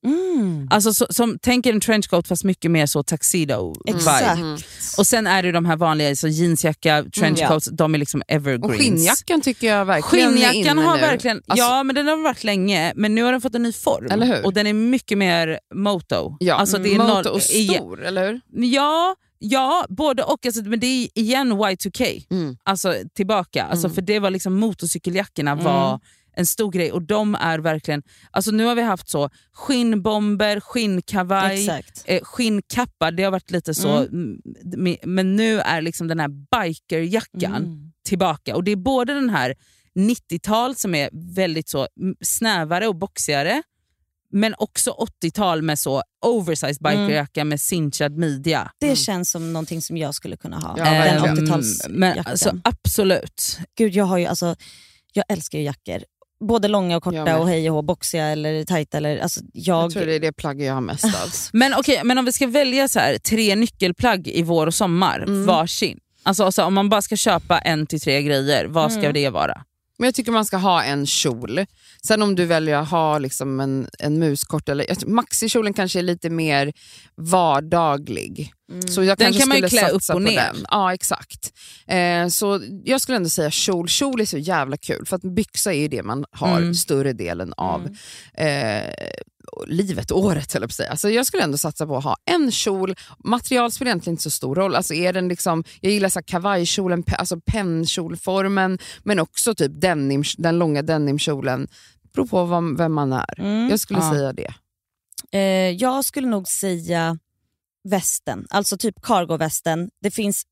Mm. 0.06 0.68
Alltså 0.72 0.94
så, 0.94 1.08
som, 1.10 1.38
tänk 1.42 1.66
er 1.66 1.74
en 1.74 1.82
trenchcoat 1.82 2.28
fast 2.28 2.44
mycket 2.44 2.72
mer 2.72 2.86
så 2.86 3.04
tuxedo 3.04 3.74
Exakt. 3.88 4.38
vibe. 4.38 4.58
Och 4.98 5.08
sen 5.08 5.28
är 5.28 5.44
det 5.44 5.52
de 5.52 5.66
här 5.66 5.76
vanliga 5.78 6.16
så 6.16 6.28
jeansjacka, 6.28 7.06
trenchcoats, 7.16 7.70
de 7.72 7.94
är 7.96 7.98
liksom 8.00 8.22
evergreens. 8.28 8.66
Och 8.66 8.80
skinnjackan 8.80 9.42
tycker 9.42 9.68
jag 9.68 9.86
verkligen 9.86 10.32
Skinnjackan 10.34 10.78
har 10.78 10.96
nu. 10.96 11.02
verkligen, 11.02 11.38
Alltså, 11.48 11.66
ja 11.66 11.84
men 11.84 11.96
den 11.96 12.08
har 12.08 12.18
varit 12.18 12.44
länge, 12.44 12.94
men 12.96 13.16
nu 13.16 13.24
har 13.24 13.32
den 13.32 13.42
fått 13.42 13.56
en 13.56 13.64
ny 13.64 13.72
form. 13.74 14.08
Eller 14.12 14.26
hur? 14.26 14.46
Och 14.46 14.54
den 14.54 14.68
är 14.68 14.74
mycket 14.74 15.18
mer 15.18 15.60
moto. 15.76 16.38
Ja, 16.40 16.56
alltså, 16.56 16.78
det 16.78 16.90
är 16.96 16.98
moto 17.00 17.14
noll- 17.14 17.28
och 17.28 17.42
stor, 17.42 18.04
eller 18.06 18.28
hur? 18.28 18.42
Ja, 18.66 19.16
ja 19.40 19.86
både 19.90 20.24
och. 20.24 20.46
Alltså, 20.46 20.62
men 20.64 20.80
det 20.80 20.88
är 20.88 21.08
igen 21.16 21.54
Y2K. 21.54 22.26
Mm. 22.32 22.58
Alltså 22.64 22.94
tillbaka. 23.16 23.64
Alltså, 23.64 23.88
Mm. 23.88 23.96
För 23.96 24.02
det 24.02 24.20
var 24.20 24.30
liksom 24.30 24.54
motorcykeljackorna 24.60 25.56
var 25.56 26.00
en 26.40 26.46
stor 26.46 26.72
grej 26.72 26.92
och 26.92 27.02
de 27.02 27.36
är 27.36 27.60
verkligen... 27.60 28.04
Alltså 28.32 28.52
nu 28.52 28.66
har 28.66 28.76
vi 28.76 28.82
haft 28.82 29.10
så 29.10 29.30
skinnbomber, 29.54 30.60
skinnkavaj, 30.60 31.84
eh, 32.06 32.24
skinnkappa. 32.24 33.12
Det 33.12 33.24
har 33.24 33.32
varit 33.32 33.52
lite 33.52 33.74
så. 33.74 33.98
mm, 33.98 34.38
Men 35.04 35.36
nu 35.36 35.60
är 35.60 35.82
liksom 35.82 36.08
den 36.08 36.20
här 36.20 36.30
bikerjackan 36.30 37.56
Mm. 37.64 37.92
tillbaka. 38.08 38.56
Och 38.56 38.64
det 38.64 38.72
är 38.72 38.76
både 38.76 39.14
den 39.14 39.30
här 39.30 39.56
90-tal 40.00 40.76
som 40.76 40.96
är 40.96 41.10
väldigt 41.36 41.70
så 41.70 41.88
mm, 42.02 42.16
snävare 42.22 42.88
och 42.88 42.96
boxigare, 42.96 43.64
men 44.32 44.56
också 44.58 44.92
80-tal 45.24 45.62
med 45.62 45.80
så 45.80 46.04
oversized 46.26 46.84
bikerjacka 46.84 47.46
med 47.46 47.62
cinchad 47.62 48.18
midja. 48.18 48.72
Det 48.80 48.96
känns 48.96 49.32
som 49.32 49.54
någonting 49.54 49.82
som 49.82 49.98
jag 49.98 50.16
skulle 50.16 50.38
kunna 50.38 50.60
ha. 50.60 50.76
Ja, 50.78 50.84
den 50.84 50.94
verkligen. 50.94 51.48
80-talsjackan. 51.48 51.90
men 51.90 52.20
alltså, 52.26 52.56
Absolut. 52.64 53.60
Gud, 53.78 53.94
jag, 53.96 54.06
har 54.06 54.18
ju, 54.18 54.26
alltså, 54.26 54.56
jag 55.14 55.26
älskar 55.30 55.58
ju 55.60 55.64
jackor. 55.66 56.04
Både 56.40 56.68
långa 56.68 56.98
och 56.98 57.04
korta 57.04 57.38
och 57.40 57.48
hej 57.50 57.70
och 57.70 57.76
hå, 57.76 57.82
boxiga 57.82 58.26
eller 58.28 58.64
tajta. 58.66 58.98
Eller, 58.98 59.20
alltså, 59.20 59.42
jag, 59.54 59.84
Jag 59.84 59.92
tror 59.92 60.06
det 60.06 60.14
är 60.16 60.20
det 60.20 60.32
plagget 60.32 60.68
jag 60.68 60.74
har 60.74 60.82
mest 60.82 61.04
av. 61.06 61.30
Men 61.54 61.74
okej, 61.78 62.02
men 62.04 62.18
om 62.18 62.26
vi 62.26 62.32
ska 62.34 62.48
välja 62.48 62.88
så 62.88 63.00
här, 63.00 63.18
tre 63.18 63.56
nyckelplagg 63.56 64.28
i 64.28 64.44
vår 64.44 64.68
och 64.68 64.74
sommar, 64.74 65.20
Mm. 65.20 65.46
varsin. 65.46 66.00
Alltså, 66.24 66.44
alltså, 66.44 66.64
om 66.64 66.74
man 66.74 66.90
bara 66.90 67.02
ska 67.02 67.16
köpa 67.16 67.60
en 67.60 67.88
till 67.88 68.02
tre 68.02 68.22
grejer, 68.24 68.66
vad 68.66 68.92
ska 68.92 69.02
Mm. 69.02 69.14
det 69.14 69.30
vara? 69.30 69.62
Men 70.00 70.06
jag 70.08 70.16
tycker 70.16 70.32
man 70.32 70.46
ska 70.46 70.58
ha 70.58 70.84
en 70.84 71.06
kjol. 71.06 71.66
Sen 72.04 72.22
om 72.22 72.36
du 72.36 72.46
väljer 72.46 72.78
att 72.78 72.90
ha 72.90 73.18
liksom 73.18 73.60
en, 73.60 73.88
en 74.00 74.20
muskort, 74.20 74.70
eller, 74.70 75.06
maxikjolen 75.08 75.74
kanske 75.74 76.00
är 76.00 76.04
lite 76.04 76.30
mer 76.30 76.74
vardaglig. 77.16 78.54
Så 78.90 79.04
jag 79.04 79.18
Den 79.18 79.34
kan 79.34 79.48
man 79.50 79.58
ju 79.58 79.68
klä 79.68 79.90
upp 79.90 80.02
och 80.14 80.22
ner. 80.22 80.36
Den. 80.36 80.66
Ja, 80.72 80.94
exakt. 80.94 81.54
Eh, 81.88 82.28
så 82.28 82.62
jag 82.86 83.02
skulle 83.02 83.16
ändå 83.16 83.30
säga 83.30 83.52
kjol. 83.52 83.88
Kjol 83.88 84.22
är 84.22 84.26
så 84.26 84.38
jävla 84.38 84.78
kul, 84.78 85.06
för 85.06 85.16
att 85.16 85.22
byxa 85.22 85.74
är 85.74 85.78
ju 85.80 85.88
det 85.88 86.04
man 86.04 86.26
har 86.32 86.58
Mm. 86.58 86.76
större 86.76 87.14
delen 87.14 87.54
av 87.58 87.96
eh, 88.34 88.94
livet, 89.68 90.12
året 90.12 90.54
höll 90.54 90.62
jag 90.62 90.72
säga. 90.72 90.96
Så 90.96 91.10
jag 91.10 91.26
skulle 91.26 91.44
ändå 91.44 91.58
satsa 91.58 91.86
på 91.88 91.98
att 91.98 92.04
ha 92.04 92.16
en 92.26 92.52
kjol. 92.52 92.96
Material 93.24 93.72
spelar 93.72 93.90
egentligen 93.90 94.14
inte 94.14 94.24
så 94.24 94.30
stor 94.30 94.56
roll. 94.56 94.76
Alltså 94.76 94.94
är 94.94 95.14
den 95.14 95.28
liksom, 95.28 95.64
jag 95.82 95.92
gillar 95.92 96.10
så 96.10 96.22
kavajkjolen, 96.24 97.04
alltså 97.18 97.40
pennkjolformen, 97.46 98.80
men 99.04 99.20
också 99.20 99.56
typ 99.56 99.72
denim, 99.82 100.24
den 100.38 100.60
långa 100.60 100.82
denimkjolen. 100.82 101.68
Beror 102.14 102.26
på 102.28 102.46
vad, 102.46 102.78
vem 102.78 102.94
man 102.94 103.14
är. 103.14 103.40
Mm. 103.40 103.70
Jag 103.70 103.80
skulle 103.80 104.00
Ja. 104.00 104.12
säga 104.14 104.34
det. 104.34 104.54
Eh, 105.32 105.72
jag 105.72 106.06
skulle 106.06 106.28
nog 106.28 106.48
säga 106.48 107.18
västen, 107.84 108.48
alltså 108.50 108.78
typ 108.78 108.96
cargo-västen. 109.02 109.90
Det 110.02 110.12
finns 110.12 110.44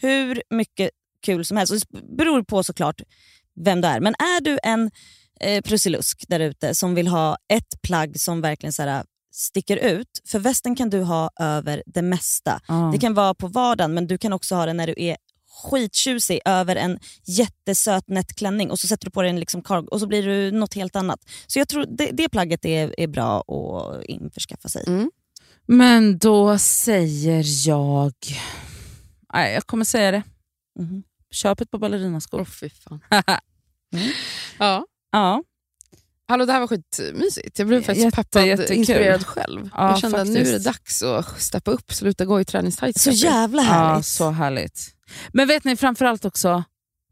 hur 0.00 0.42
mycket 0.50 0.90
kul 1.22 1.44
som 1.44 1.56
helst. 1.56 1.72
Det 1.90 2.16
beror 2.16 2.42
på 2.42 2.62
såklart 2.62 3.00
vem 3.64 3.80
du 3.80 3.88
är. 3.88 4.00
Men 4.00 4.14
är 4.14 4.40
du 4.40 4.58
en 4.62 4.90
eh, 5.40 5.62
prussilusk 5.62 6.24
där 6.28 6.40
ute 6.40 6.74
som 6.74 6.94
vill 6.94 7.08
ha 7.08 7.36
ett 7.48 7.82
plagg 7.82 8.20
som 8.20 8.40
verkligen 8.40 8.72
så 8.72 8.82
här, 8.82 9.04
sticker 9.32 9.76
ut. 9.76 10.20
För 10.26 10.38
västen 10.38 10.76
kan 10.76 10.90
du 10.90 11.02
ha 11.02 11.30
över 11.40 11.82
det 11.86 12.02
mesta. 12.02 12.60
Det 12.92 12.98
kan 12.98 13.14
vara 13.14 13.34
på 13.34 13.48
vardagen 13.48 13.94
men 13.94 14.06
du 14.06 14.18
kan 14.18 14.32
också 14.32 14.54
ha 14.54 14.66
den 14.66 14.76
när 14.76 14.86
du 14.86 14.94
är 14.96 15.16
skittjusig 15.62 16.40
över 16.44 16.76
en 16.76 16.98
jättesöt 17.24 18.08
nättklänning 18.08 18.70
och 18.70 18.78
så 18.78 18.86
sätter 18.86 19.04
du 19.04 19.10
på 19.10 19.22
dig 19.22 19.30
en 19.30 19.40
liksom 19.40 19.62
cargo 19.62 19.88
och 19.90 20.00
så 20.00 20.06
blir 20.06 20.22
du 20.22 20.50
något 20.50 20.74
helt 20.74 20.96
annat. 20.96 21.20
Så 21.46 21.58
jag 21.58 21.68
tror 21.68 21.86
det, 21.88 22.10
det 22.12 22.28
plagget 22.28 22.64
är, 22.64 23.00
är 23.00 23.06
bra 23.06 23.40
att 23.40 24.04
införskaffa 24.04 24.68
sig. 24.68 24.84
Mm. 24.86 25.10
Men 25.66 26.18
då 26.18 26.58
säger 26.58 27.68
jag... 27.68 28.12
Nej, 29.32 29.54
jag 29.54 29.66
kommer 29.66 29.84
säga 29.84 30.10
det. 30.10 30.22
Mhm. 30.78 31.02
Köp 31.30 31.60
ett 31.60 31.70
par 31.70 31.78
ballerinaskor. 31.78 32.40
Åh 32.40 32.46
fy 32.46 32.70
fan. 32.70 33.00
Mm. 33.94 34.12
Ja. 34.58 34.86
Ja. 35.12 35.42
Hallå, 36.28 36.46
det 36.46 36.52
här 36.52 36.60
var 36.60 36.66
skitmysigt. 36.66 37.58
Jag 37.58 37.68
blev 37.68 37.82
faktiskt 37.82 38.04
Jätte, 38.04 38.16
peppad, 38.16 38.46
jättekul. 38.46 38.76
inspirerad 38.76 39.26
själv. 39.26 39.70
Ja, 39.74 39.90
jag 39.90 39.98
kände 40.00 40.20
att 40.20 40.28
nu 40.28 40.40
är 40.40 40.44
det 40.52 40.58
dags 40.58 41.02
att 41.02 41.40
steppa 41.42 41.70
upp, 41.70 41.92
sluta 41.92 42.24
gå 42.24 42.40
i 42.40 42.44
träningstights. 42.44 43.02
Så 43.02 43.10
jävla 43.10 43.62
ja, 43.62 43.68
härligt. 43.68 44.06
så 44.06 44.30
härligt. 44.30 44.94
Men 45.32 45.48
vet 45.48 45.64
ni, 45.64 45.76
framförallt 45.76 46.24
också, 46.24 46.64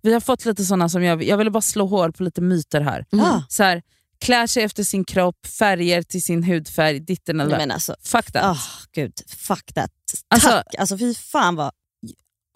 vi 0.03 0.13
har 0.13 0.21
fått 0.21 0.45
lite 0.45 0.65
såna 0.65 0.89
som 0.89 1.03
jag, 1.03 1.23
jag 1.23 1.37
ville 1.37 1.51
bara 1.51 1.61
slå 1.63 1.87
hår 1.87 2.11
på 2.11 2.23
lite 2.23 2.41
myter 2.41 2.81
här. 2.81 3.05
Mm. 3.13 3.25
Ah, 3.25 3.43
Så 3.49 3.63
här 3.63 3.83
klär 4.21 4.47
sig 4.47 4.63
efter 4.63 4.85
sin 4.85 5.05
kropp, 5.05 5.47
färger 5.47 6.03
till 6.03 6.23
sin 6.23 6.43
hudfärg, 6.45 7.01
ditten 7.01 7.41
eller 7.41 7.57
men 7.59 7.71
alltså, 7.71 7.97
Fuck 8.05 8.33
that. 8.33 8.45
oh, 8.57 8.63
gud, 8.93 9.13
fuck 9.39 9.73
that. 9.75 9.91
Alltså- 10.29 10.49
Tack. 10.49 10.75
Alltså, 10.79 10.99
fy 10.99 11.15
fan 11.15 11.57
vad... 11.57 11.73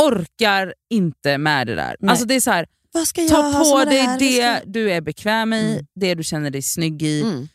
Orkar 0.02 0.74
inte 0.90 1.38
med 1.38 1.66
det 1.66 1.74
där. 1.74 1.96
Nej. 2.00 2.10
Alltså 2.10 2.24
det 2.26 2.34
är 2.34 2.40
så 2.40 2.50
här, 2.50 2.66
Vad 2.92 3.08
ska 3.08 3.20
jag 3.20 3.30
ta 3.30 3.64
på 3.64 3.84
dig 3.84 3.98
här? 4.00 4.18
det 4.18 4.40
Vad 4.48 4.56
ska- 4.58 4.66
du 4.70 4.90
är 4.92 5.00
bekväm 5.00 5.52
i, 5.52 5.72
Mm. 5.72 5.86
det 5.94 6.14
du 6.14 6.24
känner 6.24 6.50
dig 6.50 6.62
snygg 6.62 7.02
i. 7.02 7.22
Mm. 7.22 7.48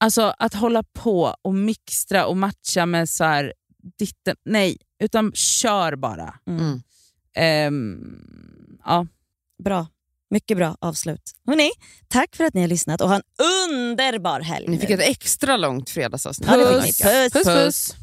Alltså 0.00 0.34
att 0.38 0.54
hålla 0.54 0.82
på 0.82 1.36
och 1.42 1.54
mixtra 1.54 2.26
och 2.26 2.36
matcha 2.36 2.86
med 2.86 3.08
så 3.08 3.24
här, 3.24 3.52
ditten, 3.98 4.36
nej, 4.44 4.76
utan 5.02 5.32
kör 5.34 5.96
bara. 5.96 6.34
Mm. 6.48 6.82
Ehm, 7.34 8.78
ja. 8.84 9.06
Bra. 9.64 9.86
Mycket 10.30 10.56
bra 10.56 10.76
avslut. 10.80 11.32
Hörrni, 11.46 11.70
tack 12.08 12.36
för 12.36 12.44
att 12.44 12.54
ni 12.54 12.60
har 12.60 12.68
lyssnat 12.68 13.00
och 13.00 13.08
ha 13.08 13.16
en 13.16 13.22
underbar 13.70 14.40
helg 14.40 14.68
Ni 14.68 14.78
fick 14.78 14.90
ett 14.90 15.00
extra 15.00 15.56
långt 15.56 15.90
fredagsavsnitt. 15.90 16.48
Det. 16.50 16.56
Puss, 16.56 16.98
Puss, 17.00 17.32
puss. 17.32 17.44
puss. 17.44 17.94